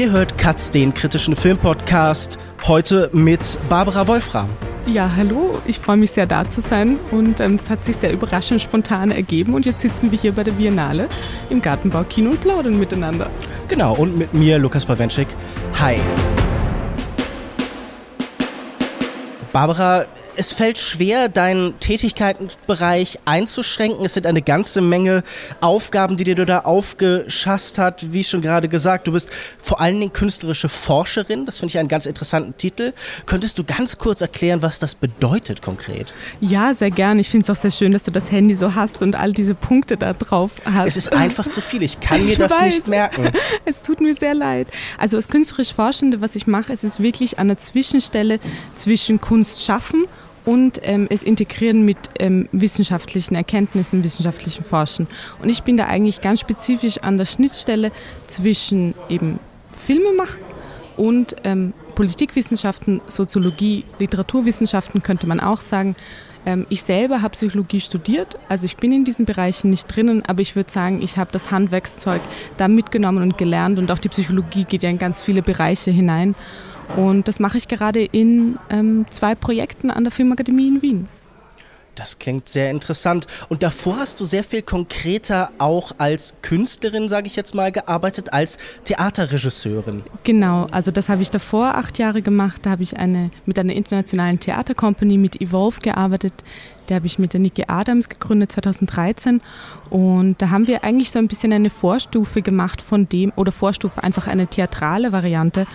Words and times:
Ihr 0.00 0.12
hört 0.12 0.38
Katz, 0.38 0.70
den 0.70 0.94
kritischen 0.94 1.36
Filmpodcast, 1.36 2.38
heute 2.66 3.10
mit 3.12 3.58
Barbara 3.68 4.08
Wolfram. 4.08 4.48
Ja, 4.86 5.10
hallo, 5.14 5.60
ich 5.66 5.78
freue 5.78 5.98
mich 5.98 6.12
sehr 6.12 6.24
da 6.24 6.48
zu 6.48 6.62
sein 6.62 6.98
und 7.10 7.38
ähm, 7.38 7.58
das 7.58 7.68
hat 7.68 7.84
sich 7.84 7.98
sehr 7.98 8.10
überraschend 8.10 8.62
spontan 8.62 9.10
ergeben 9.10 9.52
und 9.52 9.66
jetzt 9.66 9.82
sitzen 9.82 10.10
wir 10.10 10.18
hier 10.18 10.32
bei 10.32 10.42
der 10.42 10.52
Biennale 10.52 11.06
im 11.50 11.60
Gartenbaukino 11.60 12.30
und 12.30 12.40
plaudern 12.40 12.78
miteinander. 12.78 13.28
Genau, 13.68 13.94
und 13.94 14.16
mit 14.16 14.32
mir, 14.32 14.58
Lukas 14.58 14.86
Bawenschik. 14.86 15.28
Hi. 15.78 15.96
Barbara, 19.52 20.06
es 20.40 20.54
fällt 20.54 20.78
schwer, 20.78 21.28
deinen 21.28 21.78
Tätigkeitsbereich 21.80 23.18
einzuschränken. 23.26 24.06
Es 24.06 24.14
sind 24.14 24.26
eine 24.26 24.40
ganze 24.40 24.80
Menge 24.80 25.22
Aufgaben, 25.60 26.16
die 26.16 26.24
dir 26.24 26.34
du 26.34 26.46
da 26.46 26.60
aufgeschasst 26.60 27.76
hast. 27.76 28.14
Wie 28.14 28.24
schon 28.24 28.40
gerade 28.40 28.66
gesagt, 28.70 29.06
du 29.06 29.12
bist 29.12 29.28
vor 29.60 29.82
allen 29.82 30.00
Dingen 30.00 30.14
künstlerische 30.14 30.70
Forscherin. 30.70 31.44
Das 31.44 31.58
finde 31.58 31.72
ich 31.72 31.78
einen 31.78 31.88
ganz 31.88 32.06
interessanten 32.06 32.56
Titel. 32.56 32.94
Könntest 33.26 33.58
du 33.58 33.64
ganz 33.64 33.98
kurz 33.98 34.22
erklären, 34.22 34.62
was 34.62 34.78
das 34.78 34.94
bedeutet 34.94 35.60
konkret? 35.60 36.14
Ja, 36.40 36.72
sehr 36.72 36.90
gerne. 36.90 37.20
Ich 37.20 37.28
finde 37.28 37.44
es 37.44 37.50
auch 37.50 37.60
sehr 37.60 37.70
schön, 37.70 37.92
dass 37.92 38.04
du 38.04 38.10
das 38.10 38.32
Handy 38.32 38.54
so 38.54 38.74
hast 38.74 39.02
und 39.02 39.16
all 39.16 39.32
diese 39.32 39.54
Punkte 39.54 39.98
da 39.98 40.14
drauf 40.14 40.52
hast. 40.64 40.88
Es 40.88 40.96
ist 40.96 41.12
einfach 41.12 41.50
zu 41.50 41.60
viel. 41.60 41.82
Ich 41.82 42.00
kann 42.00 42.18
mir 42.24 42.32
ich 42.32 42.38
das 42.38 42.50
weiß. 42.50 42.62
nicht 42.62 42.88
merken. 42.88 43.28
Es 43.66 43.82
tut 43.82 44.00
mir 44.00 44.14
sehr 44.14 44.32
leid. 44.32 44.68
Also 44.96 45.18
als 45.18 45.28
künstlerisch 45.28 45.74
Forschende, 45.74 46.22
was 46.22 46.34
ich 46.34 46.46
mache, 46.46 46.72
es 46.72 46.82
ist 46.82 47.00
wirklich 47.00 47.38
an 47.38 47.48
der 47.48 47.58
Zwischenstelle 47.58 48.40
zwischen 48.74 49.20
Kunst 49.20 49.62
schaffen 49.62 50.06
und 50.44 50.80
ähm, 50.82 51.06
es 51.10 51.22
integrieren 51.22 51.84
mit 51.84 51.98
ähm, 52.18 52.48
wissenschaftlichen 52.52 53.34
Erkenntnissen, 53.34 54.04
wissenschaftlichen 54.04 54.64
Forschen. 54.64 55.06
Und 55.42 55.48
ich 55.48 55.62
bin 55.62 55.76
da 55.76 55.86
eigentlich 55.86 56.20
ganz 56.20 56.40
spezifisch 56.40 56.98
an 56.98 57.18
der 57.18 57.26
Schnittstelle 57.26 57.92
zwischen 58.26 58.94
eben 59.08 59.38
Filme 59.78 60.12
machen 60.16 60.40
und 60.96 61.36
ähm, 61.44 61.72
Politikwissenschaften, 61.94 63.00
Soziologie, 63.06 63.84
Literaturwissenschaften 63.98 65.02
könnte 65.02 65.26
man 65.26 65.40
auch 65.40 65.60
sagen. 65.60 65.96
Ähm, 66.46 66.66
ich 66.70 66.82
selber 66.82 67.22
habe 67.22 67.32
Psychologie 67.32 67.80
studiert, 67.80 68.38
also 68.48 68.64
ich 68.64 68.76
bin 68.76 68.92
in 68.92 69.04
diesen 69.04 69.26
Bereichen 69.26 69.70
nicht 69.70 69.94
drinnen, 69.94 70.24
aber 70.26 70.40
ich 70.40 70.56
würde 70.56 70.70
sagen, 70.70 71.02
ich 71.02 71.18
habe 71.18 71.30
das 71.32 71.50
Handwerkszeug 71.50 72.22
da 72.56 72.68
mitgenommen 72.68 73.22
und 73.22 73.36
gelernt 73.36 73.78
und 73.78 73.90
auch 73.90 73.98
die 73.98 74.08
Psychologie 74.08 74.64
geht 74.64 74.82
ja 74.82 74.90
in 74.90 74.98
ganz 74.98 75.22
viele 75.22 75.42
Bereiche 75.42 75.90
hinein. 75.90 76.34
Und 76.96 77.28
das 77.28 77.40
mache 77.40 77.58
ich 77.58 77.68
gerade 77.68 78.04
in 78.04 78.58
ähm, 78.68 79.06
zwei 79.10 79.34
Projekten 79.34 79.90
an 79.90 80.04
der 80.04 80.10
Filmakademie 80.10 80.68
in 80.68 80.82
Wien. 80.82 81.08
Das 82.00 82.18
klingt 82.18 82.48
sehr 82.48 82.70
interessant. 82.70 83.26
Und 83.50 83.62
davor 83.62 83.98
hast 83.98 84.20
du 84.20 84.24
sehr 84.24 84.42
viel 84.42 84.62
konkreter 84.62 85.50
auch 85.58 85.92
als 85.98 86.34
Künstlerin, 86.40 87.10
sage 87.10 87.26
ich 87.26 87.36
jetzt 87.36 87.54
mal, 87.54 87.72
gearbeitet, 87.72 88.32
als 88.32 88.56
Theaterregisseurin. 88.84 90.02
Genau, 90.22 90.66
also 90.70 90.90
das 90.90 91.10
habe 91.10 91.20
ich 91.20 91.30
davor 91.30 91.74
acht 91.74 91.98
Jahre 91.98 92.22
gemacht. 92.22 92.64
Da 92.64 92.70
habe 92.70 92.82
ich 92.82 92.96
eine, 92.96 93.30
mit 93.44 93.58
einer 93.58 93.74
internationalen 93.74 94.40
Theatercompany, 94.40 95.18
mit 95.18 95.42
Evolve 95.42 95.80
gearbeitet. 95.80 96.32
Der 96.88 96.96
habe 96.96 97.06
ich 97.06 97.18
mit 97.18 97.34
der 97.34 97.40
Niki 97.40 97.64
Adams 97.68 98.08
gegründet 98.08 98.50
2013. 98.52 99.42
Und 99.90 100.40
da 100.40 100.48
haben 100.48 100.66
wir 100.66 100.84
eigentlich 100.84 101.10
so 101.10 101.18
ein 101.18 101.28
bisschen 101.28 101.52
eine 101.52 101.70
Vorstufe 101.70 102.40
gemacht 102.40 102.80
von 102.80 103.08
dem, 103.08 103.32
oder 103.36 103.52
Vorstufe, 103.52 104.02
einfach 104.02 104.26
eine 104.26 104.46
theatrale 104.46 105.12
Variante 105.12 105.66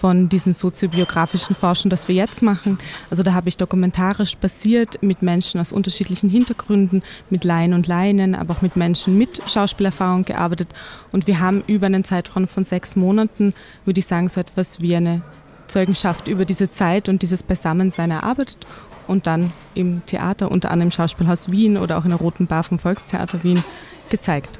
von 0.00 0.28
diesem 0.28 0.52
soziobiografischen 0.52 1.54
Forschen, 1.54 1.90
das 1.90 2.08
wir 2.08 2.14
jetzt 2.14 2.42
machen. 2.42 2.78
Also 3.10 3.22
da 3.22 3.34
habe 3.34 3.48
ich 3.48 3.56
dokumentarisch 3.56 4.36
basiert 4.36 5.02
mit 5.02 5.22
Menschen 5.22 5.60
aus 5.60 5.72
unterschiedlichen 5.72 6.30
Hintergründen, 6.30 7.02
mit 7.30 7.44
Laien 7.44 7.74
und 7.74 7.86
Laien, 7.86 8.34
aber 8.34 8.54
auch 8.54 8.62
mit 8.62 8.76
Menschen 8.76 9.18
mit 9.18 9.40
Schauspielerfahrung 9.48 10.22
gearbeitet. 10.22 10.68
Und 11.12 11.26
wir 11.26 11.40
haben 11.40 11.62
über 11.66 11.86
einen 11.86 12.04
Zeitraum 12.04 12.46
von 12.46 12.64
sechs 12.64 12.96
Monaten, 12.96 13.54
würde 13.84 13.98
ich 13.98 14.06
sagen, 14.06 14.28
so 14.28 14.40
etwas 14.40 14.80
wie 14.80 14.94
eine 14.94 15.22
Zeugenschaft 15.66 16.28
über 16.28 16.44
diese 16.44 16.70
Zeit 16.70 17.08
und 17.08 17.22
dieses 17.22 17.42
Beisammensein 17.42 18.10
erarbeitet 18.10 18.66
und 19.06 19.26
dann 19.26 19.52
im 19.74 20.04
Theater, 20.06 20.50
unter 20.50 20.70
anderem 20.70 20.88
im 20.88 20.92
Schauspielhaus 20.92 21.50
Wien 21.50 21.76
oder 21.76 21.98
auch 21.98 22.04
in 22.04 22.10
der 22.10 22.18
Roten 22.18 22.46
Bar 22.46 22.62
vom 22.62 22.78
Volkstheater 22.78 23.42
Wien 23.42 23.62
gezeigt 24.10 24.58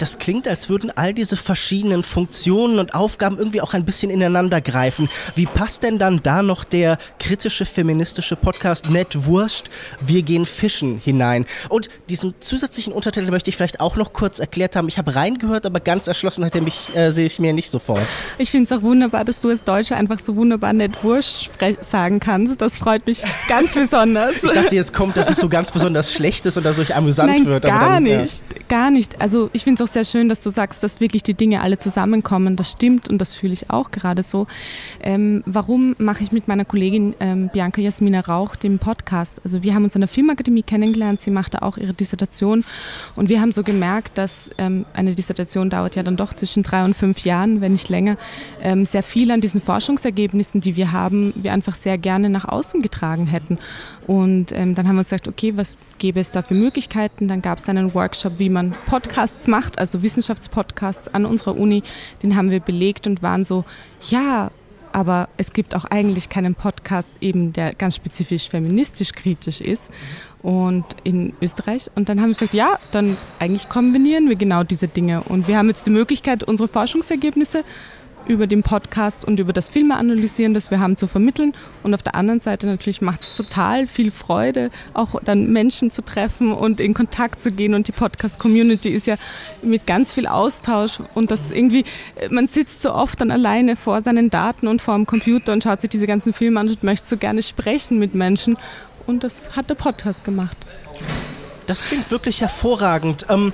das 0.00 0.18
klingt, 0.18 0.48
als 0.48 0.68
würden 0.68 0.90
all 0.94 1.12
diese 1.12 1.36
verschiedenen 1.36 2.02
Funktionen 2.02 2.78
und 2.78 2.94
Aufgaben 2.94 3.38
irgendwie 3.38 3.60
auch 3.60 3.74
ein 3.74 3.84
bisschen 3.84 4.10
ineinander 4.10 4.60
greifen. 4.60 5.08
Wie 5.34 5.46
passt 5.46 5.82
denn 5.82 5.98
dann 5.98 6.22
da 6.22 6.42
noch 6.42 6.64
der 6.64 6.98
kritische 7.18 7.66
feministische 7.66 8.36
Podcast 8.36 8.88
Nett 8.88 9.26
Wurst, 9.26 9.70
wir 10.00 10.22
gehen 10.22 10.46
fischen 10.46 10.98
hinein? 10.98 11.46
Und 11.68 11.88
diesen 12.08 12.34
zusätzlichen 12.40 12.92
Untertitel 12.92 13.30
möchte 13.30 13.50
ich 13.50 13.56
vielleicht 13.56 13.80
auch 13.80 13.96
noch 13.96 14.12
kurz 14.12 14.38
erklärt 14.38 14.76
haben. 14.76 14.88
Ich 14.88 14.98
habe 14.98 15.14
reingehört, 15.14 15.66
aber 15.66 15.80
ganz 15.80 16.06
erschlossen 16.06 16.44
hat 16.44 16.54
er 16.54 16.62
mich, 16.62 16.94
äh, 16.94 17.10
sehe 17.10 17.26
ich 17.26 17.38
mir 17.38 17.52
nicht 17.52 17.70
sofort. 17.70 18.06
Ich 18.38 18.50
finde 18.50 18.72
es 18.72 18.78
auch 18.78 18.82
wunderbar, 18.82 19.24
dass 19.24 19.40
du 19.40 19.50
als 19.50 19.62
Deutsche 19.62 19.96
einfach 19.96 20.18
so 20.18 20.36
wunderbar 20.36 20.72
Nett 20.72 21.02
Wurst 21.04 21.50
sagen 21.82 22.20
kannst. 22.20 22.60
Das 22.60 22.78
freut 22.78 23.06
mich 23.06 23.22
ganz 23.48 23.74
besonders. 23.74 24.42
Ich 24.42 24.52
dachte, 24.52 24.74
jetzt 24.74 24.94
kommt, 24.94 25.16
dass 25.16 25.30
es 25.30 25.36
so 25.36 25.48
ganz 25.50 25.70
besonders 25.70 26.12
schlecht 26.12 26.46
ist 26.46 26.56
und 26.56 26.64
dass 26.64 26.78
es 26.78 26.90
euch 26.90 26.96
amüsant 26.96 27.30
Nein, 27.30 27.46
wird. 27.46 27.64
Gar 27.64 27.94
dann, 27.94 28.02
nicht, 28.04 28.44
ja. 28.52 28.62
gar 28.68 28.90
nicht. 28.90 29.20
Also 29.20 29.50
ich 29.52 29.64
finde 29.64 29.82
es 29.82 29.89
auch 29.89 29.89
sehr 29.92 30.04
schön, 30.04 30.28
dass 30.28 30.40
du 30.40 30.50
sagst, 30.50 30.82
dass 30.82 31.00
wirklich 31.00 31.22
die 31.22 31.34
Dinge 31.34 31.60
alle 31.60 31.78
zusammenkommen. 31.78 32.56
Das 32.56 32.72
stimmt 32.72 33.08
und 33.08 33.18
das 33.18 33.34
fühle 33.34 33.52
ich 33.52 33.70
auch 33.70 33.90
gerade 33.90 34.22
so. 34.22 34.46
Ähm, 35.02 35.42
warum 35.46 35.94
mache 35.98 36.22
ich 36.22 36.32
mit 36.32 36.48
meiner 36.48 36.64
Kollegin 36.64 37.14
ähm, 37.20 37.50
Bianca 37.52 37.80
Jasmina 37.80 38.20
Rauch 38.20 38.56
den 38.56 38.78
Podcast? 38.78 39.40
Also 39.44 39.62
wir 39.62 39.74
haben 39.74 39.84
uns 39.84 39.94
an 39.94 40.00
der 40.00 40.08
Filmakademie 40.08 40.62
kennengelernt. 40.62 41.20
Sie 41.20 41.30
machte 41.30 41.62
auch 41.62 41.76
ihre 41.76 41.94
Dissertation 41.94 42.64
und 43.16 43.28
wir 43.28 43.40
haben 43.40 43.52
so 43.52 43.62
gemerkt, 43.62 44.18
dass 44.18 44.50
ähm, 44.58 44.86
eine 44.92 45.14
Dissertation 45.14 45.70
dauert 45.70 45.96
ja 45.96 46.02
dann 46.02 46.16
doch 46.16 46.34
zwischen 46.34 46.62
drei 46.62 46.84
und 46.84 46.96
fünf 46.96 47.20
Jahren, 47.20 47.60
wenn 47.60 47.72
nicht 47.72 47.88
länger. 47.88 48.16
Ähm, 48.62 48.86
sehr 48.86 49.02
viel 49.02 49.30
an 49.30 49.40
diesen 49.40 49.60
Forschungsergebnissen, 49.60 50.60
die 50.60 50.76
wir 50.76 50.92
haben, 50.92 51.32
wir 51.36 51.52
einfach 51.52 51.74
sehr 51.74 51.98
gerne 51.98 52.30
nach 52.30 52.44
außen 52.46 52.80
getragen 52.80 53.26
hätten. 53.26 53.58
Und 54.06 54.52
ähm, 54.52 54.74
dann 54.74 54.88
haben 54.88 54.96
wir 54.96 55.00
uns 55.00 55.10
gesagt, 55.10 55.28
okay, 55.28 55.52
was 55.56 55.76
gäbe 55.98 56.18
es 56.18 56.32
da 56.32 56.42
für 56.42 56.54
Möglichkeiten? 56.54 57.28
Dann 57.28 57.42
gab 57.42 57.58
es 57.58 57.68
einen 57.68 57.94
Workshop, 57.94 58.38
wie 58.38 58.48
man 58.48 58.72
Podcasts 58.86 59.46
macht, 59.46 59.78
also 59.80 60.02
Wissenschaftspodcasts 60.02 61.12
an 61.12 61.26
unserer 61.26 61.56
Uni. 61.56 61.82
Den 62.22 62.36
haben 62.36 62.50
wir 62.50 62.60
belegt 62.60 63.06
und 63.06 63.22
waren 63.22 63.44
so, 63.44 63.64
ja, 64.08 64.50
aber 64.92 65.28
es 65.36 65.52
gibt 65.52 65.74
auch 65.74 65.84
eigentlich 65.84 66.28
keinen 66.28 66.54
Podcast 66.54 67.12
eben, 67.20 67.52
der 67.52 67.72
ganz 67.72 67.96
spezifisch 67.96 68.48
feministisch 68.48 69.12
kritisch 69.12 69.60
ist 69.60 69.90
und 70.42 70.84
in 71.04 71.32
Österreich. 71.40 71.90
Und 71.94 72.08
dann 72.08 72.20
haben 72.20 72.28
wir 72.28 72.34
gesagt, 72.34 72.54
ja, 72.54 72.78
dann 72.90 73.16
eigentlich 73.38 73.68
kombinieren 73.68 74.28
wir 74.28 74.36
genau 74.36 74.62
diese 74.64 74.88
Dinge. 74.88 75.22
Und 75.22 75.48
wir 75.48 75.58
haben 75.58 75.68
jetzt 75.68 75.86
die 75.86 75.90
Möglichkeit, 75.90 76.42
unsere 76.44 76.68
Forschungsergebnisse 76.68 77.64
über 78.30 78.46
den 78.46 78.62
Podcast 78.62 79.24
und 79.24 79.40
über 79.40 79.52
das 79.52 79.68
Filme 79.68 79.96
analysieren, 79.96 80.54
das 80.54 80.70
wir 80.70 80.80
haben, 80.80 80.96
zu 80.96 81.06
vermitteln. 81.06 81.52
Und 81.82 81.94
auf 81.94 82.02
der 82.02 82.14
anderen 82.14 82.40
Seite 82.40 82.66
natürlich 82.66 83.02
macht 83.02 83.22
es 83.22 83.34
total 83.34 83.86
viel 83.86 84.10
Freude, 84.10 84.70
auch 84.94 85.20
dann 85.24 85.52
Menschen 85.52 85.90
zu 85.90 86.02
treffen 86.02 86.52
und 86.52 86.80
in 86.80 86.94
Kontakt 86.94 87.42
zu 87.42 87.50
gehen. 87.50 87.74
Und 87.74 87.88
die 87.88 87.92
Podcast-Community 87.92 88.90
ist 88.90 89.06
ja 89.06 89.16
mit 89.62 89.86
ganz 89.86 90.14
viel 90.14 90.26
Austausch 90.26 91.00
und 91.14 91.30
das 91.30 91.50
irgendwie, 91.50 91.84
man 92.30 92.46
sitzt 92.46 92.82
so 92.82 92.94
oft 92.94 93.20
dann 93.20 93.30
alleine 93.30 93.76
vor 93.76 94.00
seinen 94.00 94.30
Daten 94.30 94.68
und 94.68 94.80
vor 94.80 94.94
dem 94.94 95.06
Computer 95.06 95.52
und 95.52 95.64
schaut 95.64 95.80
sich 95.80 95.90
diese 95.90 96.06
ganzen 96.06 96.32
Filme 96.32 96.60
an 96.60 96.68
und 96.68 96.82
möchte 96.82 97.08
so 97.08 97.16
gerne 97.16 97.42
sprechen 97.42 97.98
mit 97.98 98.14
Menschen. 98.14 98.56
Und 99.06 99.24
das 99.24 99.56
hat 99.56 99.68
der 99.68 99.74
Podcast 99.74 100.24
gemacht. 100.24 100.56
Das 101.66 101.82
klingt 101.82 102.10
wirklich 102.10 102.40
hervorragend. 102.40 103.26
Ähm 103.28 103.52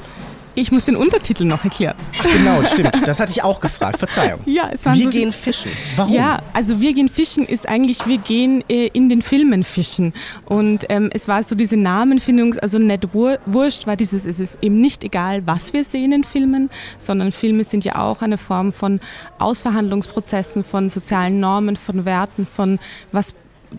ich 0.56 0.72
muss 0.72 0.86
den 0.86 0.96
Untertitel 0.96 1.44
noch 1.44 1.62
erklären. 1.64 1.96
Ach 2.18 2.24
genau, 2.24 2.62
stimmt. 2.64 3.06
Das 3.06 3.20
hatte 3.20 3.30
ich 3.30 3.44
auch 3.44 3.60
gefragt. 3.60 3.98
Verzeihung. 3.98 4.40
Ja, 4.46 4.70
es 4.72 4.84
war 4.86 4.94
Wir 4.94 5.04
so 5.04 5.10
gehen 5.10 5.32
fischen. 5.32 5.70
Warum? 5.96 6.12
Ja, 6.12 6.38
also 6.54 6.80
wir 6.80 6.94
gehen 6.94 7.08
fischen 7.08 7.46
ist 7.46 7.68
eigentlich, 7.68 8.06
wir 8.06 8.18
gehen 8.18 8.64
äh, 8.68 8.86
in 8.88 9.08
den 9.08 9.22
Filmen 9.22 9.62
fischen. 9.62 10.14
Und 10.46 10.86
ähm, 10.88 11.10
es 11.12 11.28
war 11.28 11.42
so 11.42 11.54
diese 11.54 11.76
Namenfindung, 11.76 12.54
also 12.56 12.78
nicht 12.78 13.06
wurscht 13.12 13.86
war 13.86 13.96
dieses, 13.96 14.24
es 14.24 14.40
ist 14.40 14.58
eben 14.62 14.80
nicht 14.80 15.04
egal, 15.04 15.46
was 15.46 15.72
wir 15.74 15.84
sehen 15.84 16.12
in 16.12 16.24
Filmen, 16.24 16.70
sondern 16.98 17.32
Filme 17.32 17.62
sind 17.62 17.84
ja 17.84 17.96
auch 17.96 18.22
eine 18.22 18.38
Form 18.38 18.72
von 18.72 19.00
Ausverhandlungsprozessen, 19.38 20.64
von 20.64 20.88
sozialen 20.88 21.38
Normen, 21.38 21.76
von 21.76 22.06
Werten, 22.06 22.46
von 22.46 22.78
was 23.12 23.34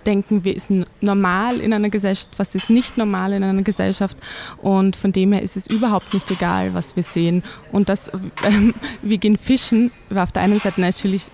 denken 0.06 0.44
wir, 0.44 0.56
ist 0.56 0.72
normal 1.02 1.60
in 1.60 1.74
einer 1.74 1.90
Gesellschaft, 1.90 2.30
was 2.38 2.56
ist 2.56 2.70
nicht 2.70 2.98
normal 2.98 3.34
in 3.34 3.44
einer 3.44 3.62
Gesellschaft. 3.62 4.18
Und 4.62 4.96
von 4.96 5.12
dem 5.12 5.34
her 5.34 5.42
ist 5.42 5.58
es 5.58 5.68
überhaupt 5.68 6.14
nicht 6.14 6.30
egal, 6.32 6.74
was 6.74 6.96
wir 6.96 7.04
sehen. 7.04 7.44
Und 7.72 7.90
das, 7.90 8.12
ähm, 8.44 8.74
wir 9.02 9.18
gehen 9.18 9.38
fischen, 9.38 9.92
war 10.10 10.24
auf 10.24 10.32
der 10.32 10.44
einen 10.44 10.60
Seite 10.60 10.82
natürlich 10.82 11.32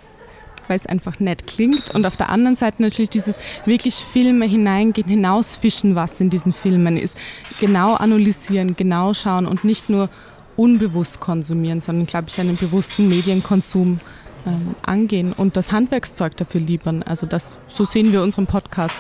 weil 0.67 0.77
es 0.77 0.85
einfach 0.85 1.19
nett 1.19 1.45
klingt 1.45 1.89
und 1.91 2.05
auf 2.05 2.15
der 2.15 2.29
anderen 2.29 2.55
Seite 2.55 2.81
natürlich 2.81 3.09
dieses 3.09 3.35
wirklich 3.65 3.95
Filme 3.95 4.45
hineingehen, 4.45 5.09
hinausfischen, 5.09 5.95
was 5.95 6.21
in 6.21 6.29
diesen 6.29 6.53
Filmen 6.53 6.95
ist. 6.95 7.17
Genau 7.59 7.95
analysieren, 7.95 8.77
genau 8.77 9.13
schauen 9.13 9.45
und 9.45 9.65
nicht 9.65 9.89
nur 9.89 10.09
unbewusst 10.55 11.19
konsumieren, 11.19 11.81
sondern, 11.81 12.05
glaube 12.05 12.27
ich, 12.29 12.39
einen 12.39 12.55
bewussten 12.55 13.09
Medienkonsum 13.09 13.99
ähm, 14.45 14.75
angehen 14.81 15.33
und 15.33 15.57
das 15.57 15.71
Handwerkszeug 15.71 16.37
dafür 16.37 16.61
liefern. 16.61 17.03
Also 17.03 17.25
das, 17.25 17.59
so 17.67 17.85
sehen 17.85 18.11
wir 18.11 18.21
unseren 18.21 18.47
Podcast. 18.47 18.95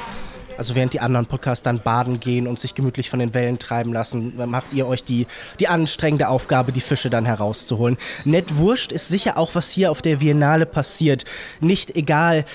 Also 0.57 0.75
während 0.75 0.93
die 0.93 0.99
anderen 0.99 1.25
Podcasts 1.25 1.63
dann 1.63 1.79
baden 1.79 2.19
gehen 2.19 2.47
und 2.47 2.59
sich 2.59 2.75
gemütlich 2.75 3.09
von 3.09 3.19
den 3.19 3.33
Wellen 3.33 3.59
treiben 3.59 3.91
lassen, 3.91 4.33
macht 4.49 4.73
ihr 4.73 4.87
euch 4.87 5.03
die, 5.03 5.25
die 5.59 5.67
anstrengende 5.67 6.27
Aufgabe, 6.27 6.71
die 6.71 6.81
Fische 6.81 7.09
dann 7.09 7.25
herauszuholen. 7.25 7.97
Nett 8.23 8.57
wurscht 8.57 8.91
ist 8.91 9.07
sicher 9.07 9.37
auch, 9.37 9.55
was 9.55 9.71
hier 9.71 9.89
auf 9.91 10.01
der 10.01 10.17
Biennale 10.17 10.65
passiert. 10.65 11.25
Nicht 11.59 11.95
egal, 11.95 12.45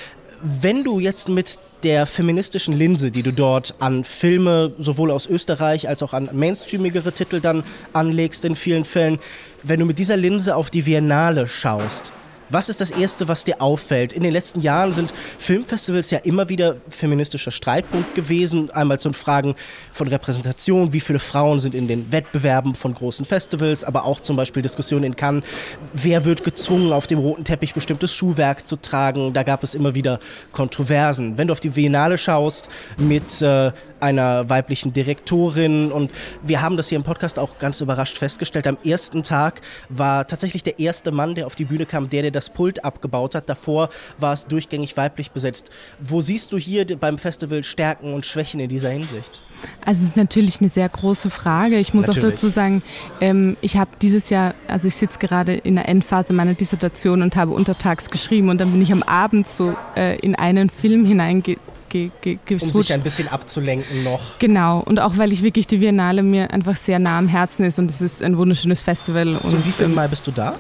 wenn 0.43 0.85
du 0.85 1.01
jetzt 1.01 1.29
mit 1.29 1.59
der 1.83 2.07
feministischen 2.07 2.75
Linse, 2.75 3.11
die 3.11 3.23
du 3.23 3.33
dort 3.33 3.75
an 3.79 4.05
Filme 4.05 4.73
sowohl 4.79 5.11
aus 5.11 5.27
Österreich 5.27 5.89
als 5.89 6.03
auch 6.03 6.13
an 6.13 6.29
mainstreamigere 6.33 7.13
Titel 7.13 7.41
dann 7.41 7.63
anlegst 7.93 8.45
in 8.45 8.57
vielen 8.57 8.85
Fällen, 8.85 9.19
wenn 9.63 9.81
du 9.81 9.87
mit 9.87 9.99
dieser 9.99 10.17
Linse 10.17 10.57
auf 10.57 10.71
die 10.71 10.83
Biennale 10.83 11.47
schaust, 11.47 12.13
was 12.51 12.69
ist 12.69 12.81
das 12.81 12.91
Erste, 12.91 13.29
was 13.29 13.45
dir 13.45 13.61
auffällt? 13.61 14.13
In 14.13 14.23
den 14.23 14.33
letzten 14.33 14.61
Jahren 14.61 14.93
sind 14.93 15.13
Filmfestivals 15.39 16.11
ja 16.11 16.19
immer 16.19 16.49
wieder 16.49 16.77
feministischer 16.89 17.51
Streitpunkt 17.51 18.15
gewesen. 18.15 18.71
Einmal 18.71 18.99
zu 18.99 19.13
Fragen 19.13 19.55
von 19.93 20.09
Repräsentation, 20.09 20.93
wie 20.93 21.01
viele 21.01 21.19
Frauen 21.19 21.61
sind 21.61 21.75
in 21.75 21.89
den 21.89 22.13
Wettbewerben 22.13 22.75
von 22.75 22.95
großen 22.95 23.25
Festivals, 23.25 23.85
aber 23.85 24.05
auch 24.05 24.21
zum 24.21 24.37
Beispiel 24.37 24.63
Diskussionen 24.63 25.05
in 25.05 25.17
Cannes, 25.17 25.45
wer 25.93 26.25
wird 26.25 26.45
gezwungen, 26.45 26.93
auf 26.93 27.07
dem 27.07 27.19
roten 27.19 27.45
Teppich 27.45 27.75
bestimmtes 27.75 28.13
Schuhwerk 28.13 28.67
zu 28.67 28.77
tragen. 28.77 29.33
Da 29.33 29.43
gab 29.43 29.63
es 29.63 29.75
immer 29.75 29.95
wieder 29.95 30.21
Kontroversen. 30.53 31.39
Wenn 31.39 31.49
du 31.49 31.53
auf 31.53 31.61
die 31.61 31.71
Biennale 31.71 32.19
schaust 32.19 32.69
mit 32.97 33.43
äh, 33.43 33.73
einer 34.01 34.49
weiblichen 34.49 34.93
Direktorin. 34.93 35.93
Und 35.93 36.13
wir 36.43 36.63
haben 36.63 36.77
das 36.77 36.89
hier 36.89 36.97
im 36.97 37.05
Podcast 37.05 37.39
auch 37.39 37.59
ganz 37.59 37.81
überrascht 37.81 38.19
festgestellt. 38.19 38.67
Am 38.67 38.79
ersten 38.85 39.23
Tag 39.23 39.61
war 39.89 40.27
tatsächlich 40.27 40.63
der 40.63 40.79
erste 40.79 41.11
Mann, 41.11 41.35
der 41.35 41.47
auf 41.47 41.55
die 41.55 41.65
Bühne 41.65 41.87
kam, 41.87 42.09
der, 42.09 42.23
der 42.23 42.31
das 42.31 42.51
Pult 42.51 42.85
abgebaut 42.85 43.35
hat. 43.35 43.49
Davor 43.49 43.89
war 44.19 44.33
es 44.33 44.47
durchgängig 44.47 44.97
weiblich 44.97 45.31
besetzt. 45.31 45.71
Wo 46.01 46.21
siehst 46.21 46.53
du 46.53 46.59
hier 46.59 46.87
beim 46.99 47.19
Festival 47.19 47.65
Stärken 47.65 48.15
und 48.15 48.27
Schwächen 48.27 48.61
in 48.61 48.69
dieser 48.69 48.91
Hinsicht? 48.91 49.43
Also 49.85 50.03
es 50.03 50.11
ist 50.11 50.17
natürlich 50.17 50.61
eine 50.61 50.69
sehr 50.69 50.89
große 50.89 51.31
Frage. 51.31 51.79
Ich 51.79 51.95
muss 51.95 52.07
natürlich. 52.07 52.27
auch 52.27 52.31
dazu 52.31 52.49
sagen, 52.49 52.83
ähm, 53.21 53.57
ich 53.61 53.77
habe 53.77 53.91
dieses 54.01 54.31
Jahr, 54.31 54.55
also 54.69 54.87
ich 54.89 54.95
sitze 54.95 55.19
gerade 55.19 55.55
in 55.55 55.77
der 55.77 55.89
Endphase 55.89 56.33
meiner 56.33 56.55
Dissertation 56.55 57.23
und 57.23 57.37
habe 57.37 57.53
untertags 57.53 58.11
geschrieben 58.11 58.51
und 58.51 58.61
dann 58.61 58.71
bin 58.71 58.83
ich 58.83 58.93
am 58.93 59.03
Abend 59.03 59.49
so 59.49 59.77
äh, 59.97 60.19
in 60.21 60.37
einen 60.37 60.71
Film 60.71 61.05
hineingegangen 61.05 61.68
ge, 61.89 62.11
ge, 62.21 62.39
Um 62.51 62.59
sich 62.59 62.93
ein 62.93 63.03
bisschen 63.03 63.29
abzulenken 63.29 64.05
noch. 64.05 64.39
Genau, 64.39 64.81
und 64.81 65.01
auch 65.01 65.17
weil 65.17 65.33
ich 65.33 65.43
wirklich 65.43 65.67
die 65.67 65.79
Biennale 65.79 66.23
mir 66.23 66.51
einfach 66.53 66.77
sehr 66.77 66.99
nah 66.99 67.19
am 67.19 67.29
Herzen 67.29 67.65
ist 67.65 67.79
und 67.79 67.91
es 67.91 68.01
ist 68.01 68.23
ein 68.23 68.37
wunderschönes 68.37 68.81
Festival. 68.81 69.37
Und 69.37 69.51
so, 69.51 69.65
wie 69.65 69.73
viel 69.73 69.89
Mal 69.89 70.09
bist 70.09 70.27
du 70.27 70.31
da? 70.31 70.55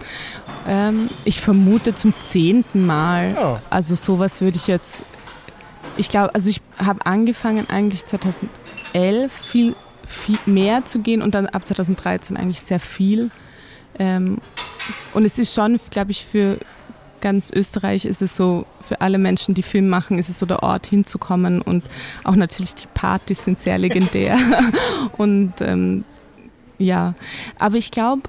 Ähm, 0.66 1.08
ich 1.25 1.40
vermute 1.40 1.94
zum 1.94 2.14
zehnten 2.20 2.86
Mal. 2.86 3.36
Oh. 3.40 3.58
Also 3.70 3.94
sowas 3.94 4.40
würde 4.40 4.56
ich 4.56 4.66
jetzt, 4.66 5.04
ich 5.96 6.08
glaube, 6.08 6.34
also 6.34 6.50
ich 6.50 6.60
habe 6.78 7.04
angefangen 7.06 7.69
eigentlich 7.69 8.06
2011 8.06 9.32
viel, 9.32 9.76
viel 10.06 10.38
mehr 10.46 10.84
zu 10.84 11.00
gehen 11.00 11.22
und 11.22 11.34
dann 11.34 11.46
ab 11.46 11.66
2013 11.66 12.36
eigentlich 12.36 12.60
sehr 12.60 12.80
viel. 12.80 13.30
Ähm, 13.98 14.38
und 15.12 15.25
es 15.25 15.38
ist 15.38 15.54
schon, 15.54 15.78
glaube 15.90 16.10
ich, 16.10 16.25
für 16.26 16.58
ganz 17.20 17.50
Österreich 17.50 18.05
ist 18.05 18.23
es 18.23 18.37
so, 18.37 18.67
für 18.87 19.00
alle 19.00 19.19
Menschen, 19.19 19.55
die 19.55 19.62
Film 19.62 19.88
machen, 19.88 20.19
ist 20.19 20.29
es 20.29 20.38
so 20.38 20.47
der 20.47 20.62
Ort 20.62 20.87
hinzukommen 20.87 21.61
und 21.61 21.85
auch 22.25 22.37
natürlich 22.37 22.75
die 22.75 22.87
Partys 22.94 23.44
sind 23.44 23.61
sehr 23.61 23.79
legendär. 23.79 24.38
und 25.17 25.55
ähm, 25.61 26.05
ja, 26.79 27.15
aber 27.59 27.76
ich 27.76 27.91
glaube, 27.91 28.23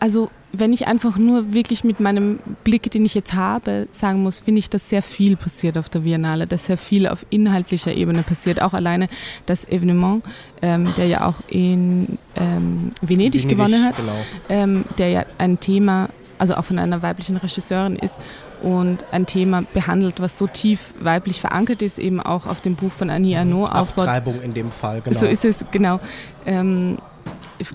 also 0.00 0.30
wenn 0.52 0.72
ich 0.72 0.86
einfach 0.86 1.16
nur 1.16 1.52
wirklich 1.52 1.84
mit 1.84 2.00
meinem 2.00 2.40
Blick, 2.64 2.90
den 2.90 3.04
ich 3.04 3.14
jetzt 3.14 3.34
habe, 3.34 3.86
sagen 3.92 4.22
muss, 4.22 4.40
finde 4.40 4.58
ich, 4.58 4.68
dass 4.68 4.88
sehr 4.88 5.02
viel 5.02 5.36
passiert 5.36 5.78
auf 5.78 5.88
der 5.88 6.00
Biennale, 6.00 6.46
dass 6.46 6.66
sehr 6.66 6.78
viel 6.78 7.06
auf 7.06 7.24
inhaltlicher 7.30 7.94
Ebene 7.94 8.22
passiert. 8.22 8.60
Auch 8.60 8.74
alleine 8.74 9.08
das 9.46 9.64
Evenement, 9.68 10.24
ähm, 10.60 10.92
der 10.96 11.06
ja 11.06 11.26
auch 11.26 11.36
in 11.48 12.18
ähm, 12.34 12.90
Venedig, 13.00 13.44
Venedig, 13.44 13.48
gewonnen 13.48 13.84
hat, 13.84 13.96
genau. 13.96 14.16
ähm, 14.48 14.84
der 14.98 15.08
ja 15.10 15.26
ein 15.38 15.60
Thema 15.60 16.08
also 16.40 16.54
auch 16.56 16.64
von 16.64 16.78
einer 16.78 17.02
weiblichen 17.02 17.36
Regisseurin 17.36 17.96
ist 17.96 18.14
und 18.62 19.04
ein 19.12 19.26
Thema 19.26 19.62
behandelt, 19.72 20.20
was 20.20 20.38
so 20.38 20.46
tief 20.46 20.94
weiblich 21.00 21.40
verankert 21.40 21.82
ist, 21.82 21.98
eben 21.98 22.20
auch 22.20 22.46
auf 22.46 22.60
dem 22.60 22.74
Buch 22.74 22.92
von 22.92 23.10
Annie 23.10 23.38
Arnaud 23.38 23.70
aufbaut. 23.70 24.08
Abtreibung 24.08 24.40
in 24.42 24.54
dem 24.54 24.72
Fall, 24.72 25.00
genau. 25.02 25.16
So 25.16 25.26
ist 25.26 25.44
es, 25.44 25.64
genau. 25.70 26.00
Ähm, 26.46 26.98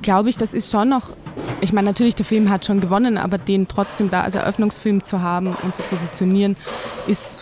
Glaube 0.01 0.29
ich, 0.29 0.37
das 0.37 0.55
ist 0.55 0.71
schon 0.71 0.89
noch, 0.89 1.09
ich 1.61 1.71
meine, 1.71 1.85
natürlich, 1.85 2.15
der 2.15 2.25
Film 2.25 2.49
hat 2.49 2.65
schon 2.65 2.81
gewonnen, 2.81 3.19
aber 3.19 3.37
den 3.37 3.67
trotzdem 3.67 4.09
da 4.09 4.21
als 4.21 4.33
Eröffnungsfilm 4.33 5.03
zu 5.03 5.21
haben 5.21 5.55
und 5.61 5.75
zu 5.75 5.83
positionieren, 5.83 6.57
ist 7.05 7.39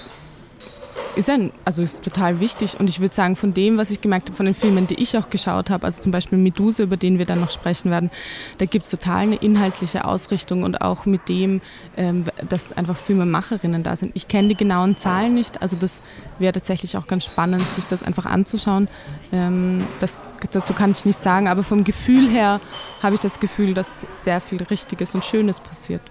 ist 1.15 1.29
ein, 1.29 1.51
also 1.65 1.81
ist 1.81 2.03
total 2.03 2.39
wichtig 2.39 2.79
und 2.79 2.89
ich 2.89 2.99
würde 2.99 3.13
sagen, 3.13 3.35
von 3.35 3.53
dem, 3.53 3.77
was 3.77 3.91
ich 3.91 4.01
gemerkt 4.01 4.29
habe, 4.29 4.37
von 4.37 4.45
den 4.45 4.55
Filmen, 4.55 4.87
die 4.87 4.95
ich 4.95 5.17
auch 5.17 5.29
geschaut 5.29 5.69
habe, 5.69 5.85
also 5.85 6.01
zum 6.01 6.11
Beispiel 6.11 6.37
Medusa, 6.37 6.83
über 6.83 6.97
den 6.97 7.19
wir 7.19 7.25
dann 7.25 7.39
noch 7.39 7.51
sprechen 7.51 7.91
werden, 7.91 8.11
da 8.57 8.65
gibt 8.65 8.85
es 8.85 8.91
total 8.91 9.19
eine 9.19 9.35
inhaltliche 9.35 10.05
Ausrichtung 10.05 10.63
und 10.63 10.81
auch 10.81 11.05
mit 11.05 11.29
dem, 11.29 11.61
ähm, 11.97 12.25
dass 12.49 12.73
einfach 12.73 12.97
Filmemacherinnen 12.97 13.83
da 13.83 13.95
sind. 13.95 14.11
Ich 14.15 14.27
kenne 14.27 14.49
die 14.49 14.57
genauen 14.57 14.97
Zahlen 14.97 15.35
nicht, 15.35 15.61
also 15.61 15.75
das 15.75 16.01
wäre 16.39 16.53
tatsächlich 16.53 16.97
auch 16.97 17.07
ganz 17.07 17.25
spannend, 17.25 17.61
sich 17.71 17.85
das 17.85 18.03
einfach 18.03 18.25
anzuschauen. 18.25 18.87
Ähm, 19.31 19.85
das, 19.99 20.19
dazu 20.51 20.73
kann 20.73 20.91
ich 20.91 21.05
nichts 21.05 21.23
sagen, 21.23 21.47
aber 21.47 21.63
vom 21.63 21.83
Gefühl 21.83 22.29
her 22.29 22.59
habe 23.01 23.15
ich 23.15 23.21
das 23.21 23.39
Gefühl, 23.39 23.73
dass 23.73 24.05
sehr 24.13 24.41
viel 24.41 24.63
Richtiges 24.63 25.13
und 25.15 25.23
Schönes 25.23 25.59
passiert 25.59 26.01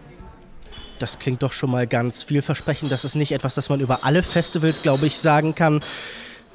das 1.02 1.18
klingt 1.18 1.42
doch 1.42 1.52
schon 1.52 1.70
mal 1.70 1.86
ganz 1.86 2.22
vielversprechend. 2.22 2.92
Das 2.92 3.04
ist 3.04 3.16
nicht 3.16 3.32
etwas, 3.32 3.54
das 3.54 3.68
man 3.68 3.80
über 3.80 4.04
alle 4.04 4.22
Festivals, 4.22 4.82
glaube 4.82 5.06
ich, 5.06 5.18
sagen 5.18 5.54
kann. 5.54 5.80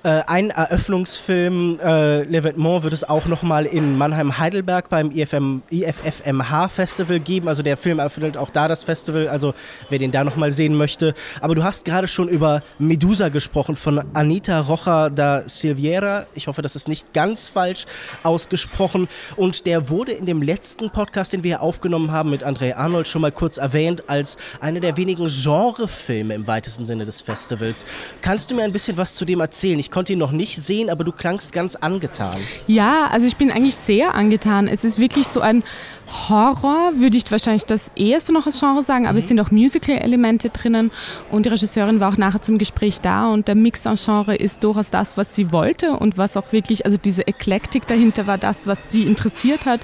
Äh, 0.03 0.21
ein 0.27 0.51
Eröffnungsfilm, 0.51 1.79
äh, 1.79 2.21
L'Evenement, 2.21 2.83
wird 2.83 2.93
es 2.93 3.03
auch 3.03 3.25
nochmal 3.25 3.65
in 3.65 3.97
Mannheim-Heidelberg 3.97 4.89
beim 4.89 5.09
IFM, 5.09 5.63
IFFMH 5.71 6.69
Festival 6.69 7.19
geben. 7.19 7.47
Also 7.47 7.63
der 7.63 7.77
Film 7.77 7.97
eröffnet 7.97 8.37
auch 8.37 8.51
da 8.51 8.67
das 8.67 8.83
Festival, 8.83 9.27
also 9.27 9.55
wer 9.89 9.97
den 9.97 10.11
da 10.11 10.23
nochmal 10.23 10.51
sehen 10.51 10.75
möchte. 10.75 11.15
Aber 11.41 11.55
du 11.55 11.63
hast 11.63 11.83
gerade 11.83 12.07
schon 12.07 12.29
über 12.29 12.61
Medusa 12.77 13.29
gesprochen 13.29 13.75
von 13.75 13.99
Anita 14.13 14.59
Rocha 14.61 15.09
da 15.09 15.43
Silviera. 15.49 16.27
Ich 16.35 16.47
hoffe, 16.47 16.61
das 16.61 16.75
ist 16.75 16.87
nicht 16.87 17.13
ganz 17.13 17.49
falsch 17.49 17.85
ausgesprochen. 18.21 19.07
Und 19.35 19.65
der 19.65 19.89
wurde 19.89 20.11
in 20.11 20.27
dem 20.27 20.43
letzten 20.43 20.91
Podcast, 20.91 21.33
den 21.33 21.43
wir 21.43 21.61
aufgenommen 21.61 22.11
haben 22.11 22.29
mit 22.29 22.45
André 22.45 22.75
Arnold, 22.75 23.07
schon 23.07 23.23
mal 23.23 23.31
kurz 23.31 23.57
erwähnt 23.57 24.09
als 24.09 24.37
einer 24.61 24.79
der 24.79 24.95
wenigen 24.95 25.27
Genrefilme 25.27 26.35
im 26.35 26.45
weitesten 26.45 26.85
Sinne 26.85 27.05
des 27.05 27.21
Festivals. 27.21 27.85
Kannst 28.21 28.51
du 28.51 28.55
mir 28.55 28.63
ein 28.63 28.71
bisschen 28.71 28.95
was 28.95 29.15
zu 29.15 29.25
dem 29.25 29.39
erzählen? 29.39 29.79
Ich 29.79 29.86
konnte 29.91 30.13
ihn 30.13 30.19
noch 30.19 30.31
nicht 30.31 30.57
sehen, 30.57 30.89
aber 30.89 31.03
du 31.03 31.11
klangst 31.11 31.53
ganz 31.53 31.75
angetan. 31.75 32.37
Ja, 32.67 33.07
also 33.11 33.27
ich 33.27 33.37
bin 33.37 33.51
eigentlich 33.51 33.75
sehr 33.75 34.15
angetan. 34.15 34.67
Es 34.67 34.83
ist 34.83 34.99
wirklich 34.99 35.27
so 35.27 35.41
ein 35.41 35.63
Horror, 36.29 36.93
würde 36.95 37.17
ich 37.17 37.29
wahrscheinlich 37.29 37.65
das 37.65 37.91
erste 37.95 38.31
noch 38.31 38.45
als 38.45 38.59
Genre 38.59 38.81
sagen, 38.81 39.05
aber 39.05 39.13
mhm. 39.13 39.19
es 39.19 39.27
sind 39.27 39.39
auch 39.41 39.51
Musical-Elemente 39.51 40.49
drinnen 40.49 40.91
und 41.31 41.45
die 41.45 41.49
Regisseurin 41.49 41.99
war 41.99 42.13
auch 42.13 42.17
nachher 42.17 42.41
zum 42.41 42.57
Gespräch 42.57 43.01
da 43.01 43.27
und 43.27 43.47
der 43.47 43.55
Mix 43.55 43.85
an 43.85 43.97
Genre 43.97 44.35
ist 44.35 44.63
durchaus 44.63 44.89
das, 44.89 45.17
was 45.17 45.35
sie 45.35 45.51
wollte 45.51 45.91
und 45.91 46.17
was 46.17 46.37
auch 46.37 46.53
wirklich, 46.53 46.85
also 46.85 46.97
diese 46.97 47.27
Eklektik 47.27 47.87
dahinter 47.87 48.25
war 48.25 48.37
das, 48.37 48.67
was 48.67 48.77
sie 48.87 49.03
interessiert 49.03 49.65
hat 49.65 49.81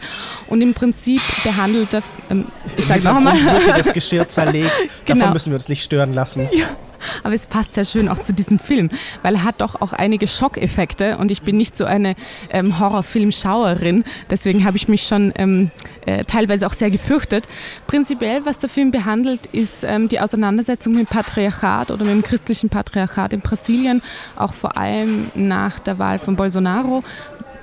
und 0.47 0.61
im 0.61 0.73
Prinzip 0.73 1.21
behandelt, 1.43 1.89
ähm, 2.29 2.45
ich 2.77 2.85
sage 2.85 3.03
nochmal. 3.03 3.37
das 3.67 3.91
Geschirr 3.93 4.27
zerlegt, 4.27 4.71
genau. 5.03 5.19
davon 5.19 5.33
müssen 5.33 5.51
wir 5.51 5.55
uns 5.55 5.67
nicht 5.67 5.83
stören 5.83 6.13
lassen. 6.13 6.47
Ja. 6.53 6.67
Aber 7.23 7.33
es 7.33 7.47
passt 7.47 7.75
sehr 7.75 7.85
schön 7.85 8.09
auch 8.09 8.19
zu 8.19 8.33
diesem 8.33 8.59
Film, 8.59 8.89
weil 9.21 9.35
er 9.35 9.43
hat 9.43 9.61
doch 9.61 9.81
auch 9.81 9.93
einige 9.93 10.27
Schockeffekte 10.27 11.17
und 11.17 11.31
ich 11.31 11.41
bin 11.41 11.57
nicht 11.57 11.77
so 11.77 11.85
eine 11.85 12.15
ähm, 12.49 12.79
Horrorfilmschauerin. 12.79 14.03
Deswegen 14.29 14.65
habe 14.65 14.77
ich 14.77 14.87
mich 14.87 15.03
schon 15.03 15.33
ähm, 15.35 15.71
äh, 16.05 16.23
teilweise 16.25 16.67
auch 16.67 16.73
sehr 16.73 16.89
gefürchtet. 16.89 17.47
Prinzipiell, 17.87 18.45
was 18.45 18.59
der 18.59 18.69
Film 18.69 18.91
behandelt, 18.91 19.47
ist 19.47 19.83
ähm, 19.83 20.09
die 20.09 20.19
Auseinandersetzung 20.19 20.93
mit 20.93 21.09
dem 21.09 21.13
Patriarchat 21.13 21.91
oder 21.91 22.05
mit 22.05 22.13
dem 22.13 22.23
christlichen 22.23 22.69
Patriarchat 22.69 23.33
in 23.33 23.41
Brasilien, 23.41 24.01
auch 24.35 24.53
vor 24.53 24.77
allem 24.77 25.31
nach 25.35 25.79
der 25.79 25.99
Wahl 25.99 26.19
von 26.19 26.35
Bolsonaro 26.35 27.03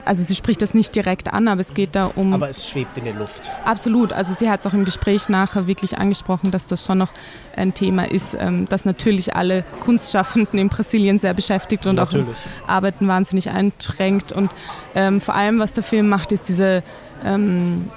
also 0.04 0.23
sie 0.23 0.35
spricht 0.35 0.62
das 0.62 0.75
nicht 0.75 0.95
direkt 0.95 1.33
an, 1.33 1.49
aber 1.49 1.61
es 1.61 1.75
geht 1.75 1.95
da 1.95 2.11
um. 2.14 2.33
Aber 2.33 2.49
es 2.49 2.69
schwebt 2.69 2.97
in 2.99 3.04
der 3.04 3.14
Luft. 3.14 3.50
Absolut. 3.64 4.12
Also 4.12 4.35
sie 4.35 4.50
hat 4.50 4.61
es 4.61 4.66
auch 4.66 4.73
im 4.73 4.85
Gespräch 4.85 5.28
nachher 5.28 5.66
wirklich 5.66 5.99
angesprochen, 5.99 6.50
dass 6.50 6.66
das 6.66 6.85
schon 6.85 6.99
noch 6.99 7.11
ein 7.57 7.75
Thema 7.75 8.11
ist, 8.11 8.37
ähm, 8.38 8.66
das 8.69 8.85
natürlich 8.85 9.37
alle 9.37 9.64
Kunstschaffenden 9.80 10.59
in 10.59 10.69
Brasilien 10.69 11.19
sehr 11.19 11.35
beschäftigt 11.35 11.87
und 11.87 11.97
natürlich. 11.97 12.26
auch 12.66 12.69
Arbeiten 12.69 13.09
wahnsinnig 13.09 13.50
einschränkt. 13.50 14.33
Und 14.33 14.50
ähm, 14.95 15.21
vor 15.21 15.35
allem, 15.35 15.59
was 15.59 15.73
der 15.73 15.83
Film 15.83 16.09
macht, 16.09 16.33
ist 16.33 16.49
diese 16.49 16.83
ähm, 17.25 17.90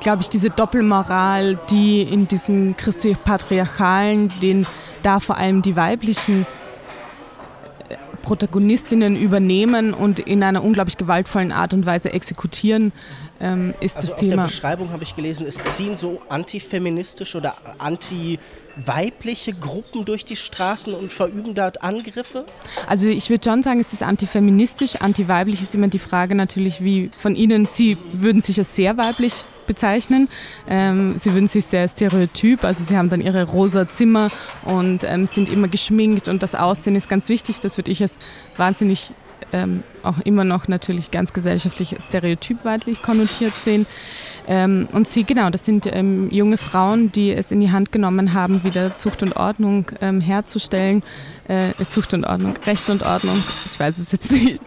glaube 0.00 0.22
ich, 0.22 0.28
diese 0.28 0.50
Doppelmoral, 0.50 1.58
die 1.70 2.02
in 2.02 2.28
diesem 2.28 2.76
christlich-patriarchalen, 2.76 4.30
den 4.40 4.66
da 5.02 5.20
vor 5.20 5.36
allem 5.36 5.62
die 5.62 5.76
weiblichen 5.76 6.46
Protagonistinnen 8.26 9.14
übernehmen 9.14 9.94
und 9.94 10.18
in 10.18 10.42
einer 10.42 10.64
unglaublich 10.64 10.96
gewaltvollen 10.96 11.52
Art 11.52 11.72
und 11.72 11.86
Weise 11.86 12.12
exekutieren, 12.12 12.92
ähm, 13.40 13.72
ist 13.78 13.96
also 13.98 14.08
das 14.08 14.14
aus 14.14 14.20
Thema. 14.20 14.36
der 14.36 14.42
Beschreibung 14.42 14.90
habe 14.90 15.04
ich 15.04 15.14
gelesen, 15.14 15.46
es 15.46 15.62
ziehen 15.62 15.94
so 15.94 16.20
antifeministische 16.28 17.38
oder 17.38 17.54
anti-weibliche 18.76 19.52
Gruppen 19.52 20.04
durch 20.04 20.24
die 20.24 20.36
Straßen 20.36 20.94
und 20.94 21.12
verüben 21.12 21.54
dort 21.54 21.82
Angriffe? 21.82 22.44
Also 22.86 23.08
ich 23.08 23.30
würde 23.30 23.48
schon 23.48 23.62
sagen, 23.62 23.80
es 23.80 23.92
ist 23.92 24.02
antifeministisch. 24.02 24.96
Antiweiblich 24.96 25.62
ist 25.62 25.74
immer 25.74 25.88
die 25.88 25.98
Frage 25.98 26.34
natürlich, 26.34 26.82
wie 26.82 27.10
von 27.16 27.34
Ihnen, 27.34 27.66
Sie 27.66 27.96
würden 28.12 28.42
sich 28.42 28.58
als 28.58 28.74
sehr 28.74 28.96
weiblich 28.96 29.44
bezeichnen. 29.66 30.28
Ähm, 30.68 31.18
sie 31.18 31.32
würden 31.32 31.48
sich 31.48 31.66
sehr 31.66 31.88
stereotyp, 31.88 32.62
also 32.62 32.84
sie 32.84 32.96
haben 32.96 33.08
dann 33.08 33.20
ihre 33.20 33.42
rosa 33.42 33.88
Zimmer 33.88 34.30
und 34.64 35.02
ähm, 35.02 35.26
sind 35.26 35.48
immer 35.48 35.66
geschminkt 35.66 36.28
und 36.28 36.44
das 36.44 36.54
Aussehen 36.54 36.94
ist 36.94 37.08
ganz 37.08 37.28
wichtig. 37.28 37.58
Das 37.58 37.76
würde 37.76 37.90
ich 37.90 38.00
als 38.00 38.20
wahnsinnig 38.56 39.10
ähm, 39.56 39.82
auch 40.02 40.18
immer 40.24 40.44
noch 40.44 40.68
natürlich 40.68 41.10
ganz 41.10 41.32
gesellschaftlich 41.32 41.96
stereotypweitlich 42.06 43.02
konnotiert 43.02 43.54
sehen. 43.54 43.86
Ähm, 44.48 44.88
und 44.92 45.08
sie, 45.08 45.24
genau, 45.24 45.50
das 45.50 45.64
sind 45.64 45.86
ähm, 45.92 46.30
junge 46.30 46.56
Frauen, 46.56 47.10
die 47.10 47.32
es 47.32 47.50
in 47.50 47.60
die 47.60 47.72
Hand 47.72 47.90
genommen 47.90 48.32
haben, 48.32 48.62
wieder 48.62 48.96
Zucht 48.96 49.22
und 49.22 49.36
Ordnung 49.36 49.86
ähm, 50.00 50.20
herzustellen. 50.20 51.02
Äh, 51.48 51.72
Zucht 51.88 52.12
und 52.12 52.24
Ordnung, 52.24 52.54
Recht 52.66 52.90
und 52.90 53.04
Ordnung, 53.04 53.40
ich 53.66 53.78
weiß 53.78 53.98
es 53.98 54.10
jetzt 54.10 54.32
nicht. 54.32 54.60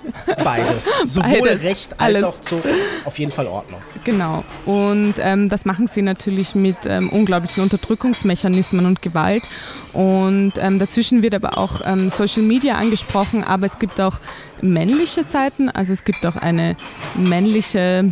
Beides. 0.46 0.90
Sowohl 1.08 1.42
Beides. 1.42 1.64
Recht 1.64 2.00
als 2.00 2.16
Alles. 2.16 2.24
auch 2.24 2.40
Zucht. 2.40 2.64
Auf 3.04 3.20
jeden 3.20 3.34
Fall 3.34 3.48
Ordnung. 3.48 3.82
Genau. 4.06 4.46
Und 4.66 5.16
ähm, 5.20 5.50
das 5.50 5.66
machen 5.66 5.88
sie 5.88 6.02
natürlich 6.02 6.56
mit 6.56 6.78
ähm, 6.86 7.10
unglaublichen 7.10 7.64
Unterdrückungsmechanismen 7.64 8.86
und 8.86 9.02
Gewalt. 9.02 9.44
Und 9.92 10.54
dazwischen 10.56 11.24
wird 11.24 11.34
aber 11.34 11.58
auch 11.58 11.82
Social 12.10 12.44
Media 12.44 12.76
angesprochen, 12.76 13.44
aber 13.44 13.66
es 13.66 13.80
gibt 13.80 14.00
auch 14.00 14.20
männliche 14.62 15.24
Seiten. 15.24 15.70
Also 15.70 15.94
es 15.94 16.04
gibt 16.04 16.26
auch 16.26 16.36
eine 16.36 16.76
männliche 17.16 18.12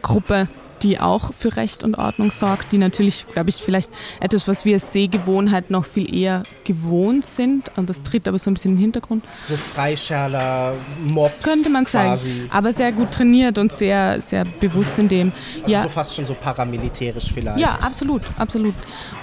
Gruppe, 0.00 0.48
die 0.82 0.98
auch 1.00 1.32
für 1.38 1.56
Recht 1.56 1.84
und 1.84 1.96
Ordnung 1.96 2.30
sorgt, 2.30 2.72
die 2.72 2.78
natürlich, 2.78 3.26
glaube 3.32 3.50
ich, 3.50 3.56
vielleicht 3.56 3.90
etwas, 4.20 4.48
was 4.48 4.64
wir 4.64 4.74
als 4.74 4.92
Sehgewohnheit 4.92 5.70
noch 5.70 5.84
viel 5.84 6.12
eher 6.14 6.42
gewohnt 6.64 7.24
sind. 7.24 7.70
Und 7.76 7.88
das 7.88 8.02
tritt 8.02 8.26
aber 8.28 8.38
so 8.38 8.50
ein 8.50 8.54
bisschen 8.54 8.72
in 8.72 8.76
den 8.76 8.82
Hintergrund. 8.82 9.24
So 9.48 9.56
Freischärler, 9.56 10.74
Mobs 11.02 11.44
Könnte 11.44 11.70
man 11.70 11.84
quasi. 11.84 12.30
sagen. 12.30 12.50
Aber 12.50 12.72
sehr 12.72 12.92
gut 12.92 13.10
trainiert 13.12 13.58
und 13.58 13.72
sehr, 13.72 14.20
sehr 14.20 14.44
bewusst 14.44 14.98
in 14.98 15.08
dem. 15.08 15.32
Also 15.62 15.72
ja. 15.72 15.82
so 15.82 15.88
fast 15.88 16.16
schon 16.16 16.26
so 16.26 16.34
paramilitärisch 16.34 17.32
vielleicht. 17.32 17.58
Ja, 17.58 17.78
absolut, 17.80 18.22
absolut. 18.38 18.74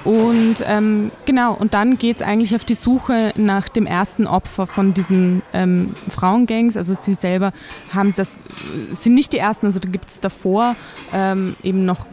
Und 0.03 0.63
ähm, 0.65 1.11
genau, 1.25 1.53
und 1.53 1.73
dann 1.73 1.97
geht 1.97 2.17
es 2.17 2.21
eigentlich 2.21 2.55
auf 2.55 2.63
die 2.63 2.73
Suche 2.73 3.33
nach 3.35 3.69
dem 3.69 3.85
ersten 3.85 4.27
Opfer 4.27 4.67
von 4.67 4.93
diesen 4.93 5.41
ähm, 5.53 5.93
Frauengangs. 6.09 6.77
Also 6.77 6.93
sie 6.93 7.13
selber 7.13 7.51
haben 7.93 8.13
das, 8.15 8.29
sind 8.93 9.13
nicht 9.13 9.33
die 9.33 9.37
ersten, 9.37 9.65
also 9.65 9.79
da 9.79 9.89
gibt 9.89 10.09
es 10.09 10.19
davor 10.19 10.75
ähm, 11.13 11.48
eben 11.63 11.85
noch 11.85 12.05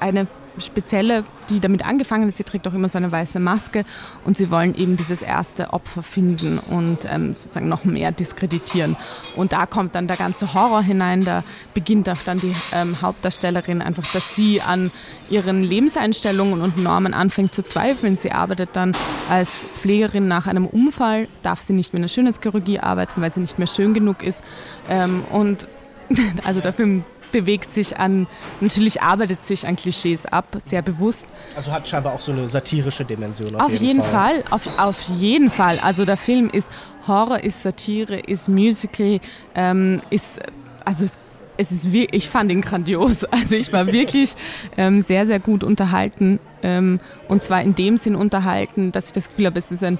eine 0.00 0.26
spezielle, 0.58 1.24
die 1.48 1.60
damit 1.60 1.84
angefangen 1.84 2.28
hat. 2.28 2.34
Sie 2.34 2.44
trägt 2.44 2.66
auch 2.68 2.74
immer 2.74 2.88
so 2.88 2.98
eine 2.98 3.10
weiße 3.10 3.40
Maske 3.40 3.84
und 4.24 4.36
sie 4.36 4.50
wollen 4.50 4.74
eben 4.74 4.96
dieses 4.96 5.22
erste 5.22 5.72
Opfer 5.72 6.02
finden 6.02 6.58
und 6.58 6.98
ähm, 7.08 7.34
sozusagen 7.36 7.68
noch 7.68 7.84
mehr 7.84 8.12
diskreditieren. 8.12 8.96
Und 9.36 9.52
da 9.52 9.66
kommt 9.66 9.94
dann 9.94 10.06
der 10.06 10.16
ganze 10.16 10.54
Horror 10.54 10.82
hinein. 10.82 11.24
Da 11.24 11.44
beginnt 11.74 12.08
auch 12.08 12.22
dann 12.24 12.38
die 12.38 12.52
ähm, 12.72 13.00
Hauptdarstellerin 13.00 13.82
einfach, 13.82 14.06
dass 14.12 14.34
sie 14.34 14.60
an 14.60 14.90
ihren 15.30 15.62
Lebenseinstellungen 15.62 16.60
und 16.60 16.78
Normen 16.78 17.14
anfängt 17.14 17.54
zu 17.54 17.64
zweifeln. 17.64 18.16
Sie 18.16 18.32
arbeitet 18.32 18.70
dann 18.74 18.92
als 19.30 19.66
Pflegerin 19.76 20.28
nach 20.28 20.46
einem 20.46 20.66
Unfall, 20.66 21.28
darf 21.42 21.60
sie 21.60 21.72
nicht 21.72 21.92
mehr 21.92 21.98
in 21.98 22.02
der 22.02 22.08
Schönheitschirurgie 22.08 22.78
arbeiten, 22.80 23.22
weil 23.22 23.30
sie 23.30 23.40
nicht 23.40 23.58
mehr 23.58 23.66
schön 23.68 23.94
genug 23.94 24.22
ist. 24.22 24.44
Ähm, 24.88 25.24
und 25.30 25.68
also 26.44 26.60
der 26.60 26.72
Film 26.72 27.04
bewegt 27.32 27.70
sich 27.72 27.98
an, 27.98 28.26
natürlich 28.60 29.02
arbeitet 29.02 29.44
sich 29.44 29.66
an 29.66 29.76
Klischees 29.76 30.26
ab, 30.26 30.46
sehr 30.64 30.82
bewusst. 30.82 31.26
Also 31.56 31.72
hat 31.72 31.88
scheinbar 31.88 32.14
auch 32.14 32.20
so 32.20 32.32
eine 32.32 32.46
satirische 32.46 33.04
Dimension. 33.04 33.54
Auf, 33.56 33.62
Auf 33.62 33.74
jeden 33.74 34.02
Fall, 34.02 34.44
auf, 34.50 34.78
auf 34.78 35.00
jeden 35.02 35.50
Fall. 35.50 35.78
Also 35.80 36.04
der 36.04 36.16
Film 36.16 36.50
ist 36.50 36.70
Horror, 37.06 37.42
ist 37.42 37.62
Satire, 37.62 38.18
ist 38.18 38.48
Musical, 38.48 39.20
ähm, 39.54 40.00
ist, 40.10 40.40
also 40.84 41.04
es, 41.04 41.18
es 41.56 41.72
ist 41.72 41.92
wirklich, 41.92 42.24
ich 42.24 42.30
fand 42.30 42.50
ihn 42.52 42.60
grandios. 42.60 43.24
Also 43.30 43.56
ich 43.56 43.72
war 43.72 43.86
wirklich 43.86 44.34
ähm, 44.76 45.00
sehr, 45.00 45.26
sehr 45.26 45.40
gut 45.40 45.64
unterhalten. 45.64 46.38
Ähm, 46.62 47.00
und 47.28 47.42
zwar 47.42 47.62
in 47.62 47.74
dem 47.74 47.96
Sinn 47.96 48.14
unterhalten, 48.14 48.92
dass 48.92 49.06
ich 49.06 49.12
das 49.12 49.28
Gefühl 49.28 49.46
habe, 49.46 49.58
es 49.58 49.70
ist 49.70 49.82
ein, 49.82 49.98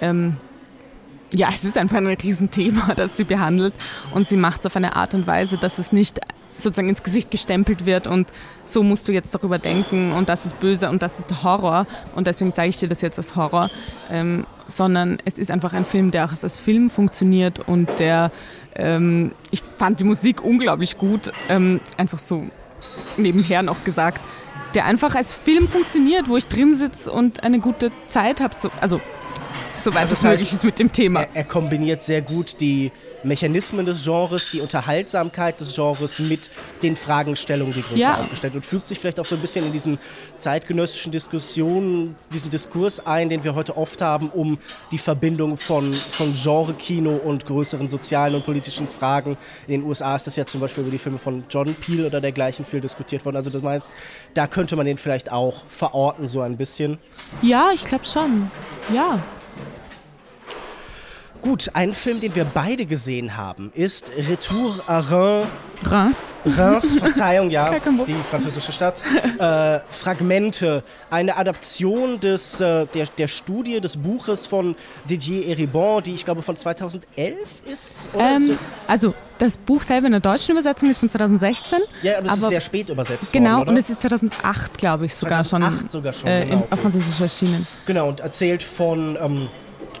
ähm, 0.00 0.36
ja, 1.32 1.48
es 1.52 1.64
ist 1.64 1.76
einfach 1.76 1.96
ein 1.96 2.06
Riesenthema, 2.06 2.94
das 2.96 3.16
sie 3.16 3.24
behandelt. 3.24 3.74
Und 4.12 4.28
sie 4.28 4.36
macht 4.36 4.60
es 4.60 4.66
auf 4.66 4.76
eine 4.76 4.96
Art 4.96 5.14
und 5.14 5.26
Weise, 5.26 5.56
dass 5.56 5.78
es 5.78 5.92
nicht 5.92 6.20
sozusagen 6.56 6.88
ins 6.88 7.02
Gesicht 7.02 7.30
gestempelt 7.30 7.86
wird 7.86 8.06
und 8.06 8.30
so 8.64 8.82
musst 8.82 9.08
du 9.08 9.12
jetzt 9.12 9.34
darüber 9.34 9.58
denken 9.58 10.12
und 10.12 10.28
das 10.28 10.46
ist 10.46 10.60
böse 10.60 10.88
und 10.90 11.02
das 11.02 11.18
ist 11.18 11.30
der 11.30 11.42
Horror 11.42 11.86
und 12.14 12.26
deswegen 12.26 12.52
zeige 12.52 12.70
ich 12.70 12.76
dir 12.76 12.88
das 12.88 13.00
jetzt 13.00 13.18
als 13.18 13.36
Horror, 13.36 13.70
ähm, 14.10 14.46
sondern 14.66 15.18
es 15.24 15.38
ist 15.38 15.50
einfach 15.50 15.72
ein 15.72 15.84
Film, 15.84 16.10
der 16.10 16.24
auch 16.24 16.30
als 16.30 16.58
Film 16.58 16.90
funktioniert 16.90 17.60
und 17.60 17.88
der, 17.98 18.32
ähm, 18.74 19.32
ich 19.50 19.62
fand 19.62 20.00
die 20.00 20.04
Musik 20.04 20.42
unglaublich 20.42 20.98
gut, 20.98 21.32
ähm, 21.48 21.80
einfach 21.96 22.18
so 22.18 22.46
nebenher 23.16 23.62
noch 23.62 23.84
gesagt, 23.84 24.20
der 24.74 24.86
einfach 24.86 25.14
als 25.14 25.32
Film 25.32 25.68
funktioniert, 25.68 26.28
wo 26.28 26.36
ich 26.36 26.48
drin 26.48 26.74
sitze 26.74 27.12
und 27.12 27.42
eine 27.44 27.60
gute 27.60 27.90
Zeit 28.06 28.40
habe, 28.40 28.54
so, 28.54 28.70
also 28.80 29.00
soweit 29.78 30.02
Also 30.02 30.14
es 30.14 30.22
möglich 30.22 30.52
ist 30.52 30.64
mit 30.64 30.78
dem 30.78 30.90
Thema. 30.92 31.20
Er, 31.20 31.28
er 31.34 31.44
kombiniert 31.44 32.02
sehr 32.02 32.22
gut 32.22 32.60
die 32.60 32.90
Mechanismen 33.24 33.86
des 33.86 34.04
Genres, 34.04 34.50
die 34.50 34.60
Unterhaltsamkeit 34.60 35.60
des 35.60 35.74
Genres 35.74 36.18
mit 36.18 36.50
den 36.82 36.96
Fragestellungen, 36.96 37.74
die 37.74 37.82
Größe 37.82 38.00
Ja. 38.00 38.18
aufgestellt 38.20 38.54
und 38.54 38.64
fügt 38.66 38.86
sich 38.88 38.98
vielleicht 38.98 39.18
auch 39.20 39.26
so 39.26 39.34
ein 39.34 39.40
bisschen 39.40 39.64
in 39.66 39.72
diesen 39.72 39.98
zeitgenössischen 40.38 41.12
Diskussionen, 41.12 42.16
diesen 42.32 42.50
Diskurs 42.50 43.04
ein, 43.06 43.28
den 43.28 43.44
wir 43.44 43.54
heute 43.54 43.76
oft 43.76 44.00
haben, 44.00 44.30
um 44.30 44.58
die 44.92 44.98
Verbindung 44.98 45.56
von, 45.56 45.94
von 45.94 46.34
Genre-Kino 46.34 47.14
und 47.16 47.46
größeren 47.46 47.88
sozialen 47.88 48.34
und 48.34 48.44
politischen 48.44 48.88
Fragen. 48.88 49.36
In 49.66 49.80
den 49.80 49.88
USA 49.88 50.16
ist 50.16 50.26
das 50.26 50.36
ja 50.36 50.46
zum 50.46 50.60
Beispiel 50.60 50.82
über 50.82 50.90
die 50.90 50.98
Filme 50.98 51.18
von 51.18 51.44
John 51.48 51.74
Peel 51.74 52.06
oder 52.06 52.20
dergleichen 52.20 52.64
viel 52.64 52.80
diskutiert 52.80 53.24
worden. 53.24 53.36
Also 53.36 53.50
du 53.50 53.60
meinst, 53.60 53.90
da 54.34 54.46
könnte 54.46 54.76
man 54.76 54.86
den 54.86 54.98
vielleicht 54.98 55.32
auch 55.32 55.64
verorten, 55.68 56.28
so 56.28 56.40
ein 56.40 56.56
bisschen. 56.56 56.98
Ja, 57.42 57.70
ich 57.74 57.84
glaube 57.84 58.04
schon. 58.04 58.50
Ja. 58.92 59.22
Gut, 61.44 61.70
ein 61.74 61.92
Film, 61.92 62.20
den 62.20 62.34
wir 62.34 62.46
beide 62.46 62.86
gesehen 62.86 63.36
haben, 63.36 63.70
ist 63.74 64.10
Retour 64.16 64.82
à 64.88 64.98
Reims. 65.10 65.46
Reims. 65.84 66.34
Reims, 66.46 66.94
Verzeihung, 66.98 67.50
ja, 67.50 67.74
die 68.06 68.14
französische 68.30 68.72
Stadt. 68.72 69.02
Äh, 69.38 69.80
Fragmente, 69.90 70.82
eine 71.10 71.36
Adaption 71.36 72.18
des, 72.18 72.62
äh, 72.62 72.86
der, 72.86 73.04
der 73.18 73.28
Studie 73.28 73.78
des 73.82 73.98
Buches 73.98 74.46
von 74.46 74.74
Didier 75.10 75.46
Eribon, 75.48 76.02
die 76.02 76.14
ich 76.14 76.24
glaube 76.24 76.40
von 76.40 76.56
2011 76.56 77.36
ist. 77.70 78.08
Oder 78.14 78.36
ist 78.36 78.48
Ähm, 78.48 78.58
also 78.86 79.12
das 79.36 79.58
Buch 79.58 79.82
selber 79.82 80.06
in 80.06 80.12
der 80.12 80.20
deutschen 80.22 80.52
Übersetzung 80.52 80.88
ist 80.88 80.98
von 80.98 81.10
2016. 81.10 81.78
ja, 82.02 82.16
aber 82.16 82.26
es 82.28 82.32
ist 82.36 82.38
aber- 82.42 82.48
sehr 82.48 82.60
spät 82.62 82.88
übersetzt 82.88 83.30
Genau, 83.34 83.58
worden, 83.58 83.68
und 83.70 83.76
es 83.76 83.90
ist 83.90 84.00
2008, 84.00 84.78
glaube 84.78 85.04
ich, 85.04 85.14
sogar 85.14 85.44
2008 85.44 85.80
schon, 85.82 85.88
sogar 85.90 86.12
schon, 86.14 86.28
äh, 86.30 86.46
genau, 86.46 86.56
in, 86.66 86.72
auf. 86.72 86.80
Französisch 86.80 87.20
erschienen. 87.20 87.66
Genau, 87.84 88.08
und 88.08 88.20
erzählt 88.20 88.62
von, 88.62 89.18
ähm, 89.20 89.48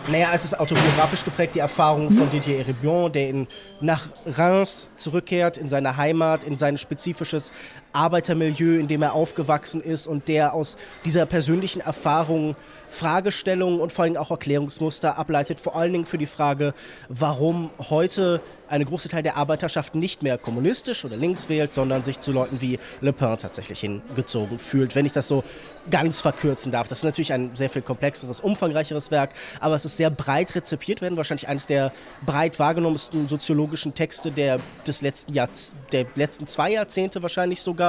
naja, 0.08 0.30
es 0.34 0.44
ist 0.44 0.58
autobiografisch 0.58 1.24
geprägt, 1.24 1.54
die 1.54 1.60
Erfahrung 1.60 2.10
von 2.10 2.28
Didier 2.28 2.58
Eribon, 2.58 3.12
der 3.12 3.28
in, 3.28 3.46
nach 3.80 4.08
Reims 4.26 4.90
zurückkehrt, 4.96 5.56
in 5.56 5.68
seine 5.68 5.96
Heimat, 5.96 6.44
in 6.44 6.58
sein 6.58 6.76
spezifisches 6.76 7.52
Arbeitermilieu, 7.94 8.78
in 8.78 8.88
dem 8.88 9.02
er 9.02 9.14
aufgewachsen 9.14 9.80
ist 9.80 10.06
und 10.06 10.28
der 10.28 10.54
aus 10.54 10.76
dieser 11.04 11.26
persönlichen 11.26 11.80
Erfahrung 11.80 12.56
Fragestellungen 12.88 13.80
und 13.80 13.92
vor 13.92 14.04
allem 14.04 14.16
auch 14.16 14.30
Erklärungsmuster 14.30 15.18
ableitet, 15.18 15.60
vor 15.60 15.76
allen 15.76 15.92
Dingen 15.92 16.06
für 16.06 16.18
die 16.18 16.26
Frage, 16.26 16.74
warum 17.08 17.70
heute 17.78 18.40
eine 18.68 18.84
große 18.84 19.08
Teil 19.08 19.22
der 19.22 19.36
Arbeiterschaft 19.36 19.94
nicht 19.94 20.22
mehr 20.22 20.38
kommunistisch 20.38 21.04
oder 21.04 21.16
links 21.16 21.48
wählt, 21.48 21.74
sondern 21.74 22.02
sich 22.02 22.20
zu 22.20 22.32
Leuten 22.32 22.60
wie 22.60 22.78
Le 23.00 23.12
Pen 23.12 23.36
tatsächlich 23.38 23.80
hingezogen 23.80 24.58
fühlt, 24.58 24.94
wenn 24.94 25.06
ich 25.06 25.12
das 25.12 25.28
so 25.28 25.44
ganz 25.90 26.20
verkürzen 26.20 26.72
darf. 26.72 26.88
Das 26.88 26.98
ist 26.98 27.04
natürlich 27.04 27.32
ein 27.32 27.54
sehr 27.54 27.68
viel 27.68 27.82
komplexeres, 27.82 28.40
umfangreicheres 28.40 29.10
Werk, 29.10 29.30
aber 29.60 29.74
es 29.74 29.84
ist 29.84 29.96
sehr 29.96 30.10
breit 30.10 30.54
rezipiert 30.54 31.02
werden, 31.02 31.16
wahrscheinlich 31.16 31.48
eines 31.48 31.66
der 31.66 31.92
breit 32.24 32.58
wahrgenommensten 32.58 33.28
soziologischen 33.28 33.94
Texte 33.94 34.30
der, 34.30 34.58
des 34.86 35.02
letzten 35.02 35.34
Jahrz 35.34 35.74
der 35.92 36.06
letzten 36.14 36.46
zwei 36.46 36.72
Jahrzehnte 36.72 37.22
wahrscheinlich 37.22 37.60
sogar. 37.60 37.83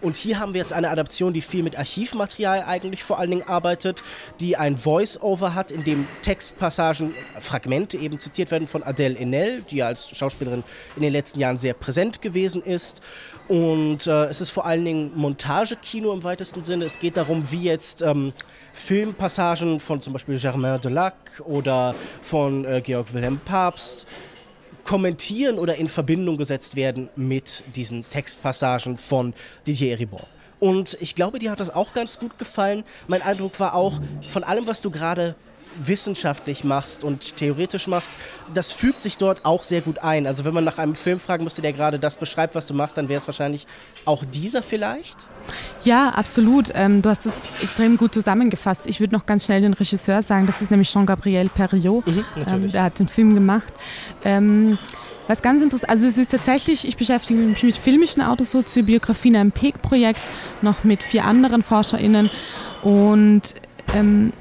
Und 0.00 0.16
hier 0.16 0.38
haben 0.38 0.54
wir 0.54 0.60
jetzt 0.60 0.72
eine 0.72 0.90
Adaption, 0.90 1.32
die 1.32 1.40
viel 1.40 1.62
mit 1.62 1.76
Archivmaterial 1.76 2.64
eigentlich 2.66 3.02
vor 3.02 3.18
allen 3.18 3.30
Dingen 3.30 3.48
arbeitet, 3.48 4.02
die 4.40 4.56
ein 4.56 4.76
Voice-Over 4.76 5.54
hat, 5.54 5.70
in 5.70 5.84
dem 5.84 6.06
Textpassagen, 6.22 7.14
Fragmente 7.40 7.96
eben 7.96 8.18
zitiert 8.18 8.50
werden 8.50 8.68
von 8.68 8.82
Adele 8.82 9.18
Enel, 9.18 9.62
die 9.70 9.76
ja 9.76 9.86
als 9.86 10.08
Schauspielerin 10.16 10.64
in 10.96 11.02
den 11.02 11.12
letzten 11.12 11.40
Jahren 11.40 11.56
sehr 11.56 11.74
präsent 11.74 12.22
gewesen 12.22 12.62
ist. 12.62 13.00
Und 13.48 14.06
äh, 14.06 14.24
es 14.24 14.40
ist 14.40 14.50
vor 14.50 14.66
allen 14.66 14.84
Dingen 14.84 15.12
Montagekino 15.14 16.12
im 16.12 16.22
weitesten 16.22 16.64
Sinne. 16.64 16.84
Es 16.84 16.98
geht 16.98 17.16
darum, 17.16 17.50
wie 17.50 17.62
jetzt 17.62 18.02
ähm, 18.02 18.32
Filmpassagen 18.74 19.80
von 19.80 20.00
zum 20.00 20.12
Beispiel 20.12 20.38
Germain 20.38 20.80
Delac 20.80 21.42
oder 21.44 21.94
von 22.20 22.64
äh, 22.64 22.80
Georg 22.82 23.12
Wilhelm 23.14 23.40
Papst 23.44 24.06
kommentieren 24.88 25.58
oder 25.58 25.74
in 25.74 25.86
Verbindung 25.86 26.38
gesetzt 26.38 26.74
werden 26.74 27.10
mit 27.14 27.62
diesen 27.76 28.08
Textpassagen 28.08 28.96
von 28.96 29.34
Didier 29.66 29.98
Ribon. 29.98 30.22
Und 30.60 30.96
ich 31.02 31.14
glaube, 31.14 31.38
dir 31.38 31.50
hat 31.50 31.60
das 31.60 31.68
auch 31.68 31.92
ganz 31.92 32.18
gut 32.18 32.38
gefallen. 32.38 32.84
Mein 33.06 33.20
Eindruck 33.20 33.60
war 33.60 33.74
auch, 33.74 34.00
von 34.30 34.44
allem, 34.44 34.66
was 34.66 34.80
du 34.80 34.90
gerade 34.90 35.34
wissenschaftlich 35.78 36.64
machst 36.64 37.04
und 37.04 37.36
theoretisch 37.36 37.86
machst, 37.86 38.16
das 38.52 38.72
fügt 38.72 39.02
sich 39.02 39.18
dort 39.18 39.44
auch 39.44 39.62
sehr 39.62 39.80
gut 39.80 39.98
ein. 40.00 40.26
Also 40.26 40.44
wenn 40.44 40.54
man 40.54 40.64
nach 40.64 40.78
einem 40.78 40.94
Film 40.94 41.20
fragen 41.20 41.44
müsste, 41.44 41.62
der 41.62 41.72
gerade 41.72 41.98
das 41.98 42.16
beschreibt, 42.16 42.54
was 42.54 42.66
du 42.66 42.74
machst, 42.74 42.96
dann 42.96 43.08
wäre 43.08 43.18
es 43.18 43.26
wahrscheinlich 43.26 43.66
auch 44.04 44.24
dieser 44.24 44.62
vielleicht? 44.62 45.26
Ja, 45.82 46.10
absolut. 46.10 46.70
Ähm, 46.74 47.02
du 47.02 47.10
hast 47.10 47.26
es 47.26 47.46
extrem 47.62 47.96
gut 47.96 48.14
zusammengefasst. 48.14 48.86
Ich 48.86 49.00
würde 49.00 49.14
noch 49.14 49.26
ganz 49.26 49.44
schnell 49.44 49.60
den 49.60 49.74
Regisseur 49.74 50.22
sagen, 50.22 50.46
das 50.46 50.62
ist 50.62 50.70
nämlich 50.70 50.90
Jean-Gabriel 50.90 51.48
Perriot. 51.48 52.06
Mhm, 52.06 52.24
ähm, 52.46 52.72
der 52.72 52.84
hat 52.84 52.98
den 52.98 53.08
Film 53.08 53.34
gemacht. 53.34 53.72
Ähm, 54.24 54.78
was 55.28 55.42
ganz 55.42 55.62
interessant, 55.62 55.90
also 55.90 56.06
es 56.06 56.16
ist 56.16 56.30
tatsächlich, 56.30 56.88
ich 56.88 56.96
beschäftige 56.96 57.38
mich 57.38 57.62
mit 57.62 57.76
filmischen 57.76 58.22
Autosoziobiografien, 58.22 59.36
einem 59.36 59.52
PEG-Projekt, 59.52 60.22
noch 60.62 60.84
mit 60.84 61.02
vier 61.02 61.26
anderen 61.26 61.62
ForscherInnen 61.62 62.30
und 62.82 63.54
ähm, 63.94 64.32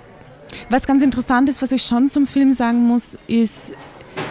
was 0.69 0.85
ganz 0.85 1.03
interessant 1.03 1.49
ist, 1.49 1.61
was 1.61 1.71
ich 1.71 1.83
schon 1.83 2.09
zum 2.09 2.27
Film 2.27 2.53
sagen 2.53 2.83
muss, 2.83 3.17
ist, 3.27 3.73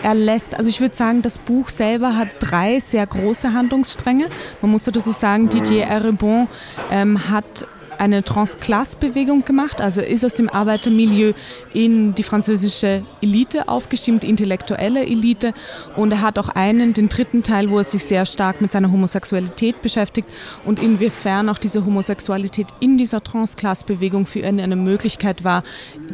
er 0.02 0.14
lässt, 0.14 0.54
also 0.54 0.68
ich 0.68 0.80
würde 0.80 0.94
sagen, 0.94 1.23
das 1.23 1.38
Buch 1.38 1.68
selber 1.68 2.16
hat 2.16 2.28
drei 2.40 2.80
sehr 2.80 3.06
große 3.06 3.52
Handlungsstränge. 3.52 4.28
Man 4.62 4.70
muss 4.70 4.85
dazu 4.85 5.12
sagen, 5.12 5.49
Didier 5.49 5.85
Erebon 5.85 6.49
ähm, 6.90 7.28
hat 7.28 7.66
eine 7.99 8.23
Transklasse-Bewegung 8.23 9.45
gemacht, 9.45 9.81
also 9.81 10.00
ist 10.00 10.25
aus 10.25 10.35
dem 10.35 10.49
Arbeitermilieu 10.49 11.33
in 11.73 12.15
die 12.15 12.23
französische 12.23 13.03
Elite 13.21 13.69
aufgestimmt, 13.69 14.25
intellektuelle 14.25 15.05
Elite. 15.05 15.53
Und 15.97 16.12
er 16.12 16.23
hat 16.23 16.38
auch 16.38 16.49
einen, 16.49 16.95
den 16.95 17.09
dritten 17.09 17.43
Teil, 17.43 17.71
wo 17.71 17.79
er 17.79 17.85
sich 17.85 18.05
sehr 18.05 18.26
stark 18.26 18.61
mit 18.61 18.73
seiner 18.73 18.91
Homosexualität 18.91 19.83
beschäftigt 19.83 20.29
und 20.65 20.83
inwiefern 20.83 21.49
auch 21.49 21.59
diese 21.59 21.85
Homosexualität 21.85 22.67
in 22.81 22.99
dieser 22.99 23.23
Transklasse-Bewegung 23.23 24.26
für 24.26 24.41
ihn 24.41 24.61
eine 24.61 24.76
Möglichkeit 24.76 25.45
war, 25.45 25.62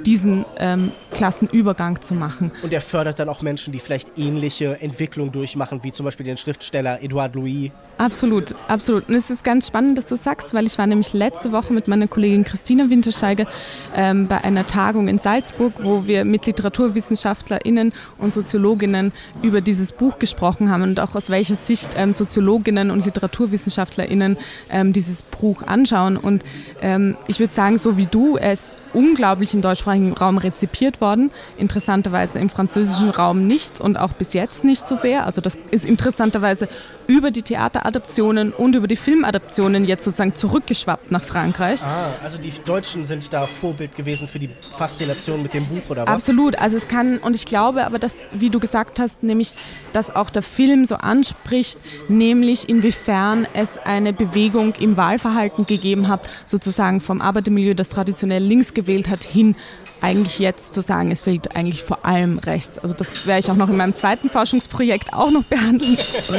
diesen 0.04 0.44
ähm, 0.58 0.92
Klassenübergang 1.12 2.00
zu 2.00 2.14
machen. 2.14 2.50
Und 2.62 2.72
er 2.72 2.80
fördert 2.80 3.18
dann 3.18 3.28
auch 3.28 3.42
Menschen, 3.42 3.72
die 3.72 3.78
vielleicht 3.78 4.18
ähnliche 4.18 4.80
Entwicklungen 4.80 5.32
durchmachen, 5.32 5.82
wie 5.82 5.92
zum 5.92 6.04
Beispiel 6.04 6.26
den 6.26 6.36
Schriftsteller 6.36 7.02
Edouard 7.02 7.34
Louis. 7.34 7.70
Absolut, 7.98 8.54
absolut. 8.68 9.08
Und 9.08 9.14
es 9.14 9.30
ist 9.30 9.44
ganz 9.44 9.68
spannend, 9.68 9.98
dass 9.98 10.06
du 10.06 10.16
sagst, 10.16 10.54
weil 10.54 10.66
ich 10.66 10.78
war 10.78 10.86
nämlich 10.86 11.12
letzte 11.12 11.52
Woche 11.52 11.71
mit 11.72 11.88
meiner 11.88 12.06
Kollegin 12.06 12.44
Christina 12.44 12.90
Wintersteiger 12.90 13.46
ähm, 13.94 14.28
bei 14.28 14.42
einer 14.44 14.66
Tagung 14.66 15.08
in 15.08 15.18
Salzburg, 15.18 15.72
wo 15.82 16.06
wir 16.06 16.24
mit 16.24 16.46
LiteraturwissenschaftlerInnen 16.46 17.92
und 18.18 18.32
Soziologinnen 18.32 19.12
über 19.42 19.60
dieses 19.60 19.92
Buch 19.92 20.18
gesprochen 20.18 20.70
haben 20.70 20.82
und 20.82 21.00
auch 21.00 21.14
aus 21.14 21.30
welcher 21.30 21.54
Sicht 21.54 21.90
ähm, 21.96 22.12
Soziologinnen 22.12 22.90
und 22.90 23.04
LiteraturwissenschaftlerInnen 23.04 24.36
ähm, 24.70 24.92
dieses 24.92 25.22
Buch 25.22 25.62
anschauen. 25.62 26.16
Und 26.16 26.44
ähm, 26.80 27.16
ich 27.26 27.40
würde 27.40 27.54
sagen, 27.54 27.78
so 27.78 27.96
wie 27.96 28.06
du, 28.06 28.36
es 28.36 28.72
unglaublich 28.94 29.54
im 29.54 29.62
deutschsprachigen 29.62 30.12
Raum 30.12 30.38
rezipiert 30.38 31.00
worden. 31.00 31.30
Interessanterweise 31.56 32.38
im 32.38 32.48
französischen 32.48 33.10
Raum 33.10 33.46
nicht 33.46 33.80
und 33.80 33.96
auch 33.96 34.12
bis 34.12 34.32
jetzt 34.32 34.64
nicht 34.64 34.86
so 34.86 34.94
sehr. 34.94 35.26
Also 35.26 35.40
das 35.40 35.58
ist 35.70 35.84
interessanterweise 35.84 36.68
über 37.06 37.30
die 37.30 37.42
Theateradaptionen 37.42 38.52
und 38.52 38.74
über 38.74 38.86
die 38.86 38.96
Filmadaptionen 38.96 39.84
jetzt 39.84 40.04
sozusagen 40.04 40.34
zurückgeschwappt 40.34 41.10
nach 41.10 41.22
Frankreich. 41.22 41.82
Ah, 41.82 42.12
also 42.22 42.38
die 42.38 42.52
Deutschen 42.64 43.04
sind 43.04 43.32
da 43.32 43.46
Vorbild 43.46 43.94
gewesen 43.96 44.28
für 44.28 44.38
die 44.38 44.50
Faszination 44.76 45.42
mit 45.42 45.54
dem 45.54 45.66
Buch 45.66 45.90
oder 45.90 46.02
was? 46.02 46.14
Absolut. 46.14 46.56
Also 46.56 46.76
es 46.76 46.88
kann, 46.88 47.18
und 47.18 47.36
ich 47.36 47.44
glaube 47.44 47.84
aber, 47.84 47.98
dass, 47.98 48.26
wie 48.32 48.50
du 48.50 48.60
gesagt 48.60 48.98
hast, 48.98 49.22
nämlich, 49.22 49.54
dass 49.92 50.14
auch 50.14 50.30
der 50.30 50.42
Film 50.42 50.84
so 50.84 50.96
anspricht, 50.96 51.78
nämlich 52.08 52.68
inwiefern 52.68 53.46
es 53.54 53.78
eine 53.78 54.12
Bewegung 54.12 54.74
im 54.76 54.96
Wahlverhalten 54.96 55.66
gegeben 55.66 56.08
hat, 56.08 56.28
sozusagen 56.46 57.00
vom 57.00 57.20
Arbeitermilieu, 57.20 57.74
das 57.74 57.88
traditionell 57.88 58.42
links 58.42 58.74
gewählt 58.82 59.08
hat, 59.08 59.24
hin 59.24 59.56
eigentlich 60.02 60.40
jetzt 60.40 60.74
zu 60.74 60.82
sagen, 60.82 61.12
es 61.12 61.22
fehlt 61.22 61.54
eigentlich 61.54 61.84
vor 61.84 62.04
allem 62.04 62.38
rechts. 62.38 62.78
Also 62.78 62.92
das 62.92 63.24
werde 63.24 63.38
ich 63.38 63.50
auch 63.50 63.56
noch 63.56 63.68
in 63.68 63.76
meinem 63.76 63.94
zweiten 63.94 64.28
Forschungsprojekt 64.28 65.12
auch 65.12 65.30
noch 65.30 65.44
behandeln. 65.44 65.96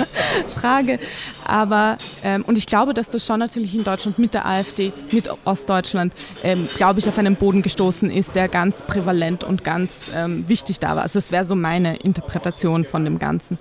Frage. 0.56 1.00
Aber 1.46 1.98
ähm, 2.24 2.44
und 2.46 2.58
ich 2.58 2.67
glaube, 2.67 2.94
dass 2.94 3.10
das 3.10 3.26
schon 3.26 3.39
natürlich 3.39 3.74
in 3.74 3.86
Deutschland 3.86 4.20
mit 4.20 4.34
der 4.34 4.46
AfD, 4.46 4.91
mit 5.12 5.30
Ostdeutschland, 5.46 6.13
ähm, 6.44 6.67
glaube 6.76 7.00
ich, 7.00 7.08
auf 7.08 7.17
einen 7.17 7.38
Boden 7.38 7.62
gestoßen 7.62 8.12
ist, 8.12 8.36
der 8.36 8.50
ganz 8.50 8.82
prävalent 8.82 9.46
und 9.46 9.63
ganz 9.63 9.94
ähm, 10.13 10.48
wichtig 10.50 10.80
da 10.80 10.96
war. 10.98 11.04
Also 11.04 11.17
das 11.17 11.32
wäre 11.32 11.46
so 11.46 11.56
meine 11.56 11.96
Interpretation 11.96 12.84
von 12.84 13.06
dem 13.06 13.17
Ganzen. 13.17 13.58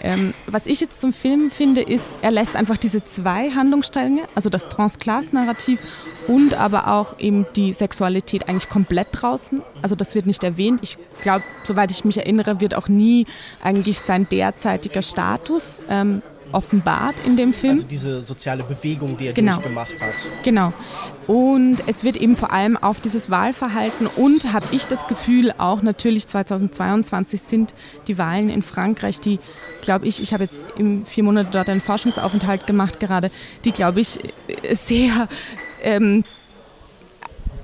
Ähm, 0.00 0.32
was 0.46 0.68
ich 0.68 0.80
jetzt 0.80 1.00
zum 1.00 1.12
Film 1.12 1.50
finde, 1.50 1.82
ist, 1.82 2.16
er 2.22 2.30
lässt 2.30 2.54
einfach 2.54 2.76
diese 2.76 3.04
zwei 3.04 3.50
Handlungsstränge, 3.50 4.22
also 4.36 4.48
das 4.48 4.68
Transklass-Narrativ 4.68 5.80
und 6.30 6.54
aber 6.54 6.86
auch 6.86 7.18
eben 7.18 7.44
die 7.56 7.72
Sexualität 7.72 8.48
eigentlich 8.48 8.68
komplett 8.68 9.08
draußen. 9.10 9.62
Also 9.82 9.96
das 9.96 10.14
wird 10.14 10.26
nicht 10.26 10.44
erwähnt. 10.44 10.78
Ich 10.80 10.96
glaube, 11.22 11.42
soweit 11.64 11.90
ich 11.90 12.04
mich 12.04 12.18
erinnere, 12.18 12.60
wird 12.60 12.76
auch 12.76 12.86
nie 12.86 13.26
eigentlich 13.60 13.98
sein 13.98 14.28
derzeitiger 14.30 15.02
Status 15.02 15.80
ähm, 15.90 16.22
offenbart 16.52 17.14
in 17.24 17.36
dem 17.36 17.52
Film. 17.52 17.74
Also 17.74 17.86
diese 17.86 18.22
soziale 18.22 18.62
Bewegung, 18.64 19.16
die 19.16 19.26
er 19.26 19.32
genau. 19.32 19.54
durchgemacht 19.54 20.00
hat. 20.00 20.14
Genau. 20.42 20.72
Und 21.26 21.84
es 21.86 22.02
wird 22.02 22.16
eben 22.16 22.34
vor 22.34 22.52
allem 22.52 22.76
auf 22.76 23.00
dieses 23.00 23.30
Wahlverhalten 23.30 24.06
und 24.06 24.52
habe 24.52 24.66
ich 24.72 24.86
das 24.86 25.06
Gefühl, 25.06 25.52
auch 25.58 25.82
natürlich 25.82 26.26
2022 26.26 27.40
sind 27.40 27.74
die 28.08 28.18
Wahlen 28.18 28.50
in 28.50 28.62
Frankreich, 28.62 29.20
die, 29.20 29.38
glaube 29.80 30.06
ich, 30.06 30.20
ich 30.20 30.32
habe 30.32 30.44
jetzt 30.44 30.64
im 30.76 31.06
vier 31.06 31.22
Monate 31.22 31.50
dort 31.52 31.68
einen 31.68 31.80
Forschungsaufenthalt 31.80 32.66
gemacht 32.66 32.98
gerade, 33.00 33.30
die, 33.64 33.72
glaube 33.72 34.00
ich, 34.00 34.18
sehr 34.72 35.28
ähm, 35.82 36.24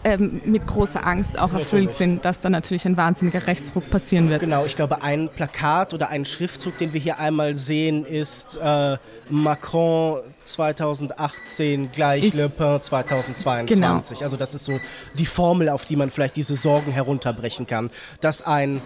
ähm, 0.06 0.40
mit 0.44 0.64
großer 0.64 1.04
Angst 1.04 1.36
auch 1.36 1.52
erfüllt 1.52 1.90
sind, 1.90 2.24
dass 2.24 2.38
da 2.38 2.48
natürlich 2.48 2.86
ein 2.86 2.96
wahnsinniger 2.96 3.48
Rechtsruck 3.48 3.90
passieren 3.90 4.30
wird. 4.30 4.38
Genau, 4.38 4.64
ich 4.64 4.76
glaube, 4.76 5.02
ein 5.02 5.28
Plakat 5.28 5.94
oder 5.94 6.10
ein 6.10 6.24
Schriftzug, 6.24 6.78
den 6.78 6.92
wir 6.92 7.00
hier 7.00 7.18
einmal 7.18 7.56
sehen, 7.56 8.04
ist 8.04 8.56
äh, 8.56 8.98
Macron 9.30 10.20
2018 10.44 11.90
gleich 11.90 12.22
ist, 12.22 12.36
Le 12.36 12.48
Pen 12.48 12.80
2022. 12.80 13.76
Genau. 13.76 14.00
Also 14.22 14.36
das 14.36 14.54
ist 14.54 14.64
so 14.64 14.78
die 15.18 15.26
Formel, 15.26 15.68
auf 15.68 15.84
die 15.84 15.96
man 15.96 16.10
vielleicht 16.10 16.36
diese 16.36 16.54
Sorgen 16.54 16.92
herunterbrechen 16.92 17.66
kann, 17.66 17.90
dass 18.20 18.42
ein 18.42 18.82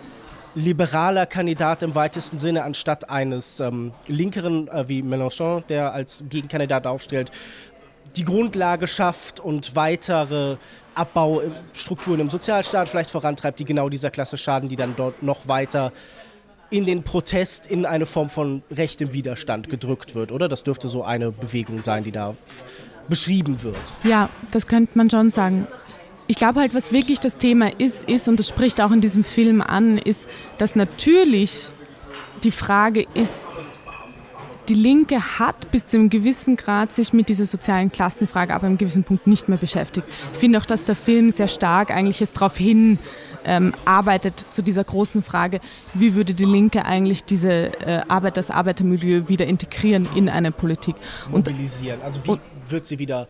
liberaler 0.55 1.27
Kandidat 1.27 1.83
im 1.83 1.95
weitesten 1.95 2.39
Sinne 2.39 2.65
anstatt 2.65 3.11
eines 3.11 3.61
ähm, 3.61 3.93
linkeren 4.07 4.69
äh, 4.69 4.89
wie 4.89 5.03
Mélenchon, 5.03 5.65
der 5.69 5.93
als 5.93 6.25
Gegenkandidat 6.31 6.87
aufstellt, 6.87 7.31
die 8.17 8.25
Grundlage 8.25 8.87
schafft 8.87 9.41
und 9.41 9.77
weitere 9.77 10.57
Abbaustrukturen 10.95 12.21
im 12.21 12.31
Sozialstaat 12.31 12.89
vielleicht 12.89 13.11
vorantreibt, 13.11 13.59
die 13.59 13.65
genau 13.65 13.89
dieser 13.89 14.11
Klasse 14.11 14.37
schaden, 14.37 14.69
die 14.69 14.77
dann 14.77 14.95
dort 14.97 15.23
noch 15.23 15.49
weiter 15.49 15.93
in 16.71 16.87
den 16.87 17.03
Protest, 17.03 17.67
in 17.67 17.85
eine 17.85 18.07
Form 18.07 18.31
von 18.31 18.63
rechtem 18.71 19.13
Widerstand 19.13 19.69
gedrückt 19.69 20.15
wird, 20.15 20.31
oder? 20.33 20.49
Das 20.49 20.63
dürfte 20.63 20.89
so 20.89 21.03
eine 21.03 21.33
Bewegung 21.33 21.83
sein, 21.83 22.05
die 22.05 22.13
da 22.13 22.35
beschrieben 23.09 23.63
wird. 23.63 23.77
Ja, 24.05 24.29
das 24.53 24.67
könnte 24.67 24.97
man 24.97 25.11
schon 25.11 25.31
sagen. 25.31 25.67
Ich 26.29 26.37
glaube 26.37 26.61
halt, 26.61 26.75
was 26.75 26.93
wirklich 26.93 27.19
das 27.19 27.39
Thema 27.39 27.73
ist, 27.79 28.09
ist, 28.09 28.29
und 28.29 28.39
das 28.39 28.47
spricht 28.49 28.81
auch 28.81 28.93
in 28.93 29.01
diesem 29.01 29.25
Film 29.25 29.61
an, 29.61 29.99
ist, 29.99 30.29
dass 30.59 30.77
natürlich 30.77 31.67
die 32.45 32.53
Frage 32.53 33.05
ist, 33.15 33.47
die 34.71 34.75
Linke 34.77 35.39
hat 35.41 35.73
bis 35.73 35.87
zu 35.87 35.97
einem 35.97 36.11
gewissen 36.11 36.55
Grad 36.55 36.93
sich 36.93 37.13
mit 37.13 37.29
dieser 37.29 37.45
sozialen 37.45 37.91
Klassenfrage 37.91 38.55
ab 38.55 38.63
einem 38.63 38.79
gewissen 38.79 39.03
Punkt 39.03 39.27
nicht 39.27 39.49
mehr 39.49 39.59
beschäftigt. 39.59 40.07
Ich 40.33 40.39
finde 40.39 40.59
auch, 40.59 40.65
dass 40.65 40.85
der 40.85 40.95
Film 40.95 41.33
sehr 41.33 41.49
stark 41.49 41.91
eigentlich 41.91 42.23
es 42.23 42.33
darauf 42.33 42.57
hin 42.57 43.01
ähm, 43.45 43.75
arbeitet 43.85 44.45
zu 44.51 44.63
dieser 44.63 44.85
großen 44.85 45.25
Frage, 45.25 45.61
wie 45.95 46.15
würde 46.15 46.35
die 46.35 46.45
Linke 46.45 46.85
eigentlich 46.85 47.25
diese 47.25 47.81
äh, 47.81 48.03
Arbeit, 48.07 48.37
das 48.37 48.53
Arbeitermilieu 48.53 49.27
wieder 49.27 49.47
integrieren 49.47 50.09
in 50.15 50.29
eine 50.29 50.53
Politik. 50.53 50.95
Und, 51.33 51.49
Mobilisieren. 51.49 52.01
Also 52.03 52.21
wie 52.25 52.39
wird 52.69 52.87
sie 52.87 53.01
wieder 53.01 53.27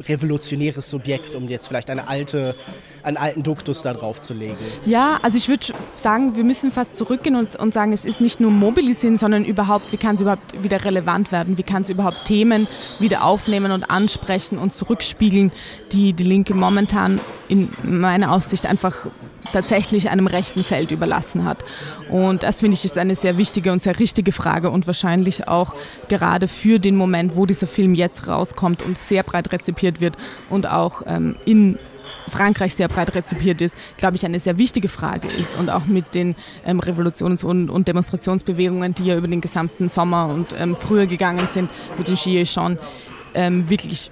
revolutionäres 0.00 0.88
Subjekt, 0.88 1.34
um 1.34 1.48
jetzt 1.48 1.68
vielleicht 1.68 1.90
eine 1.90 2.08
alte, 2.08 2.54
einen 3.02 3.16
alten 3.16 3.42
Duktus 3.42 3.82
da 3.82 3.92
drauf 3.92 4.20
zu 4.20 4.34
legen. 4.34 4.56
Ja, 4.84 5.18
also 5.22 5.36
ich 5.36 5.48
würde 5.48 5.66
sagen, 5.94 6.36
wir 6.36 6.44
müssen 6.44 6.72
fast 6.72 6.96
zurückgehen 6.96 7.36
und, 7.36 7.56
und 7.56 7.74
sagen, 7.74 7.92
es 7.92 8.04
ist 8.04 8.20
nicht 8.20 8.40
nur 8.40 8.50
mobilisieren, 8.50 9.16
sondern 9.16 9.44
überhaupt, 9.44 9.92
wie 9.92 9.96
kann 9.96 10.14
es 10.14 10.20
überhaupt 10.20 10.62
wieder 10.62 10.84
relevant 10.84 11.32
werden? 11.32 11.58
Wie 11.58 11.62
kann 11.62 11.82
es 11.82 11.90
überhaupt 11.90 12.24
Themen 12.24 12.66
wieder 12.98 13.24
aufnehmen 13.24 13.72
und 13.72 13.90
ansprechen 13.90 14.58
und 14.58 14.72
zurückspiegeln, 14.72 15.52
die 15.92 16.12
die 16.12 16.24
Linke 16.24 16.54
momentan 16.54 17.20
in 17.48 17.68
meiner 17.82 18.32
Aussicht 18.32 18.66
einfach 18.66 19.06
tatsächlich 19.52 20.10
einem 20.10 20.26
rechten 20.26 20.64
Feld 20.64 20.90
überlassen 20.90 21.44
hat. 21.44 21.64
Und 22.10 22.42
das 22.42 22.60
finde 22.60 22.74
ich 22.74 22.84
ist 22.84 22.98
eine 22.98 23.14
sehr 23.14 23.38
wichtige 23.38 23.72
und 23.72 23.82
sehr 23.82 23.98
richtige 23.98 24.32
Frage 24.32 24.70
und 24.70 24.86
wahrscheinlich 24.86 25.48
auch 25.48 25.74
gerade 26.08 26.48
für 26.48 26.78
den 26.78 26.96
Moment, 26.96 27.36
wo 27.36 27.46
dieser 27.46 27.66
Film 27.66 27.94
jetzt 27.94 28.26
rauskommt 28.26 28.82
und 28.82 28.98
sehr 28.98 29.22
breit 29.22 29.52
rezipiert 29.52 30.00
wird 30.00 30.16
und 30.48 30.68
auch 30.68 31.02
ähm, 31.06 31.36
in 31.44 31.78
Frankreich 32.28 32.74
sehr 32.74 32.88
breit 32.88 33.14
rezipiert 33.14 33.60
ist, 33.60 33.76
glaube 33.96 34.16
ich, 34.16 34.24
eine 34.24 34.40
sehr 34.40 34.58
wichtige 34.58 34.88
Frage 34.88 35.28
ist 35.28 35.58
und 35.58 35.70
auch 35.70 35.86
mit 35.86 36.14
den 36.14 36.34
ähm, 36.64 36.80
Revolutions- 36.80 37.44
und, 37.44 37.70
und, 37.70 37.88
Demonstrationsbewegungen, 37.88 38.94
die 38.94 39.06
ja 39.06 39.16
über 39.16 39.28
den 39.28 39.40
gesamten 39.40 39.88
Sommer 39.88 40.28
und 40.28 40.54
ähm, 40.58 40.76
früher 40.76 41.06
gegangen 41.06 41.48
sind, 41.50 41.70
mit 41.98 42.08
den 42.08 42.14
Gilets 42.16 42.52
schon 42.52 42.78
ähm, 43.34 43.68
wirklich 43.68 44.10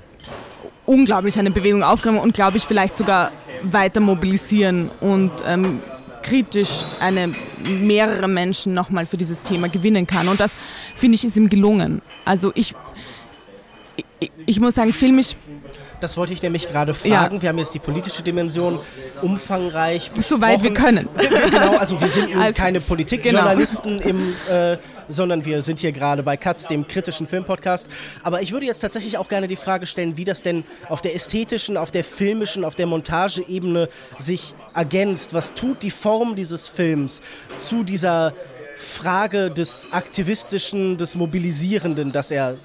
unglaublich 0.87 1.39
eine 1.39 1.51
Bewegung 1.51 1.83
aufgreifen 1.83 2.19
und 2.19 2.35
glaube 2.35 2.57
ich 2.57 2.65
vielleicht 2.65 2.97
sogar 2.97 3.31
weiter 3.63 4.01
mobilisieren 4.01 4.91
und 5.01 5.31
ähm, 5.47 5.81
kritisch 6.23 6.85
eine 7.01 7.33
mehrere 7.81 8.29
Menschen 8.29 8.75
nochmal 8.75 9.07
für 9.07 9.17
dieses 9.17 9.43
Thema 9.43 9.69
gewinnen 9.69 10.07
kann. 10.07 10.29
Und 10.29 10.41
das 10.41 10.55
finde 10.95 11.17
ich 11.17 11.25
ist 11.25 11.37
ihm 11.37 11.49
gelungen. 11.49 12.03
Also 12.25 12.53
ich, 12.55 12.75
ich, 14.21 14.31
ich 14.47 14.61
muss 14.61 14.75
sagen, 14.75 14.93
filmisch 14.93 15.35
das 16.01 16.17
wollte 16.17 16.33
ich 16.33 16.43
nämlich 16.43 16.69
gerade 16.69 16.95
fragen. 16.95 17.37
Ja. 17.37 17.43
Wir 17.43 17.49
haben 17.49 17.59
jetzt 17.59 17.75
die 17.75 17.79
politische 17.79 18.23
Dimension 18.23 18.81
umfangreich 19.21 20.11
besprochen. 20.11 20.23
Soweit 20.23 20.63
wir 20.63 20.75
können. 20.75 21.09
Genau, 21.19 21.77
also 21.77 22.01
wir 22.01 22.09
sind 22.09 22.37
also, 22.41 22.61
keine 22.61 22.81
Politikjournalisten, 22.81 23.99
genau. 23.99 24.53
äh, 24.55 24.79
sondern 25.09 25.45
wir 25.45 25.63
sind 25.63 25.79
hier 25.79 25.93
gerade 25.93 26.23
bei 26.23 26.37
Katz, 26.37 26.67
dem 26.67 26.87
kritischen 26.87 27.27
Filmpodcast. 27.27 27.89
Aber 28.23 28.43
ich 28.43 28.53
würde 28.53 28.67
jetzt 28.67 28.81
tatsächlich 28.81 29.19
auch 29.19 29.29
gerne 29.29 29.49
die 29.49 29.57
Frage 29.57 29.87
stellen, 29.87 30.17
wie 30.17 30.25
das 30.25 30.43
denn 30.43 30.65
auf 30.89 31.01
der 31.01 31.15
ästhetischen, 31.15 31.77
auf 31.77 31.91
der 31.91 32.05
filmischen, 32.05 32.65
auf 32.65 32.75
der 32.75 32.87
Montageebene 32.87 33.89
sich 34.19 34.55
ergänzt. 34.75 35.35
Was 35.35 35.55
tut 35.55 35.83
die 35.83 35.91
Form 35.91 36.37
dieses 36.37 36.69
Films 36.69 37.21
zu 37.59 37.85
dieser 37.85 38.35
Frage 38.77 39.51
des 39.51 39.89
Aktivistischen, 39.91 40.97
des 40.97 41.17
Mobilisierenden, 41.17 42.13
das 42.13 42.31
er 42.31 42.57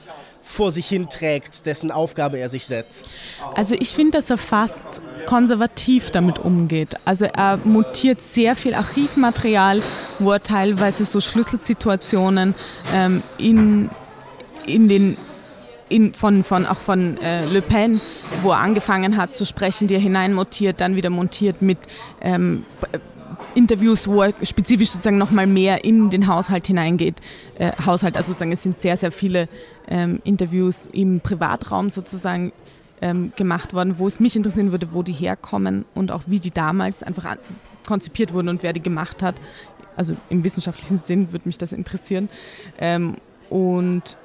vor 0.43 0.71
sich 0.71 0.87
hinträgt, 0.87 1.65
dessen 1.65 1.89
Aufgabe 1.89 2.37
er 2.37 2.49
sich 2.49 2.65
setzt? 2.65 3.15
Also 3.55 3.75
ich 3.79 3.89
finde, 3.93 4.11
dass 4.11 4.29
er 4.29 4.37
fast 4.37 5.01
konservativ 5.25 6.11
damit 6.11 6.37
umgeht. 6.37 6.95
Also 7.05 7.25
er 7.25 7.57
mutiert 7.63 8.21
sehr 8.21 8.55
viel 8.55 8.75
Archivmaterial, 8.75 9.81
wo 10.19 10.31
er 10.31 10.41
teilweise 10.41 11.05
so 11.05 11.21
Schlüsselsituationen 11.21 12.55
ähm, 12.93 13.23
in, 13.37 13.89
in 14.65 14.89
den 14.89 15.17
in, 15.89 16.13
von, 16.13 16.43
von, 16.43 16.65
auch 16.65 16.77
von 16.77 17.17
äh, 17.21 17.45
Le 17.45 17.61
Pen, 17.61 18.01
wo 18.41 18.51
er 18.51 18.59
angefangen 18.59 19.15
hat 19.15 19.35
zu 19.35 19.45
sprechen, 19.45 19.87
die 19.87 19.93
er 19.93 19.99
hineinmontiert, 19.99 20.81
dann 20.81 20.95
wieder 20.95 21.09
montiert 21.09 21.61
mit 21.61 21.77
ähm, 22.21 22.65
Interviews, 23.55 24.07
wo 24.07 24.23
er 24.23 24.33
spezifisch 24.43 24.89
sozusagen 24.89 25.17
nochmal 25.17 25.45
mehr 25.45 25.83
in 25.83 26.09
den 26.09 26.27
Haushalt 26.27 26.67
hineingeht. 26.67 27.15
Äh, 27.59 27.71
Haushalt, 27.85 28.15
also 28.17 28.31
sozusagen, 28.31 28.51
es 28.51 28.63
sind 28.63 28.79
sehr, 28.79 28.97
sehr 28.97 29.11
viele 29.11 29.47
ähm, 29.87 30.19
Interviews 30.23 30.87
im 30.91 31.21
Privatraum 31.21 31.89
sozusagen 31.89 32.51
ähm, 33.01 33.33
gemacht 33.35 33.73
worden, 33.73 33.97
wo 33.97 34.07
es 34.07 34.19
mich 34.19 34.35
interessieren 34.35 34.71
würde, 34.71 34.93
wo 34.93 35.03
die 35.03 35.13
herkommen 35.13 35.85
und 35.93 36.11
auch 36.11 36.23
wie 36.27 36.39
die 36.39 36.51
damals 36.51 37.03
einfach 37.03 37.35
konzipiert 37.85 38.33
wurden 38.33 38.49
und 38.49 38.63
wer 38.63 38.73
die 38.73 38.81
gemacht 38.81 39.21
hat. 39.21 39.35
Also 39.95 40.15
im 40.29 40.43
wissenschaftlichen 40.43 40.99
Sinn 40.99 41.31
würde 41.31 41.47
mich 41.47 41.57
das 41.57 41.73
interessieren. 41.73 42.29
Ähm, 42.79 43.15
und 43.49 44.17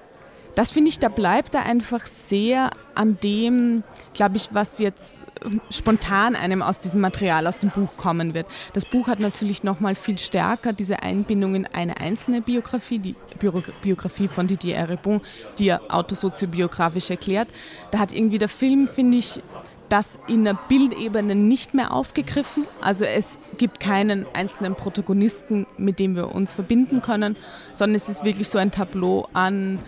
das 0.54 0.70
finde 0.70 0.88
ich, 0.88 0.98
da 0.98 1.08
bleibt 1.08 1.54
er 1.54 1.66
einfach 1.66 2.06
sehr 2.06 2.70
an 2.94 3.18
dem, 3.22 3.82
glaube 4.14 4.36
ich, 4.36 4.48
was 4.52 4.78
jetzt 4.78 5.22
spontan 5.70 6.36
einem 6.36 6.62
aus 6.62 6.80
diesem 6.80 7.00
Material, 7.00 7.46
aus 7.46 7.58
dem 7.58 7.70
Buch 7.70 7.96
kommen 7.96 8.34
wird. 8.34 8.46
Das 8.72 8.84
Buch 8.84 9.08
hat 9.08 9.20
natürlich 9.20 9.62
nochmal 9.62 9.94
viel 9.94 10.18
stärker 10.18 10.72
diese 10.72 11.02
Einbindung 11.02 11.54
in 11.54 11.66
eine 11.66 11.98
einzelne 12.00 12.40
Biografie, 12.40 12.98
die 12.98 13.14
Biografie 13.82 14.28
von 14.28 14.46
Didier 14.46 14.76
Eribon, 14.76 15.20
die 15.58 15.68
er 15.68 15.82
autosoziobiografisch 15.88 17.10
erklärt. 17.10 17.48
Da 17.90 17.98
hat 17.98 18.12
irgendwie 18.12 18.38
der 18.38 18.48
Film, 18.48 18.88
finde 18.88 19.18
ich, 19.18 19.42
das 19.88 20.18
in 20.28 20.44
der 20.44 20.58
Bildebene 20.68 21.34
nicht 21.34 21.74
mehr 21.74 21.92
aufgegriffen. 21.92 22.64
Also 22.80 23.04
es 23.04 23.38
gibt 23.56 23.80
keinen 23.80 24.26
einzelnen 24.34 24.74
Protagonisten, 24.74 25.66
mit 25.76 25.98
dem 25.98 26.14
wir 26.14 26.34
uns 26.34 26.52
verbinden 26.52 27.02
können, 27.02 27.36
sondern 27.72 27.96
es 27.96 28.08
ist 28.08 28.24
wirklich 28.24 28.48
so 28.48 28.58
ein 28.58 28.70
Tableau 28.70 29.28
an 29.32 29.78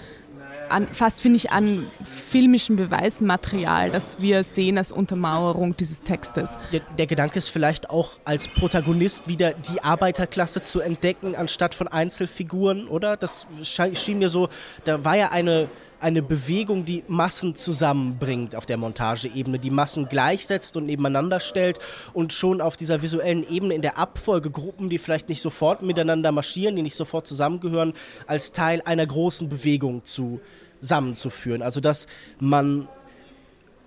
an, 0.70 0.88
fast 0.92 1.20
finde 1.20 1.36
ich 1.36 1.50
an 1.50 1.86
filmischem 2.02 2.76
Beweismaterial, 2.76 3.90
das 3.90 4.20
wir 4.20 4.44
sehen 4.44 4.78
als 4.78 4.92
Untermauerung 4.92 5.76
dieses 5.76 6.02
Textes. 6.02 6.56
Der, 6.72 6.80
der, 6.98 7.06
Gedanke 7.06 7.38
ist 7.38 7.48
vielleicht 7.48 7.90
auch 7.90 8.12
als 8.24 8.48
Protagonist 8.48 9.28
wieder 9.28 9.52
die 9.52 9.82
Arbeiterklasse 9.82 10.62
zu 10.62 10.80
entdecken, 10.80 11.34
anstatt 11.34 11.74
von 11.74 11.88
Einzelfiguren, 11.88 12.88
oder? 12.88 13.16
Das 13.16 13.46
schien 13.62 14.18
mir 14.18 14.28
so, 14.28 14.48
da 14.84 15.04
war 15.04 15.16
ja 15.16 15.30
eine 15.30 15.68
eine 16.00 16.22
Bewegung, 16.22 16.84
die 16.84 17.04
Massen 17.08 17.54
zusammenbringt 17.54 18.56
auf 18.56 18.66
der 18.66 18.76
Montageebene, 18.76 19.58
die 19.58 19.70
Massen 19.70 20.08
gleichsetzt 20.08 20.76
und 20.76 20.86
nebeneinander 20.86 21.40
stellt 21.40 21.78
und 22.12 22.32
schon 22.32 22.60
auf 22.60 22.76
dieser 22.76 23.02
visuellen 23.02 23.48
Ebene 23.48 23.74
in 23.74 23.82
der 23.82 23.98
Abfolge 23.98 24.50
Gruppen, 24.50 24.88
die 24.88 24.98
vielleicht 24.98 25.28
nicht 25.28 25.42
sofort 25.42 25.82
miteinander 25.82 26.32
marschieren, 26.32 26.76
die 26.76 26.82
nicht 26.82 26.96
sofort 26.96 27.26
zusammengehören, 27.26 27.92
als 28.26 28.52
Teil 28.52 28.82
einer 28.84 29.06
großen 29.06 29.48
Bewegung 29.48 30.04
zu 30.04 30.40
zusammenzuführen. 30.80 31.62
Also 31.62 31.80
dass 31.80 32.06
man 32.38 32.88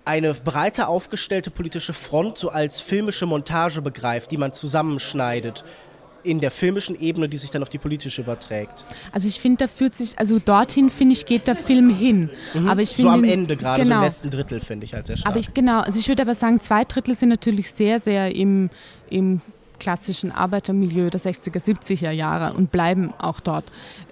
eine 0.04 0.34
breiter 0.34 0.88
aufgestellte 0.88 1.50
politische 1.50 1.94
Front 1.94 2.38
so 2.38 2.50
als 2.50 2.80
filmische 2.80 3.26
Montage 3.26 3.80
begreift, 3.80 4.30
die 4.30 4.36
man 4.36 4.52
zusammenschneidet 4.52 5.64
in 6.24 6.40
der 6.40 6.50
filmischen 6.50 6.98
Ebene, 6.98 7.28
die 7.28 7.36
sich 7.36 7.50
dann 7.50 7.62
auf 7.62 7.68
die 7.68 7.78
politische 7.78 8.22
überträgt. 8.22 8.84
Also 9.12 9.28
ich 9.28 9.40
finde, 9.40 9.64
da 9.64 9.66
führt 9.66 9.94
sich, 9.94 10.18
also 10.18 10.38
dorthin 10.38 10.88
finde 10.88 11.12
ich, 11.12 11.26
geht 11.26 11.46
der 11.46 11.56
Film 11.56 11.94
hin. 11.94 12.30
Mhm. 12.54 12.68
Aber 12.68 12.80
ich 12.80 12.90
find, 12.90 13.02
so 13.02 13.08
am 13.10 13.24
Ende 13.24 13.56
gerade, 13.56 13.82
genau. 13.82 13.82
so 13.82 13.82
im 13.82 13.88
genau. 13.88 14.02
letzten 14.04 14.30
Drittel 14.30 14.60
finde 14.60 14.86
ich 14.86 14.94
halt 14.94 15.06
sehr 15.06 15.18
stark. 15.18 15.30
Aber 15.30 15.38
ich, 15.38 15.52
genau, 15.52 15.80
also 15.80 15.98
ich 15.98 16.08
würde 16.08 16.22
aber 16.22 16.34
sagen, 16.34 16.60
zwei 16.60 16.84
Drittel 16.84 17.14
sind 17.14 17.28
natürlich 17.28 17.70
sehr, 17.70 18.00
sehr 18.00 18.34
im, 18.34 18.70
im 19.10 19.42
klassischen 19.78 20.32
Arbeitermilieu 20.32 21.10
der 21.10 21.20
60er, 21.20 21.62
70er 21.62 22.10
Jahre 22.10 22.54
und 22.54 22.72
bleiben 22.72 23.12
auch 23.18 23.40
dort. 23.40 23.64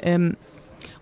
Ähm, 0.02 0.36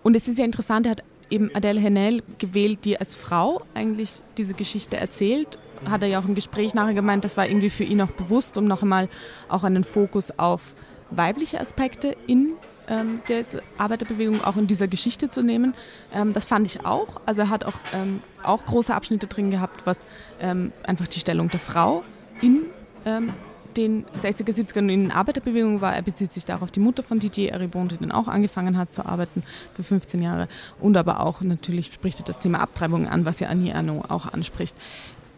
und 0.03 0.15
es 0.15 0.27
ist 0.27 0.39
ja 0.39 0.45
interessant, 0.45 0.85
er 0.85 0.91
hat 0.91 1.03
eben 1.31 1.53
Adele 1.55 1.79
Henel 1.79 2.23
gewählt, 2.37 2.85
die 2.85 2.99
als 2.99 3.15
Frau 3.15 3.61
eigentlich 3.73 4.21
diese 4.37 4.53
Geschichte 4.53 4.97
erzählt. 4.97 5.57
Hat 5.89 6.03
er 6.03 6.09
ja 6.09 6.19
auch 6.19 6.25
im 6.25 6.35
Gespräch 6.35 6.73
nachher 6.73 6.93
gemeint, 6.93 7.25
das 7.25 7.37
war 7.37 7.47
irgendwie 7.47 7.69
für 7.71 7.83
ihn 7.83 8.01
auch 8.01 8.11
bewusst, 8.11 8.57
um 8.57 8.65
noch 8.65 8.83
einmal 8.83 9.09
auch 9.49 9.63
einen 9.63 9.83
Fokus 9.83 10.37
auf 10.37 10.75
weibliche 11.09 11.59
Aspekte 11.59 12.15
in 12.27 12.53
ähm, 12.87 13.21
der 13.29 13.43
Arbeiterbewegung 13.77 14.43
auch 14.43 14.57
in 14.57 14.67
dieser 14.67 14.87
Geschichte 14.87 15.29
zu 15.29 15.41
nehmen. 15.41 15.73
Ähm, 16.13 16.33
das 16.33 16.45
fand 16.45 16.67
ich 16.67 16.85
auch. 16.85 17.21
Also 17.25 17.43
er 17.43 17.49
hat 17.49 17.63
auch, 17.63 17.79
ähm, 17.93 18.21
auch 18.43 18.65
große 18.65 18.93
Abschnitte 18.93 19.27
drin 19.27 19.49
gehabt, 19.49 19.85
was 19.85 20.05
ähm, 20.39 20.71
einfach 20.83 21.07
die 21.07 21.19
Stellung 21.19 21.47
der 21.49 21.59
Frau 21.59 22.03
in 22.41 22.65
ähm, 23.05 23.33
den 23.77 24.05
60er, 24.15 24.51
70er 24.51 24.79
in 24.79 24.87
den 24.87 25.11
Arbeiterbewegungen 25.11 25.81
war. 25.81 25.95
Er 25.95 26.01
bezieht 26.01 26.33
sich 26.33 26.45
da 26.45 26.57
auch 26.57 26.61
auf 26.61 26.71
die 26.71 26.79
Mutter 26.79 27.03
von 27.03 27.19
Didier 27.19 27.51
Eribon, 27.51 27.87
die 27.87 27.97
dann 27.97 28.11
auch 28.11 28.27
angefangen 28.27 28.77
hat 28.77 28.93
zu 28.93 29.05
arbeiten 29.05 29.43
für 29.73 29.83
15 29.83 30.21
Jahre. 30.21 30.47
Und 30.79 30.97
aber 30.97 31.19
auch 31.21 31.41
natürlich 31.41 31.93
spricht 31.93 32.19
er 32.19 32.25
das 32.25 32.39
Thema 32.39 32.59
Abtreibung 32.59 33.07
an, 33.07 33.25
was 33.25 33.39
ja 33.39 33.49
Annie 33.49 33.75
Arnaud 33.75 34.09
auch 34.09 34.31
anspricht. 34.31 34.75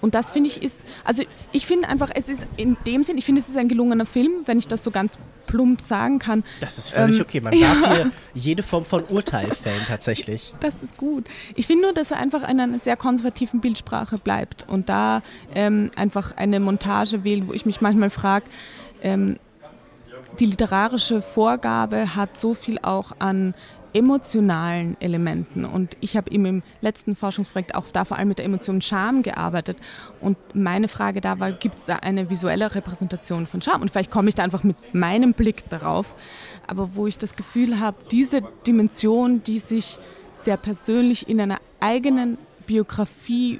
Und 0.03 0.15
das 0.15 0.31
finde 0.31 0.49
ich 0.49 0.61
ist, 0.61 0.83
also 1.05 1.23
ich 1.53 1.65
finde 1.65 1.87
einfach, 1.87 2.09
es 2.13 2.27
ist 2.27 2.45
in 2.57 2.75
dem 2.85 3.05
Sinn, 3.05 3.17
ich 3.17 3.23
finde, 3.23 3.39
es 3.39 3.47
ist 3.47 3.55
ein 3.55 3.69
gelungener 3.69 4.05
Film, 4.05 4.41
wenn 4.47 4.59
ich 4.59 4.67
das 4.67 4.83
so 4.83 4.91
ganz 4.91 5.13
plump 5.47 5.79
sagen 5.79 6.19
kann. 6.19 6.43
Das 6.59 6.77
ist 6.77 6.89
völlig 6.89 7.15
ähm, 7.15 7.21
okay. 7.21 7.39
Man 7.39 7.53
darf 7.57 7.81
ja. 7.81 7.95
hier 7.95 8.11
jede 8.33 8.63
Form 8.63 8.83
von 8.83 9.05
Urteil 9.05 9.51
fällen, 9.51 9.81
tatsächlich. 9.87 10.53
Das 10.59 10.83
ist 10.83 10.97
gut. 10.97 11.27
Ich 11.55 11.67
finde 11.67 11.83
nur, 11.83 11.93
dass 11.93 12.11
er 12.11 12.17
einfach 12.17 12.41
in 12.49 12.59
einer 12.59 12.79
sehr 12.79 12.97
konservativen 12.97 13.61
Bildsprache 13.61 14.17
bleibt 14.17 14.65
und 14.67 14.89
da 14.89 15.21
ähm, 15.55 15.89
einfach 15.95 16.35
eine 16.35 16.59
Montage 16.59 17.23
wählt, 17.23 17.47
wo 17.47 17.53
ich 17.53 17.65
mich 17.65 17.79
manchmal 17.79 18.09
frage, 18.09 18.45
ähm, 19.01 19.37
die 20.41 20.47
literarische 20.47 21.21
Vorgabe 21.21 22.13
hat 22.13 22.37
so 22.37 22.53
viel 22.53 22.77
auch 22.81 23.13
an 23.19 23.53
emotionalen 23.93 24.97
Elementen. 24.99 25.65
Und 25.65 25.95
ich 25.99 26.17
habe 26.17 26.31
eben 26.31 26.45
im 26.45 26.63
letzten 26.81 27.15
Forschungsprojekt 27.15 27.75
auch 27.75 27.85
da 27.91 28.05
vor 28.05 28.17
allem 28.17 28.27
mit 28.27 28.39
der 28.39 28.45
Emotion 28.45 28.81
Scham 28.81 29.23
gearbeitet. 29.23 29.77
Und 30.19 30.37
meine 30.53 30.87
Frage 30.87 31.21
da 31.21 31.39
war, 31.39 31.51
gibt 31.51 31.79
es 31.79 31.85
da 31.85 31.97
eine 31.97 32.29
visuelle 32.29 32.73
Repräsentation 32.73 33.45
von 33.45 33.61
Scham? 33.61 33.81
Und 33.81 33.91
vielleicht 33.91 34.11
komme 34.11 34.29
ich 34.29 34.35
da 34.35 34.43
einfach 34.43 34.63
mit 34.63 34.77
meinem 34.93 35.33
Blick 35.33 35.69
darauf. 35.69 36.15
Aber 36.67 36.95
wo 36.95 37.07
ich 37.07 37.17
das 37.17 37.35
Gefühl 37.35 37.79
habe, 37.79 37.97
diese 38.11 38.41
Dimension, 38.65 39.43
die 39.43 39.59
sich 39.59 39.99
sehr 40.33 40.57
persönlich 40.57 41.29
in 41.29 41.39
einer 41.39 41.59
eigenen 41.79 42.37
Biografie 42.65 43.59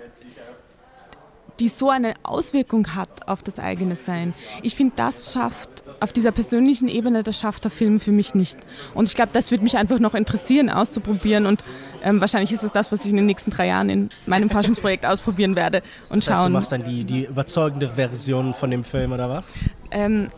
die 1.60 1.68
so 1.68 1.90
eine 1.90 2.14
Auswirkung 2.24 2.96
hat 2.96 3.28
auf 3.28 3.44
das 3.44 3.60
eigene 3.60 3.96
Sein. 3.96 4.34
Ich 4.64 4.76
finde, 4.76 4.94
das 4.96 5.34
schafft 5.34 5.84
auf 6.00 6.12
dieser 6.12 6.32
persönlichen 6.32 6.88
Ebene, 6.88 7.24
das 7.24 7.40
schafft 7.40 7.64
der 7.64 7.72
Film 7.72 8.00
für 8.00 8.12
mich 8.12 8.36
nicht. 8.36 8.58
Und 8.94 9.08
ich 9.08 9.16
glaube, 9.16 9.32
das 9.34 9.52
würde 9.52 9.64
mich 9.64 9.78
einfach 9.78 10.00
noch 10.00 10.16
interessieren, 10.16 10.70
auszuprobieren. 10.70 11.46
Und 11.46 11.64
ähm, 12.04 12.20
wahrscheinlich 12.22 12.52
ist 12.52 12.64
es 12.64 12.72
das, 12.72 12.92
was 12.92 13.06
ich 13.06 13.12
in 13.12 13.18
den 13.18 13.26
nächsten 13.26 13.52
drei 13.52 13.68
Jahren 13.68 13.90
in 13.90 14.10
meinem 14.26 14.50
Forschungsprojekt 14.50 15.06
ausprobieren 15.06 15.56
werde 15.56 15.84
und 16.10 16.24
schauen. 16.24 16.32
Das 16.32 16.40
heißt, 16.40 16.48
du 16.48 16.54
machst 16.54 16.72
dann 16.72 16.84
die, 16.84 17.04
die 17.04 17.26
überzeugende 17.26 17.92
Version 17.92 18.54
von 18.54 18.72
dem 18.72 18.84
Film 18.84 19.12
oder 19.12 19.30
was? 19.30 19.56
Ähm, 19.92 20.30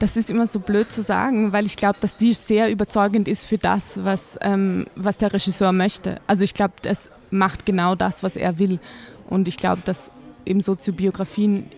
das 0.00 0.16
ist 0.16 0.30
immer 0.30 0.46
so 0.46 0.60
blöd 0.60 0.90
zu 0.90 1.02
sagen, 1.02 1.52
weil 1.52 1.66
ich 1.66 1.76
glaube, 1.76 1.98
dass 2.00 2.16
die 2.16 2.32
sehr 2.32 2.70
überzeugend 2.70 3.28
ist 3.28 3.44
für 3.44 3.58
das, 3.58 4.02
was, 4.02 4.38
ähm, 4.40 4.86
was 4.96 5.18
der 5.18 5.32
Regisseur 5.32 5.72
möchte. 5.72 6.20
Also 6.26 6.42
ich 6.42 6.54
glaube, 6.54 6.74
das 6.80 7.10
macht 7.30 7.66
genau 7.66 7.94
das, 7.94 8.22
was 8.22 8.36
er 8.36 8.58
will. 8.58 8.80
Und 9.30 9.48
ich 9.48 9.56
glaube, 9.56 9.80
dass 9.84 10.10
eben 10.44 10.60
Soziobiografien 10.60 11.70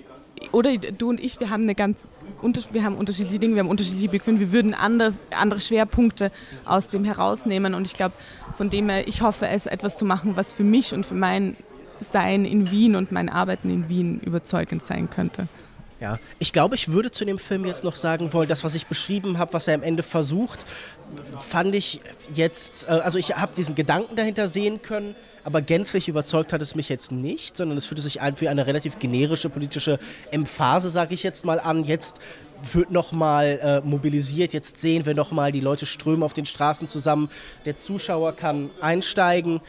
oder 0.51 0.77
du 0.77 1.11
und 1.11 1.21
ich, 1.21 1.39
wir 1.39 1.51
haben 1.51 1.63
eine 1.63 1.77
ganz 1.77 2.07
wir 2.73 2.83
haben 2.83 2.97
unterschiedliche 2.97 3.39
Dinge, 3.39 3.55
wir 3.55 3.61
haben 3.61 3.71
unterschiedliche 3.71 4.09
Begriffe, 4.09 4.41
wir 4.41 4.51
würden 4.51 4.75
andere, 4.75 5.15
andere 5.31 5.61
Schwerpunkte 5.61 6.33
aus 6.65 6.89
dem 6.89 7.05
herausnehmen 7.05 7.75
und 7.75 7.87
ich 7.87 7.95
glaube, 7.95 8.15
von 8.57 8.69
dem 8.69 8.89
her, 8.89 9.07
ich 9.07 9.23
hoffe, 9.23 9.47
es 9.47 9.67
etwas 9.67 9.97
zu 9.97 10.05
machen, 10.05 10.35
was 10.35 10.53
für 10.53 10.65
mich 10.65 10.93
und 10.93 11.07
für 11.07 11.15
mein 11.15 11.57
Sein 12.01 12.45
in 12.45 12.73
Wien 12.73 12.97
und 12.97 13.13
mein 13.13 13.29
Arbeiten 13.29 13.71
in 13.71 13.89
Wien 13.89 14.19
überzeugend 14.19 14.85
sein 14.85 15.09
könnte. 15.09 15.47
Ja, 16.01 16.19
ich 16.41 16.53
glaube, 16.53 16.75
ich 16.75 16.91
würde 16.91 17.13
zu 17.13 17.25
dem 17.25 17.39
Film 17.39 17.65
jetzt 17.65 17.85
noch 17.85 17.95
sagen 17.95 18.33
wollen, 18.33 18.49
das, 18.49 18.65
was 18.65 18.75
ich 18.75 18.89
beschrieben 18.89 19.39
habe, 19.39 19.53
was 19.53 19.69
er 19.69 19.77
am 19.77 19.85
Ende 19.85 20.03
versucht, 20.03 20.67
fand 21.39 21.77
ich 21.77 22.01
jetzt, 22.35 22.89
äh, 22.89 22.91
also 22.91 23.19
ich 23.19 23.37
habe 23.37 23.55
diesen 23.55 23.77
Gedanken 23.77 24.17
dahinter 24.17 24.49
sehen 24.49 24.83
können, 24.83 25.15
aber 25.45 25.63
gänzlich 25.63 26.09
überzeugt 26.09 26.53
hat 26.53 26.63
es 26.63 26.75
mich 26.75 26.89
jetzt 26.89 27.13
nicht, 27.13 27.57
sondern 27.57 27.77
es 27.79 27.87
fühlte 27.87 28.03
sich 28.03 28.21
ein 28.21 28.41
wie 28.41 28.49
eine 28.49 28.67
relativ 28.67 28.99
generische 28.99 29.49
politische 29.49 29.99
Emphase, 30.31 30.91
sage 30.91 31.15
ich 31.15 31.23
jetzt 31.23 31.45
mal 31.45 31.61
an. 31.61 31.85
Jetzt 31.85 32.21
wird 32.73 32.91
nochmal 32.91 33.59
äh, 33.63 33.81
mobilisiert, 33.81 34.53
jetzt 34.53 34.79
sehen 34.79 35.05
wir 35.05 35.15
nochmal, 35.15 35.53
die 35.53 35.61
Leute 35.61 35.87
strömen 35.87 36.23
auf 36.23 36.33
den 36.33 36.47
Straßen 36.47 36.87
zusammen, 36.87 37.29
der 37.65 37.79
Zuschauer 37.79 38.35
kann 38.35 38.71
einsteigen 38.81 39.61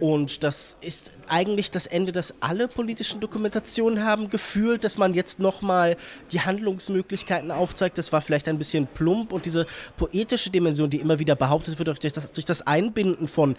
und 0.00 0.42
das 0.42 0.76
ist 0.80 1.12
eigentlich 1.28 1.70
das 1.70 1.86
Ende, 1.86 2.10
das 2.10 2.34
alle 2.40 2.68
politischen 2.68 3.20
Dokumentationen 3.20 4.02
haben 4.02 4.30
gefühlt, 4.30 4.82
dass 4.82 4.96
man 4.96 5.12
jetzt 5.12 5.38
nochmal 5.38 5.96
die 6.32 6.40
Handlungsmöglichkeiten 6.40 7.50
aufzeigt. 7.50 7.98
Das 7.98 8.10
war 8.10 8.22
vielleicht 8.22 8.48
ein 8.48 8.56
bisschen 8.56 8.86
plump 8.86 9.30
und 9.32 9.44
diese 9.44 9.66
poetische 9.98 10.48
Dimension, 10.50 10.88
die 10.88 11.00
immer 11.00 11.18
wieder 11.18 11.36
behauptet 11.36 11.78
wird, 11.78 11.88
durch 11.88 12.00
das, 12.00 12.32
durch 12.32 12.46
das 12.46 12.66
Einbinden 12.66 13.28
von 13.28 13.52
äh, 13.52 13.56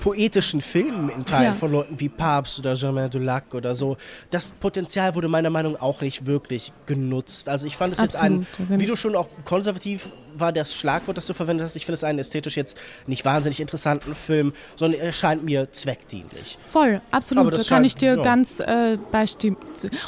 poetischen 0.00 0.60
Filmen 0.60 1.08
in 1.08 1.24
Teilen 1.24 1.44
ja. 1.44 1.54
von 1.54 1.72
Leuten 1.72 1.98
wie 2.00 2.08
Papst 2.08 2.58
oder 2.58 2.74
Germain 2.74 3.10
Dulac 3.10 3.54
oder 3.54 3.74
so. 3.74 3.96
Das 4.30 4.50
Potenzial 4.52 5.14
wurde 5.14 5.28
meiner 5.28 5.50
Meinung 5.50 5.74
nach 5.74 5.82
auch 5.82 6.00
nicht 6.00 6.26
wirklich 6.26 6.72
genutzt. 6.86 7.48
Also 7.48 7.66
ich 7.66 7.76
fand 7.76 7.94
es 7.94 7.98
Absolut, 7.98 8.46
jetzt 8.46 8.70
ein, 8.70 8.80
wie 8.80 8.86
du 8.86 8.96
schon 8.96 9.16
auch 9.16 9.28
konservativ 9.44 10.08
war 10.36 10.52
das 10.52 10.74
Schlagwort, 10.74 11.16
das 11.16 11.26
du 11.26 11.34
verwendet 11.34 11.64
hast. 11.64 11.76
Ich 11.76 11.86
finde 11.86 11.94
es 11.94 12.04
einen 12.04 12.18
ästhetisch 12.18 12.56
jetzt 12.56 12.76
nicht 13.06 13.24
wahnsinnig 13.24 13.60
interessanten 13.60 14.14
Film, 14.14 14.52
sondern 14.76 15.00
er 15.00 15.12
scheint 15.12 15.44
mir 15.44 15.70
zweckdienlich. 15.70 16.58
Voll, 16.70 17.00
absolut. 17.10 17.52
Da 17.52 17.56
kann 17.58 17.64
scheint, 17.64 17.86
ich 17.86 17.94
dir 17.96 18.16
ja. 18.16 18.22
ganz 18.22 18.60
äh, 18.60 18.98
beistimmen. 19.10 19.56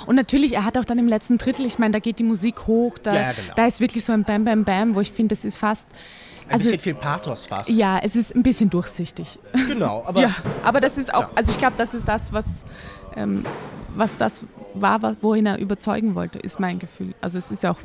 Und 0.07 0.17
natürlich, 0.17 0.55
er 0.55 0.65
hat 0.65 0.79
auch 0.79 0.85
dann 0.85 0.99
im 0.99 1.09
letzten 1.09 1.39
Drittel, 1.39 1.67
ich 1.67 1.79
meine, 1.79 1.93
da 1.93 1.99
geht 1.99 2.19
die 2.19 2.25
Musik 2.25 2.67
hoch, 2.67 2.99
da, 2.99 3.15
ja, 3.15 3.33
genau. 3.33 3.55
da 3.55 3.67
ist 3.67 3.81
wirklich 3.81 4.05
so 4.05 4.13
ein 4.13 4.25
Bam 4.25 4.45
Bam 4.45 4.65
Bam, 4.65 4.95
wo 4.95 5.01
ich 5.01 5.13
finde, 5.13 5.35
das 5.35 5.45
ist 5.45 5.57
fast 5.57 5.87
ein 6.47 6.53
also, 6.53 6.65
bisschen 6.65 6.79
viel 6.79 6.95
Pathos 6.95 7.47
fast. 7.47 7.71
Ja, 7.71 7.99
es 7.99 8.17
ist 8.17 8.35
ein 8.35 8.43
bisschen 8.43 8.71
durchsichtig. 8.71 9.39
Genau, 9.67 10.05
aber. 10.07 10.21
ja, 10.21 10.35
aber 10.63 10.81
das 10.81 10.97
ist 10.99 11.13
auch, 11.13 11.23
ja. 11.23 11.31
also 11.35 11.53
ich 11.53 11.59
glaube, 11.59 11.75
das 11.77 11.95
ist 11.95 12.07
das, 12.07 12.33
was, 12.33 12.65
ähm, 13.17 13.45
was 13.95 14.17
das 14.17 14.45
war, 14.75 15.17
wohin 15.23 15.47
er 15.47 15.59
überzeugen 15.59 16.15
wollte, 16.15 16.39
ist 16.39 16.61
mein 16.61 16.79
Gefühl. 16.79 17.15
Also 17.21 17.39
es 17.39 17.51
ist 17.51 17.63
ja 17.63 17.73
auch 17.73 17.79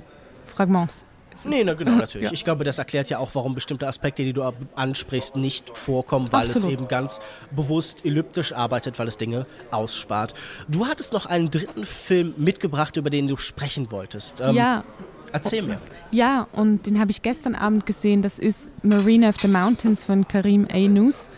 Fragments. 0.45 1.05
Nee, 1.45 1.63
na, 1.63 1.73
genau, 1.73 1.91
natürlich. 1.91 2.27
Ja. 2.27 2.33
Ich 2.33 2.43
glaube, 2.43 2.63
das 2.63 2.77
erklärt 2.77 3.09
ja 3.09 3.17
auch, 3.17 3.33
warum 3.33 3.55
bestimmte 3.55 3.87
Aspekte, 3.87 4.23
die 4.23 4.33
du 4.33 4.43
ansprichst, 4.75 5.35
nicht 5.35 5.75
vorkommen, 5.75 6.31
weil 6.31 6.43
Absolut. 6.43 6.67
es 6.67 6.73
eben 6.73 6.87
ganz 6.87 7.19
bewusst 7.51 8.05
elliptisch 8.05 8.53
arbeitet, 8.53 8.99
weil 8.99 9.07
es 9.07 9.17
Dinge 9.17 9.45
ausspart. 9.71 10.33
Du 10.67 10.87
hattest 10.87 11.13
noch 11.13 11.25
einen 11.25 11.49
dritten 11.49 11.85
Film 11.85 12.33
mitgebracht, 12.37 12.97
über 12.97 13.09
den 13.09 13.27
du 13.27 13.37
sprechen 13.37 13.91
wolltest. 13.91 14.41
Ähm, 14.41 14.55
ja. 14.55 14.83
Erzähl 15.31 15.63
mir. 15.63 15.79
Ja, 16.11 16.47
und 16.53 16.85
den 16.85 16.99
habe 16.99 17.11
ich 17.11 17.21
gestern 17.21 17.55
Abend 17.55 17.85
gesehen. 17.85 18.21
Das 18.21 18.39
ist 18.39 18.69
Marina 18.83 19.29
of 19.29 19.39
the 19.39 19.47
Mountains 19.47 20.03
von 20.03 20.27
Karim 20.27 20.67
Aynous. 20.71 21.29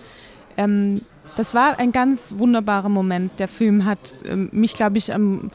Ähm, 0.57 1.01
das 1.35 1.53
war 1.53 1.79
ein 1.79 1.91
ganz 1.91 2.35
wunderbarer 2.37 2.89
Moment. 2.89 3.39
Der 3.39 3.47
Film 3.47 3.85
hat 3.85 4.15
ähm, 4.25 4.49
mich, 4.51 4.73
glaube 4.73 4.97
ich, 4.97 5.13
am 5.13 5.49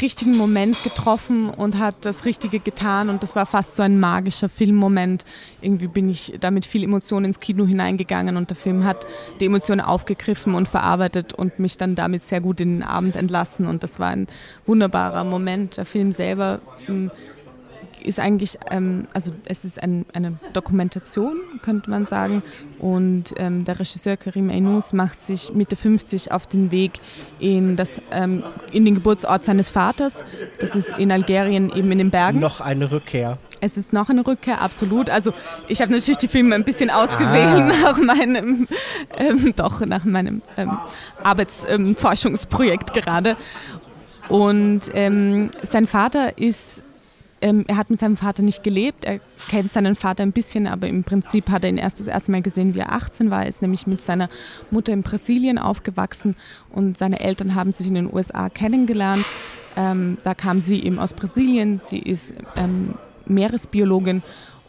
richtigen 0.00 0.36
Moment 0.36 0.82
getroffen 0.84 1.50
und 1.50 1.78
hat 1.78 1.96
das 2.02 2.24
Richtige 2.24 2.60
getan. 2.60 3.08
Und 3.08 3.22
das 3.22 3.34
war 3.34 3.46
fast 3.46 3.76
so 3.76 3.82
ein 3.82 3.98
magischer 3.98 4.48
Filmmoment. 4.48 5.24
Irgendwie 5.60 5.88
bin 5.88 6.08
ich 6.08 6.34
da 6.40 6.50
mit 6.50 6.64
viel 6.64 6.84
Emotion 6.84 7.24
ins 7.24 7.40
Kino 7.40 7.66
hineingegangen 7.66 8.36
und 8.36 8.50
der 8.50 8.56
Film 8.56 8.84
hat 8.84 9.06
die 9.40 9.46
Emotionen 9.46 9.80
aufgegriffen 9.80 10.54
und 10.54 10.68
verarbeitet 10.68 11.32
und 11.32 11.58
mich 11.58 11.78
dann 11.78 11.94
damit 11.94 12.22
sehr 12.22 12.40
gut 12.40 12.60
in 12.60 12.78
den 12.78 12.82
Abend 12.82 13.16
entlassen. 13.16 13.66
Und 13.66 13.82
das 13.82 13.98
war 13.98 14.08
ein 14.08 14.28
wunderbarer 14.66 15.24
Moment. 15.24 15.76
Der 15.76 15.84
Film 15.84 16.12
selber 16.12 16.60
ähm, 16.88 17.10
ist 18.04 18.20
eigentlich, 18.20 18.58
ähm, 18.70 19.06
also 19.12 19.32
es 19.44 19.64
ist 19.64 19.82
ein, 19.82 20.04
eine 20.12 20.38
Dokumentation, 20.52 21.38
könnte 21.62 21.90
man 21.90 22.06
sagen. 22.06 22.42
Und 22.78 23.34
ähm, 23.36 23.64
der 23.64 23.78
Regisseur 23.78 24.16
Karim 24.16 24.50
Aynous 24.50 24.92
macht 24.92 25.22
sich 25.22 25.52
Mitte 25.54 25.76
50 25.76 26.32
auf 26.32 26.46
den 26.46 26.70
Weg 26.70 27.00
in, 27.38 27.76
das, 27.76 28.00
ähm, 28.10 28.42
in 28.72 28.84
den 28.84 28.94
Geburtsort 28.94 29.44
seines 29.44 29.68
Vaters. 29.68 30.24
Das 30.60 30.74
ist 30.74 30.98
in 30.98 31.12
Algerien, 31.12 31.70
eben 31.74 31.90
in 31.92 31.98
den 31.98 32.10
Bergen. 32.10 32.40
Noch 32.40 32.60
eine 32.60 32.90
Rückkehr. 32.90 33.38
Es 33.60 33.76
ist 33.76 33.92
noch 33.92 34.08
eine 34.08 34.26
Rückkehr, 34.26 34.60
absolut. 34.60 35.08
Also 35.08 35.32
ich 35.68 35.80
habe 35.80 35.92
natürlich 35.92 36.18
die 36.18 36.26
Filme 36.26 36.56
ein 36.56 36.64
bisschen 36.64 36.90
ausgewählt 36.90 37.46
ah. 37.46 37.72
nach 37.82 37.98
meinem, 37.98 38.66
ähm, 39.16 39.52
doch 39.54 39.86
nach 39.86 40.04
meinem 40.04 40.42
ähm, 40.56 40.78
Arbeitsforschungsprojekt 41.22 42.92
gerade. 42.92 43.36
Und 44.28 44.80
ähm, 44.94 45.50
sein 45.62 45.86
Vater 45.86 46.38
ist 46.38 46.82
ähm, 47.42 47.64
er 47.66 47.76
hat 47.76 47.90
mit 47.90 47.98
seinem 47.98 48.16
Vater 48.16 48.42
nicht 48.42 48.62
gelebt. 48.62 49.04
Er 49.04 49.20
kennt 49.48 49.72
seinen 49.72 49.96
Vater 49.96 50.22
ein 50.22 50.32
bisschen, 50.32 50.66
aber 50.66 50.86
im 50.86 51.04
Prinzip 51.04 51.50
hat 51.50 51.64
er 51.64 51.70
ihn 51.70 51.76
erst 51.76 52.00
das 52.00 52.06
erste 52.06 52.30
Mal 52.30 52.40
gesehen, 52.40 52.74
wie 52.74 52.78
er 52.78 52.92
18 52.92 53.30
war. 53.30 53.42
Er 53.42 53.48
ist 53.48 53.60
nämlich 53.60 53.86
mit 53.86 54.00
seiner 54.00 54.28
Mutter 54.70 54.92
in 54.92 55.02
Brasilien 55.02 55.58
aufgewachsen 55.58 56.36
und 56.70 56.96
seine 56.96 57.20
Eltern 57.20 57.54
haben 57.54 57.72
sich 57.72 57.88
in 57.88 57.94
den 57.94 58.12
USA 58.12 58.48
kennengelernt. 58.48 59.24
Ähm, 59.76 60.18
da 60.22 60.34
kam 60.34 60.60
sie 60.60 60.82
eben 60.84 60.98
aus 60.98 61.14
Brasilien. 61.14 61.78
Sie 61.78 61.98
ist 61.98 62.32
ähm, 62.56 62.94
Meeresbiologin 63.26 64.22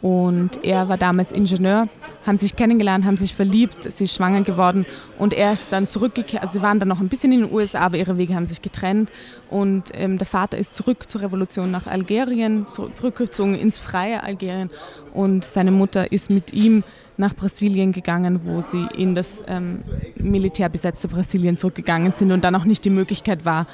und 0.04 0.62
er 0.62 0.90
war 0.90 0.98
damals 0.98 1.32
Ingenieur, 1.32 1.88
haben 2.26 2.36
sich 2.36 2.56
kennengelernt, 2.56 3.06
haben 3.06 3.16
sich 3.16 3.34
verliebt, 3.34 3.90
sie 3.90 4.04
ist 4.04 4.14
schwanger 4.14 4.42
geworden 4.42 4.84
und 5.18 5.32
er 5.32 5.54
ist 5.54 5.72
dann 5.72 5.88
zurückgekehrt, 5.88 6.42
also 6.42 6.58
sie 6.58 6.62
waren 6.62 6.78
dann 6.78 6.88
noch 6.88 7.00
ein 7.00 7.08
bisschen 7.08 7.32
in 7.32 7.40
den 7.40 7.50
USA, 7.50 7.80
aber 7.80 7.96
ihre 7.96 8.18
Wege 8.18 8.34
haben 8.34 8.44
sich 8.44 8.60
getrennt 8.60 9.10
und 9.48 9.92
ähm, 9.94 10.18
der 10.18 10.26
Vater 10.26 10.58
ist 10.58 10.76
zurück 10.76 11.08
zur 11.08 11.22
Revolution 11.22 11.70
nach 11.70 11.86
Algerien, 11.86 12.66
zurückgezogen 12.66 13.54
ins 13.54 13.78
freie 13.78 14.22
Algerien 14.22 14.68
und 15.14 15.42
seine 15.42 15.70
Mutter 15.70 16.12
ist 16.12 16.28
mit 16.28 16.52
ihm 16.52 16.84
nach 17.16 17.34
Brasilien 17.34 17.92
gegangen, 17.92 18.40
wo 18.44 18.60
sie 18.60 18.86
in 18.98 19.14
das 19.14 19.42
ähm, 19.48 19.80
militärbesetzte 20.16 21.08
Brasilien 21.08 21.56
zurückgegangen 21.56 22.12
sind 22.12 22.30
und 22.30 22.44
dann 22.44 22.54
auch 22.56 22.66
nicht 22.66 22.84
die 22.84 22.90
Möglichkeit 22.90 23.46
war, 23.46 23.66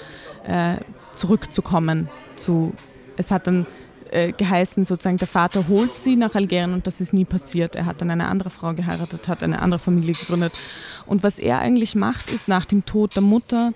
äh, 0.47 0.77
zurückzukommen. 1.13 2.09
Zu, 2.37 2.73
es 3.17 3.33
hat 3.33 3.49
dann 3.49 3.67
äh, 4.13 4.33
geheißen, 4.33 4.85
sozusagen 4.85 5.19
der 5.19 5.29
Vater 5.29 5.69
holt 5.69 5.95
sie 5.95 6.17
nach 6.17 6.35
Algerien 6.35 6.75
und 6.75 6.87
das 6.87 7.01
ist 7.01 7.13
nie 7.13 7.25
passiert. 7.25 7.77
Er 7.77 7.87
hat 7.87 8.01
dann 8.01 8.11
eine 8.11 8.27
andere 8.27 8.51
Frau 8.51 8.75
geheiratet, 8.75 9.29
hat 9.29 9.43
eine 9.43 9.61
andere 9.61 9.79
Familie 9.79 10.15
gegründet. 10.15 10.53
Und 11.07 11.23
was 11.23 11.39
er 11.39 11.59
eigentlich 11.59 11.95
macht, 11.95 12.31
ist 12.31 12.49
nach 12.49 12.65
dem 12.65 12.85
Tod 12.85 13.17
der 13.17 13.23
Mutter 13.23 13.73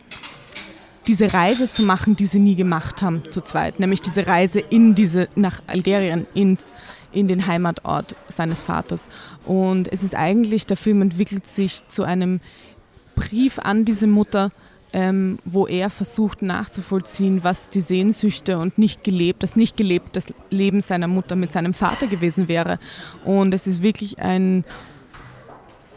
diese 1.06 1.32
Reise 1.32 1.70
zu 1.70 1.82
machen, 1.82 2.16
die 2.16 2.26
sie 2.26 2.38
nie 2.38 2.54
gemacht 2.54 3.02
haben 3.02 3.22
zu 3.28 3.42
zweit, 3.42 3.78
nämlich 3.78 4.00
diese 4.00 4.26
Reise 4.26 4.60
in 4.60 4.94
diese 4.94 5.28
nach 5.34 5.60
Algerien 5.66 6.26
ins 6.34 6.62
in 7.12 7.28
den 7.28 7.46
Heimatort 7.46 8.16
seines 8.28 8.62
Vaters. 8.62 9.08
Und 9.44 9.90
es 9.92 10.02
ist 10.02 10.14
eigentlich, 10.14 10.66
der 10.66 10.76
Film 10.76 11.00
entwickelt 11.00 11.46
sich 11.46 11.86
zu 11.88 12.02
einem 12.02 12.40
Brief 13.14 13.58
an 13.60 13.84
diese 13.84 14.08
Mutter, 14.08 14.50
ähm, 14.94 15.40
wo 15.44 15.66
er 15.66 15.90
versucht 15.90 16.40
nachzuvollziehen, 16.40 17.42
was 17.42 17.68
die 17.68 17.80
Sehnsüchte 17.80 18.58
und 18.58 18.78
nicht 18.78 19.02
gelebt, 19.02 19.42
das 19.42 19.56
nicht 19.56 19.76
gelebte 19.76 20.20
Leben 20.50 20.80
seiner 20.80 21.08
Mutter 21.08 21.34
mit 21.34 21.50
seinem 21.50 21.74
Vater 21.74 22.06
gewesen 22.06 22.46
wäre. 22.46 22.78
Und 23.24 23.52
es 23.52 23.66
ist 23.66 23.82
wirklich 23.82 24.20
ein 24.20 24.64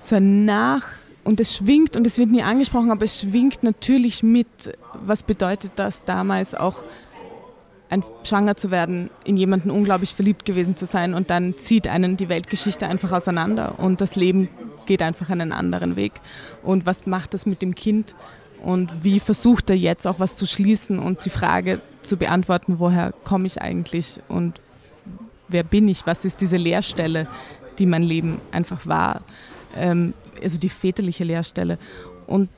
so 0.02 0.16
ein 0.16 0.46
Nach 0.46 0.88
und 1.24 1.40
es 1.40 1.56
schwingt 1.56 1.96
und 1.96 2.08
es 2.08 2.18
wird 2.18 2.30
nie 2.30 2.42
angesprochen, 2.42 2.90
aber 2.90 3.06
es 3.06 3.20
schwingt 3.20 3.62
natürlich 3.62 4.24
mit, 4.24 4.48
was 4.94 5.22
bedeutet 5.22 5.74
das 5.76 6.04
damals 6.04 6.56
auch 6.56 6.84
ein, 7.90 8.04
schwanger 8.24 8.56
zu 8.56 8.72
werden, 8.72 9.12
in 9.24 9.38
jemanden 9.38 9.70
unglaublich 9.70 10.16
verliebt 10.16 10.44
gewesen 10.44 10.76
zu 10.76 10.88
sein 10.88 11.14
und 11.14 11.30
dann 11.30 11.56
zieht 11.58 11.88
einen 11.88 12.18
die 12.18 12.30
Weltgeschichte 12.30 12.88
einfach 12.88 13.12
auseinander 13.12 13.76
und 13.78 14.02
das 14.02 14.16
Leben 14.16 14.50
geht 14.88 15.04
einfach 15.04 15.30
einen 15.30 15.52
anderen 15.52 15.96
Weg. 15.96 16.14
Und 16.64 16.88
was 16.88 17.06
macht 17.06 17.36
das 17.36 17.46
mit 17.46 17.62
dem 17.62 17.76
Kind? 17.76 18.16
Und 18.64 19.04
wie 19.04 19.20
versucht 19.20 19.70
er 19.70 19.78
jetzt 19.78 20.08
auch 20.08 20.20
was 20.20 20.36
zu 20.36 20.46
schließen 20.46 21.00
und 21.00 21.26
die 21.26 21.30
Frage 21.30 21.82
zu 22.02 22.18
beantworten, 22.18 22.80
woher 22.80 23.14
komme 23.24 23.46
ich 23.46 23.62
eigentlich 23.62 24.20
und 24.28 24.62
wer 25.48 25.64
bin 25.64 25.88
ich, 25.88 26.06
was 26.06 26.26
ist 26.26 26.42
diese 26.42 26.58
Leerstelle, 26.58 27.28
die 27.80 27.86
mein 27.86 28.04
Leben 28.04 28.42
einfach 28.52 28.86
war, 28.86 29.22
ähm, 29.76 30.14
also 30.42 30.58
die 30.58 30.70
väterliche 30.70 31.24
Leerstelle. 31.24 31.78
Und 32.26 32.50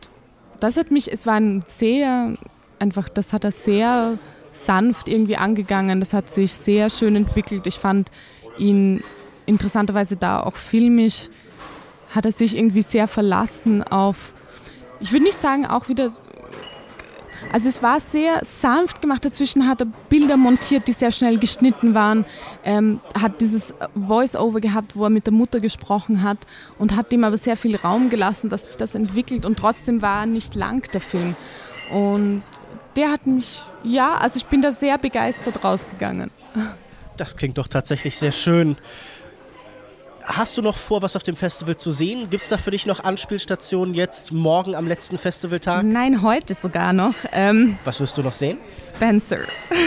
das 0.59 0.77
hat 0.77 0.91
mich, 0.91 1.11
es 1.11 1.25
war 1.25 1.35
ein 1.35 1.63
sehr, 1.65 2.35
einfach, 2.79 3.09
das 3.09 3.33
hat 3.33 3.43
er 3.43 3.51
sehr 3.51 4.17
sanft 4.51 5.07
irgendwie 5.07 5.37
angegangen, 5.37 5.99
das 5.99 6.13
hat 6.13 6.31
sich 6.31 6.53
sehr 6.53 6.89
schön 6.89 7.15
entwickelt. 7.15 7.67
Ich 7.67 7.75
fand 7.75 8.09
ihn 8.57 9.03
interessanterweise 9.45 10.15
da 10.15 10.41
auch 10.41 10.55
filmisch, 10.55 11.29
hat 12.09 12.25
er 12.25 12.31
sich 12.31 12.57
irgendwie 12.57 12.81
sehr 12.81 13.07
verlassen 13.07 13.83
auf 13.83 14.33
ich 14.99 15.11
würde 15.11 15.23
nicht 15.23 15.41
sagen, 15.41 15.65
auch 15.65 15.89
wieder 15.89 16.09
Also 17.51 17.69
es 17.69 17.81
war 17.81 17.99
sehr 17.99 18.41
sanft 18.43 19.01
gemacht. 19.01 19.23
Dazwischen 19.23 19.67
hat 19.67 19.81
er 19.81 19.87
Bilder 20.09 20.37
montiert, 20.37 20.87
die 20.87 20.91
sehr 20.91 21.11
schnell 21.11 21.37
geschnitten 21.39 21.95
waren. 21.95 22.25
Ähm, 22.63 22.99
hat 23.19 23.41
dieses 23.41 23.73
Voice-Over 23.95 24.59
gehabt, 24.59 24.95
wo 24.95 25.05
er 25.05 25.09
mit 25.09 25.25
der 25.25 25.33
Mutter 25.33 25.59
gesprochen 25.59 26.21
hat 26.21 26.37
und 26.77 26.95
hat 26.95 27.11
ihm 27.13 27.23
aber 27.23 27.37
sehr 27.37 27.57
viel 27.57 27.75
Raum 27.75 28.09
gelassen, 28.09 28.49
dass 28.49 28.67
sich 28.67 28.77
das 28.77 28.93
entwickelt. 28.93 29.45
Und 29.45 29.57
trotzdem 29.57 30.01
war 30.01 30.21
er 30.21 30.25
nicht 30.25 30.55
lang, 30.55 30.89
der 30.91 31.01
Film. 31.01 31.35
Und 31.91 32.43
der 32.95 33.11
hat 33.11 33.25
mich, 33.25 33.63
ja, 33.83 34.15
also 34.15 34.37
ich 34.37 34.45
bin 34.45 34.61
da 34.61 34.71
sehr 34.71 34.97
begeistert 34.97 35.63
rausgegangen. 35.63 36.31
Das 37.17 37.35
klingt 37.35 37.57
doch 37.57 37.67
tatsächlich 37.67 38.17
sehr 38.17 38.31
schön. 38.31 38.77
Hast 40.31 40.55
du 40.59 40.61
noch 40.61 40.77
vor, 40.77 41.01
was 41.01 41.15
auf 41.15 41.23
dem 41.23 41.35
Festival 41.35 41.75
zu 41.75 41.89
sehen? 41.89 42.29
Gibt 42.29 42.43
es 42.43 42.49
da 42.49 42.57
für 42.57 42.69
dich 42.69 42.85
noch 42.85 43.03
Anspielstationen 43.03 43.95
jetzt 43.95 44.31
morgen 44.31 44.75
am 44.75 44.87
letzten 44.87 45.17
Festivaltag? 45.17 45.83
Nein, 45.83 46.21
heute 46.21 46.53
sogar 46.53 46.93
noch. 46.93 47.15
Ähm, 47.31 47.79
was 47.83 47.99
wirst 47.99 48.15
du 48.15 48.21
noch 48.21 48.33
sehen? 48.33 48.59
Spencer. 48.69 49.39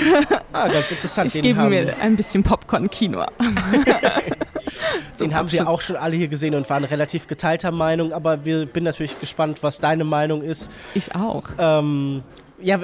ah, 0.52 0.66
ganz 0.66 0.90
interessant. 0.90 1.28
Ich 1.28 1.34
Den 1.34 1.42
gebe 1.42 1.62
mir 1.68 1.94
ein 2.00 2.16
bisschen 2.16 2.42
Popcorn-Kino. 2.42 3.24
Den 5.20 5.32
haben 5.32 5.52
wir 5.52 5.68
auch 5.68 5.80
schon 5.80 5.94
alle 5.94 6.16
hier 6.16 6.26
gesehen 6.26 6.56
und 6.56 6.68
waren 6.68 6.82
relativ 6.82 7.28
geteilter 7.28 7.70
Meinung, 7.70 8.12
aber 8.12 8.44
wir 8.44 8.66
bin 8.66 8.82
natürlich 8.82 9.20
gespannt, 9.20 9.62
was 9.62 9.78
deine 9.78 10.02
Meinung 10.02 10.42
ist. 10.42 10.68
Ich 10.94 11.14
auch. 11.14 11.44
Ähm, 11.56 12.24
ja, 12.60 12.80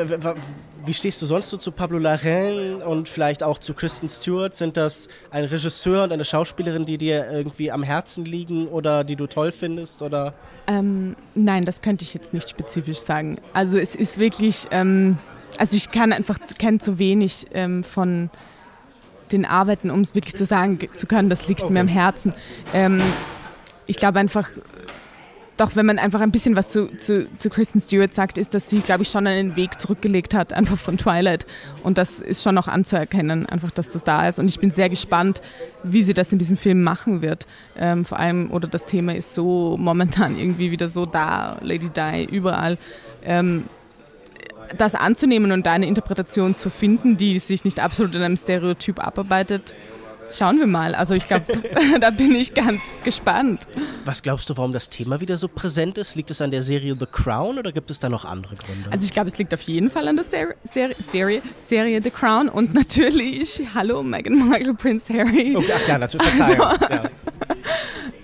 wie 0.89 0.95
stehst 0.95 1.21
du 1.21 1.27
sonst 1.27 1.51
so 1.51 1.59
zu 1.59 1.71
Pablo 1.71 1.99
Larraín 1.99 2.81
und 2.81 3.11
vielleicht 3.11 3.43
auch 3.43 3.59
zu 3.59 3.75
Kristen 3.75 4.09
Stewart? 4.09 4.55
Sind 4.55 4.79
das 4.79 5.09
ein 5.31 5.45
Regisseur 5.45 6.05
und 6.05 6.13
eine 6.13 6.25
Schauspielerin, 6.25 6.87
die 6.87 6.97
dir 6.97 7.31
irgendwie 7.31 7.71
am 7.71 7.83
Herzen 7.83 8.25
liegen 8.25 8.69
oder 8.69 9.05
die 9.05 9.15
du 9.15 9.27
toll 9.27 9.53
findest? 9.53 10.01
Oder? 10.01 10.33
Ähm, 10.67 11.15
nein, 11.35 11.67
das 11.67 11.83
könnte 11.83 12.05
ich 12.05 12.15
jetzt 12.15 12.33
nicht 12.33 12.49
spezifisch 12.49 13.01
sagen. 13.01 13.37
Also 13.53 13.77
es 13.79 13.95
ist 13.95 14.17
wirklich, 14.19 14.67
ähm, 14.71 15.19
also 15.59 15.77
ich 15.77 15.91
kann 15.91 16.11
einfach, 16.15 16.39
kenne 16.59 16.79
zu 16.79 16.99
wenig 16.99 17.47
ähm, 17.53 17.85
von 17.85 18.31
den 19.31 19.45
Arbeiten, 19.45 19.91
um 19.91 20.01
es 20.01 20.15
wirklich 20.15 20.37
zu 20.37 20.47
sagen 20.47 20.79
zu 20.95 21.07
können, 21.07 21.29
das 21.29 21.49
liegt 21.49 21.65
okay. 21.65 21.73
mir 21.75 21.81
am 21.81 21.89
Herzen. 21.89 22.33
Ähm, 22.73 22.99
ich 23.87 23.97
glaube 23.97 24.21
einfach, 24.21 24.49
doch, 25.59 25.77
wenn 25.77 25.87
man 25.87 25.99
einfach 25.99 26.21
ein 26.21 26.31
bisschen 26.31 26.57
was 26.57 26.69
zu, 26.69 26.87
zu, 26.97 27.27
zu 27.37 27.51
Kristen 27.51 27.81
Stewart 27.81 28.15
sagt, 28.15 28.39
ist, 28.39 28.55
dass 28.55 28.71
sie, 28.71 28.81
glaube 28.81 29.03
ich, 29.03 29.11
schon 29.11 29.27
einen 29.27 29.57
Weg 29.57 29.79
zurückgelegt 29.79 30.33
hat, 30.33 30.53
einfach 30.55 30.79
von 30.79 30.97
Twilight. 30.97 31.47
Und 31.83 31.99
das 31.99 32.21
ist 32.21 32.43
schon 32.43 32.55
noch 32.55 32.69
anzuerkennen, 32.69 33.47
einfach, 33.47 33.71
dass 33.71 33.91
das 33.91 34.05
da 34.05 34.27
ist. 34.29 34.39
Und 34.39 34.49
ich 34.49 34.59
bin 34.61 34.71
sehr 34.71 34.89
gespannt, 34.89 35.43
wie 35.83 36.03
sie 36.03 36.15
das 36.15 36.33
in 36.33 36.39
diesem 36.39 36.57
Film 36.57 36.83
machen 36.83 37.23
wird. 37.23 37.47
Ähm, 37.77 38.05
vor 38.05 38.19
allem, 38.19 38.51
oder 38.51 38.69
das 38.69 38.87
Thema 38.87 39.15
ist 39.15 39.35
so 39.35 39.77
momentan 39.79 40.39
irgendwie 40.39 40.71
wieder 40.71 40.89
so 40.89 41.07
da, 41.07 41.59
Lady 41.61 41.91
Di, 41.91 42.25
überall. 42.25 42.79
Ähm, 43.25 43.65
das 44.77 44.95
anzunehmen 44.95 45.51
und 45.53 45.67
da 45.67 45.73
eine 45.73 45.87
Interpretation 45.87 46.57
zu 46.57 46.71
finden, 46.71 47.17
die 47.17 47.39
sich 47.39 47.65
nicht 47.65 47.81
absolut 47.81 48.15
in 48.15 48.23
einem 48.23 48.37
Stereotyp 48.37 49.05
abarbeitet, 49.05 49.75
Schauen 50.33 50.59
wir 50.59 50.67
mal. 50.67 50.95
Also 50.95 51.15
ich 51.15 51.27
glaube, 51.27 51.47
da 52.01 52.11
bin 52.11 52.35
ich 52.35 52.55
ganz 52.55 52.81
gespannt. 53.05 53.67
Was 54.05 54.23
glaubst 54.23 54.51
du, 54.51 54.57
warum 54.57 54.73
das 54.73 54.89
Thema 54.89 55.21
wieder 55.21 55.37
so 55.37 55.49
präsent 55.49 55.99
ist? 55.99 56.15
Liegt 56.15 56.31
es 56.31 56.41
an 56.41 56.51
der 56.51 56.63
Serie 56.63 56.95
The 56.99 57.07
Crown 57.07 57.59
oder 57.59 57.73
gibt 57.73 57.91
es 57.91 57.99
da 58.01 58.09
noch 58.09 58.25
andere 58.25 58.57
Gründe? 58.57 58.91
Also 58.91 59.05
ich 59.05 59.13
glaube, 59.13 59.29
es 59.29 59.39
liegt 59.39 59.53
auf 59.55 59.63
jeden 59.63 59.91
Fall 59.91 60.09
an 60.09 60.17
der 60.17 60.25
Ser 60.25 60.55
Ser 60.65 60.91
Serie, 60.99 61.43
Serie 61.61 62.03
The 62.03 62.11
Crown 62.11 62.49
und 62.49 62.75
natürlich, 62.75 63.63
hallo, 63.75 64.03
Meghan 64.03 64.49
Markle, 64.49 64.75
Prince 64.75 65.13
Harry. 65.13 65.57
Okay, 65.57 65.73
ach 65.75 65.89
ja, 65.89 65.99
natürlich, 65.99 66.27
Verzeihung. 66.29 66.67
Also, 66.67 66.95
ja. 66.95 67.11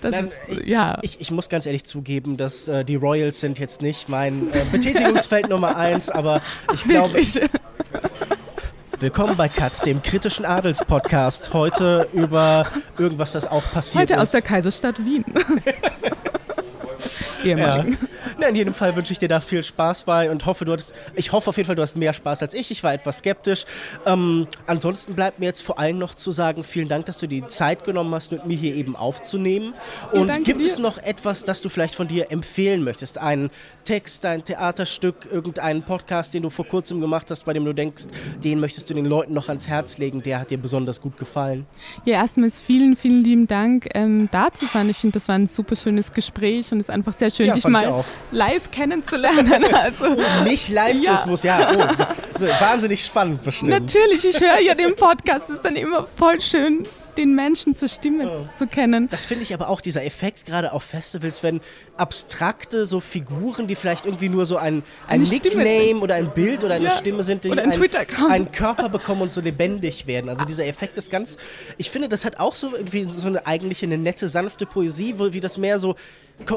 Nein, 0.11 0.31
ist, 0.47 0.65
ja. 0.65 0.99
Ich, 1.01 1.19
ich, 1.19 1.31
muss 1.31 1.49
ganz 1.49 1.65
ehrlich 1.65 1.83
zugeben, 1.85 2.37
dass 2.37 2.67
äh, 2.67 2.85
die 2.85 2.95
Royals 2.95 3.39
sind 3.39 3.57
jetzt 3.57 3.81
nicht 3.81 4.07
mein 4.07 4.53
äh, 4.53 4.63
Betätigungsfeld 4.71 5.49
Nummer 5.49 5.75
eins, 5.77 6.09
aber 6.09 6.41
ich 6.73 6.83
glaube... 6.83 7.19
Willkommen 8.99 9.35
bei 9.35 9.49
Katz, 9.49 9.81
dem 9.81 10.01
kritischen 10.01 10.45
Adels-Podcast. 10.45 11.53
Heute 11.53 12.07
über 12.13 12.65
irgendwas, 12.97 13.33
das 13.33 13.45
auch 13.45 13.63
passiert 13.71 14.03
Heute 14.03 14.05
ist. 14.05 14.11
Heute 14.11 14.21
aus 14.21 14.31
der 14.31 14.41
Kaiserstadt 14.41 15.03
Wien. 15.03 15.25
ehemaligen. 17.43 17.93
Ja. 17.93 17.97
Na, 18.37 18.47
in 18.47 18.55
jedem 18.55 18.73
Fall 18.73 18.95
wünsche 18.95 19.13
ich 19.13 19.19
dir 19.19 19.29
da 19.29 19.39
viel 19.39 19.63
Spaß 19.63 20.03
bei 20.03 20.29
und 20.29 20.45
hoffe, 20.45 20.65
du 20.65 20.73
hattest, 20.73 20.93
ich 21.15 21.31
hoffe 21.31 21.49
auf 21.49 21.57
jeden 21.57 21.67
Fall, 21.67 21.75
du 21.75 21.81
hast 21.81 21.95
mehr 21.95 22.11
Spaß 22.11 22.41
als 22.41 22.53
ich. 22.53 22.69
Ich 22.71 22.83
war 22.83 22.93
etwas 22.93 23.19
skeptisch. 23.19 23.65
Ähm, 24.05 24.47
ansonsten 24.67 25.13
bleibt 25.13 25.39
mir 25.39 25.45
jetzt 25.45 25.61
vor 25.61 25.79
allem 25.79 25.99
noch 25.99 26.13
zu 26.13 26.31
sagen, 26.31 26.63
vielen 26.63 26.89
Dank, 26.89 27.05
dass 27.05 27.17
du 27.19 27.27
die 27.27 27.47
Zeit 27.47 27.85
genommen 27.85 28.13
hast, 28.13 28.31
mit 28.31 28.45
mir 28.45 28.57
hier 28.57 28.75
eben 28.75 28.95
aufzunehmen. 28.95 29.73
Und 30.11 30.27
ja, 30.27 30.35
gibt 30.35 30.59
dir. 30.59 30.67
es 30.67 30.79
noch 30.79 30.97
etwas, 30.97 31.45
das 31.45 31.61
du 31.61 31.69
vielleicht 31.69 31.95
von 31.95 32.07
dir 32.07 32.31
empfehlen 32.31 32.83
möchtest? 32.83 33.17
Einen 33.17 33.51
Text, 33.85 34.25
ein 34.25 34.43
Theaterstück, 34.43 35.27
irgendeinen 35.31 35.83
Podcast, 35.83 36.33
den 36.33 36.43
du 36.43 36.49
vor 36.49 36.65
kurzem 36.65 36.99
gemacht 36.99 37.31
hast, 37.31 37.45
bei 37.45 37.53
dem 37.53 37.63
du 37.63 37.73
denkst, 37.73 38.05
den 38.43 38.59
möchtest 38.59 38.89
du 38.89 38.93
den 38.93 39.05
Leuten 39.05 39.33
noch 39.33 39.47
ans 39.47 39.67
Herz 39.67 39.97
legen, 39.97 40.21
der 40.23 40.39
hat 40.39 40.49
dir 40.49 40.57
besonders 40.57 41.01
gut 41.01 41.17
gefallen? 41.17 41.65
Ja, 42.03 42.15
erstmals 42.15 42.59
vielen, 42.59 42.95
vielen 42.95 43.23
lieben 43.23 43.47
Dank, 43.47 43.87
ähm, 43.93 44.27
da 44.31 44.51
zu 44.51 44.65
sein. 44.65 44.89
Ich 44.89 44.97
finde, 44.97 45.13
das 45.13 45.27
war 45.27 45.35
ein 45.35 45.47
super 45.47 45.75
schönes 45.75 46.11
Gespräch 46.11 46.71
und 46.71 46.79
es 46.79 46.87
ist 46.87 46.89
einfach 46.89 47.13
sehr 47.13 47.29
schön, 47.29 47.47
ja, 47.47 47.53
dich 47.53 47.67
mal 47.67 48.03
live 48.31 48.71
kennenzulernen. 48.71 49.65
Also, 49.75 50.05
oh, 50.05 50.43
mich 50.43 50.69
live, 50.69 51.01
ja. 51.01 51.23
muss 51.27 51.43
ja. 51.43 51.71
Oh, 51.71 52.03
so, 52.35 52.47
wahnsinnig 52.47 53.03
spannend 53.03 53.41
bestimmt. 53.41 53.69
Natürlich, 53.69 54.25
ich 54.25 54.39
höre 54.39 54.59
ja 54.59 54.73
den 54.73 54.95
Podcast, 54.95 55.49
ist 55.49 55.63
dann 55.63 55.75
immer 55.75 56.07
voll 56.17 56.39
schön 56.39 56.87
den 57.17 57.35
Menschen 57.35 57.75
zur 57.75 57.87
Stimme 57.87 58.29
oh. 58.29 58.57
zu 58.57 58.67
kennen. 58.67 59.07
Das 59.09 59.25
finde 59.25 59.43
ich 59.43 59.53
aber 59.53 59.69
auch 59.69 59.81
dieser 59.81 60.03
Effekt 60.03 60.45
gerade 60.45 60.73
auf 60.73 60.83
Festivals, 60.83 61.43
wenn 61.43 61.61
abstrakte 61.97 62.85
so 62.85 62.99
Figuren, 62.99 63.67
die 63.67 63.75
vielleicht 63.75 64.05
irgendwie 64.05 64.29
nur 64.29 64.45
so 64.45 64.57
ein, 64.57 64.83
ein 65.07 65.21
Nickname 65.21 65.99
oder 66.01 66.15
ein 66.15 66.33
Bild 66.33 66.63
oder 66.63 66.75
eine 66.75 66.85
ja. 66.85 66.91
Stimme 66.91 67.23
sind, 67.23 67.43
die 67.43 67.51
ein 67.51 67.59
ein, 67.59 67.81
einen 68.29 68.51
Körper 68.51 68.89
bekommen 68.89 69.21
und 69.21 69.31
so 69.31 69.41
lebendig 69.41 70.07
werden. 70.07 70.29
Also 70.29 70.45
dieser 70.45 70.65
Effekt 70.65 70.97
ist 70.97 71.09
ganz, 71.09 71.37
ich 71.77 71.89
finde, 71.89 72.09
das 72.09 72.25
hat 72.25 72.39
auch 72.39 72.55
so 72.55 72.75
irgendwie 72.75 73.05
so 73.09 73.27
eine 73.27 73.45
eigentlich 73.45 73.83
eine 73.83 73.97
nette, 73.97 74.27
sanfte 74.27 74.65
Poesie, 74.65 75.15
wo, 75.17 75.31
wie 75.33 75.39
das 75.39 75.57
mehr 75.57 75.79
so 75.79 75.95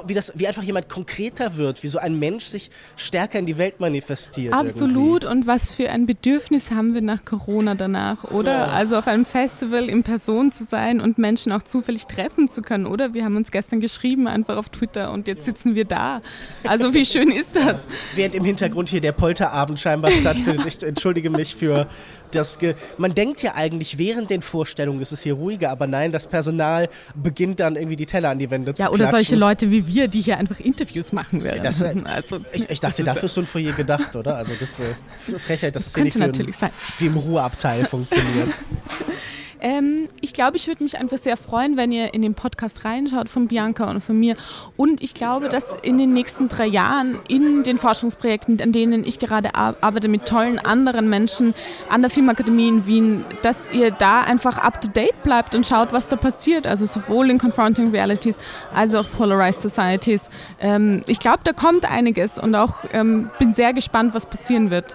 wie, 0.07 0.14
das, 0.14 0.33
wie 0.35 0.47
einfach 0.47 0.62
jemand 0.62 0.88
konkreter 0.88 1.57
wird, 1.57 1.83
wie 1.83 1.88
so 1.88 1.99
ein 1.99 2.19
Mensch 2.19 2.45
sich 2.45 2.71
stärker 2.97 3.38
in 3.38 3.47
die 3.47 3.59
Welt 3.59 3.81
manifestiert. 3.81 4.53
Absolut. 4.53 5.25
Irgendwie. 5.25 5.38
Und 5.38 5.47
was 5.47 5.73
für 5.73 5.91
ein 5.91 6.07
Bedürfnis 6.07 6.71
haben 6.73 6.95
wir 6.95 7.01
nach 7.01 7.25
Corona 7.25 7.75
danach, 7.75 8.25
oder? 8.25 8.53
Ja. 8.53 8.67
Also 8.67 8.97
auf 8.97 9.07
einem 9.07 9.25
Festival 9.25 9.88
in 9.88 10.03
Person 10.03 10.51
zu 10.53 10.64
sein 10.64 11.01
und 11.01 11.19
Menschen 11.19 11.53
auch 11.53 11.62
zufällig 11.62 12.07
treffen 12.07 12.51
zu 12.51 12.62
können, 12.62 12.87
oder? 12.87 13.14
Wir 13.14 13.25
haben 13.25 13.37
uns 13.37 13.51
gestern 13.51 13.81
geschrieben, 13.81 14.27
einfach 14.27 14.57
auf 14.57 14.69
Twitter 14.69 15.12
und 15.12 15.29
jetzt 15.29 15.45
sitzen 15.45 15.75
wir 15.75 15.85
da. 15.85 16.21
Also 16.64 16.93
wie 16.93 17.07
schön 17.07 17.31
ist 17.31 17.55
das? 17.55 17.64
Ja. 17.64 17.81
Während 18.14 18.35
im 18.35 18.45
Hintergrund 18.45 18.88
hier 18.88 19.01
der 19.01 19.12
Polterabend 19.12 19.79
scheinbar 19.79 20.11
stattfindet. 20.21 20.67
Ich 20.67 20.83
entschuldige 20.83 21.31
mich 21.31 21.55
für 21.55 21.87
das 22.35 22.59
man 22.97 23.14
denkt 23.14 23.43
ja 23.43 23.55
eigentlich 23.55 23.99
während 23.99 24.31
den 24.31 24.43
Vorstellungen 24.43 25.01
ist 25.01 25.12
es 25.12 25.23
hier 25.23 25.35
ruhiger, 25.35 25.71
aber 25.71 25.87
nein, 25.87 26.12
das 26.12 26.27
Personal 26.27 26.88
beginnt 27.14 27.61
dann 27.61 27.77
irgendwie 27.77 27.97
die 27.97 28.07
Teller 28.07 28.31
an 28.31 28.38
die 28.38 28.51
Wände 28.51 28.71
ja, 28.71 28.77
zu 28.77 28.83
Ja, 28.83 28.91
oder 28.91 29.09
solche 29.09 29.37
Leute 29.37 29.71
wie 29.71 29.87
wir, 29.87 30.09
die 30.09 30.21
hier 30.21 30.38
einfach 30.38 30.61
Interviews 30.61 31.12
machen 31.12 31.43
werden. 31.43 31.62
Das, 31.62 31.81
äh, 31.81 31.95
also, 32.05 32.41
ich, 32.53 32.69
ich 32.69 32.81
dachte, 32.81 33.05
dafür 33.05 33.25
ist 33.25 33.35
so 33.35 33.41
ein 33.41 33.47
Foyer 33.47 33.73
gedacht, 33.73 34.17
oder? 34.17 34.37
Also 34.37 34.55
das 34.59 34.81
äh, 34.81 34.85
Frechheit, 35.38 35.77
das, 35.77 35.85
das 35.85 35.95
könnte 35.95 36.19
natürlich 36.19 36.57
sein. 36.57 36.71
wie 36.99 37.07
im 37.07 37.17
Ruheabteil 37.17 37.85
funktioniert. 37.87 38.59
Ähm, 39.61 40.09
ich 40.21 40.33
glaube, 40.33 40.57
ich 40.57 40.66
würde 40.66 40.83
mich 40.83 40.99
einfach 40.99 41.18
sehr 41.18 41.37
freuen, 41.37 41.77
wenn 41.77 41.92
ihr 41.92 42.14
in 42.14 42.23
den 42.23 42.35
Podcast 42.35 42.85
reinschaut 42.85 43.29
von 43.29 43.49
Bianca 43.49 43.90
und 43.90 44.03
von 44.03 44.18
mir. 44.18 44.37
Und 44.77 45.03
ich 45.03 45.14
glaube, 45.14 45.49
dass 45.49 45.75
in 45.83 45.99
den 45.99 46.12
nächsten 46.12 46.49
drei 46.49 46.66
Jahren 46.66 47.18
in 47.29 47.62
den 47.62 47.79
Forschungsprojekten, 47.79 48.61
an 48.61 48.73
denen 48.73 49.05
ich 49.05 49.18
gerade 49.18 49.55
arbeite, 49.55 50.09
mit 50.09 50.27
tollen 50.27 50.59
anderen 50.59 51.09
Menschen 51.09 51.55
an 51.88 52.03
der 52.03 52.11
Filmakademie 52.11 52.68
in 52.68 52.87
Wien, 52.87 53.25
dass 53.42 53.68
ihr 53.73 53.90
da 53.90 54.23
einfach 54.23 54.59
up 54.59 54.81
to 54.81 54.88
date 54.88 55.23
bleibt 55.23 55.55
und 55.55 55.66
schaut, 55.66 55.92
was 55.92 56.09
da 56.09 56.16
passiert. 56.16 56.66
Also 56.66 56.87
sowohl 56.87 57.31
in 57.31 57.38
Confronting 57.38 57.90
Realities 57.90 58.38
als 58.75 58.94
auch 58.94 59.07
Polarized 59.16 59.62
Societies. 59.62 60.31
Ähm, 60.61 61.03
ich 61.07 61.18
glaube, 61.18 61.40
da 61.44 61.53
kommt 61.53 61.90
einiges 61.90 62.38
und 62.38 62.55
auch 62.55 62.85
ähm, 62.92 63.31
bin 63.38 63.55
sehr 63.55 63.73
gespannt, 63.73 64.14
was 64.14 64.27
passieren 64.27 64.71
wird. 64.71 64.94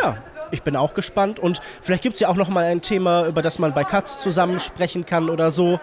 Ja, 0.00 0.16
ich 0.54 0.62
bin 0.62 0.76
auch 0.76 0.94
gespannt 0.94 1.38
und 1.38 1.60
vielleicht 1.82 2.02
gibt 2.02 2.14
es 2.14 2.20
ja 2.20 2.28
auch 2.28 2.36
noch 2.36 2.48
mal 2.48 2.64
ein 2.64 2.80
Thema, 2.80 3.26
über 3.26 3.42
das 3.42 3.58
man 3.58 3.74
bei 3.74 3.84
Katz 3.84 4.20
zusammen 4.20 4.60
sprechen 4.60 5.04
kann 5.04 5.28
oder 5.28 5.50
so. 5.50 5.80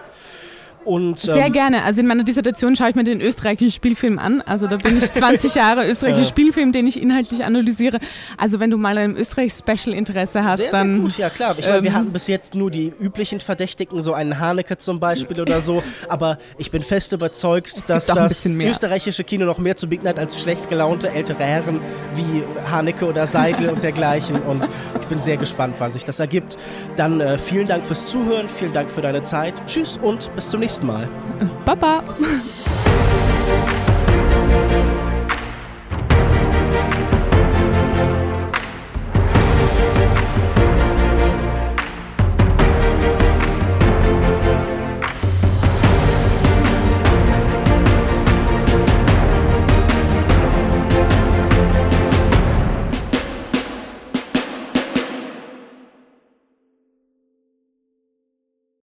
Und, 0.84 1.18
Sehr 1.18 1.46
ähm, 1.46 1.52
gerne. 1.52 1.82
Also 1.82 2.00
in 2.00 2.06
meiner 2.06 2.24
Dissertation 2.24 2.74
schaue 2.76 2.90
ich 2.90 2.94
mir 2.94 3.04
den 3.04 3.20
österreichischen 3.20 3.72
Spielfilm 3.72 4.18
an. 4.18 4.42
Also 4.42 4.66
da 4.66 4.76
bin 4.76 4.96
ich 4.96 5.04
20 5.12 5.54
Jahre 5.54 5.88
österreichischer 5.88 6.28
Spielfilm, 6.28 6.72
den 6.72 6.86
ich 6.86 7.00
inhaltlich 7.00 7.44
analysiere. 7.44 7.98
Also 8.36 8.60
wenn 8.60 8.70
du 8.70 8.78
mal 8.78 8.98
ein 8.98 9.16
Österreich-Special-Interesse 9.16 10.44
hast, 10.44 10.58
sehr, 10.58 10.70
dann... 10.70 10.94
Sehr 10.94 11.00
gut, 11.02 11.18
ja 11.18 11.30
klar. 11.30 11.54
Ich 11.58 11.66
ähm, 11.66 11.72
meine, 11.72 11.84
wir 11.84 11.94
hatten 11.94 12.12
bis 12.12 12.26
jetzt 12.26 12.54
nur 12.54 12.70
die 12.70 12.92
üblichen 13.00 13.40
Verdächtigen, 13.40 14.02
so 14.02 14.14
einen 14.14 14.38
Haneke 14.38 14.78
zum 14.78 15.00
Beispiel 15.00 15.40
oder 15.40 15.60
so. 15.60 15.82
Aber 16.08 16.38
ich 16.58 16.70
bin 16.70 16.82
fest 16.82 17.12
überzeugt, 17.12 17.84
dass 17.88 18.06
das 18.06 18.46
österreichische 18.46 19.24
Kino 19.24 19.44
noch 19.44 19.58
mehr 19.58 19.76
zu 19.76 19.86
bieten 19.88 20.08
hat 20.08 20.18
als 20.18 20.40
schlecht 20.40 20.68
gelaunte 20.68 21.10
ältere 21.10 21.42
Herren 21.42 21.80
wie 22.14 22.42
Haneke 22.70 23.06
oder 23.06 23.26
Seidel 23.26 23.68
und 23.68 23.82
dergleichen. 23.82 24.40
Und 24.42 24.62
ich 25.00 25.06
bin 25.06 25.20
sehr 25.20 25.36
gespannt, 25.36 25.76
wann 25.78 25.92
sich 25.92 26.04
das 26.04 26.20
ergibt. 26.20 26.56
Dann 26.96 27.20
äh, 27.20 27.38
vielen 27.38 27.68
Dank 27.68 27.84
fürs 27.84 28.08
Zuhören, 28.08 28.48
vielen 28.48 28.72
Dank 28.72 28.90
für 28.90 29.00
deine 29.00 29.22
Zeit. 29.22 29.54
Tschüss 29.66 29.98
und 29.98 30.34
bis 30.34 30.50
zum 30.50 30.60
nächsten 30.72 30.86
Mal. 30.86 31.08
Baba. 31.64 32.02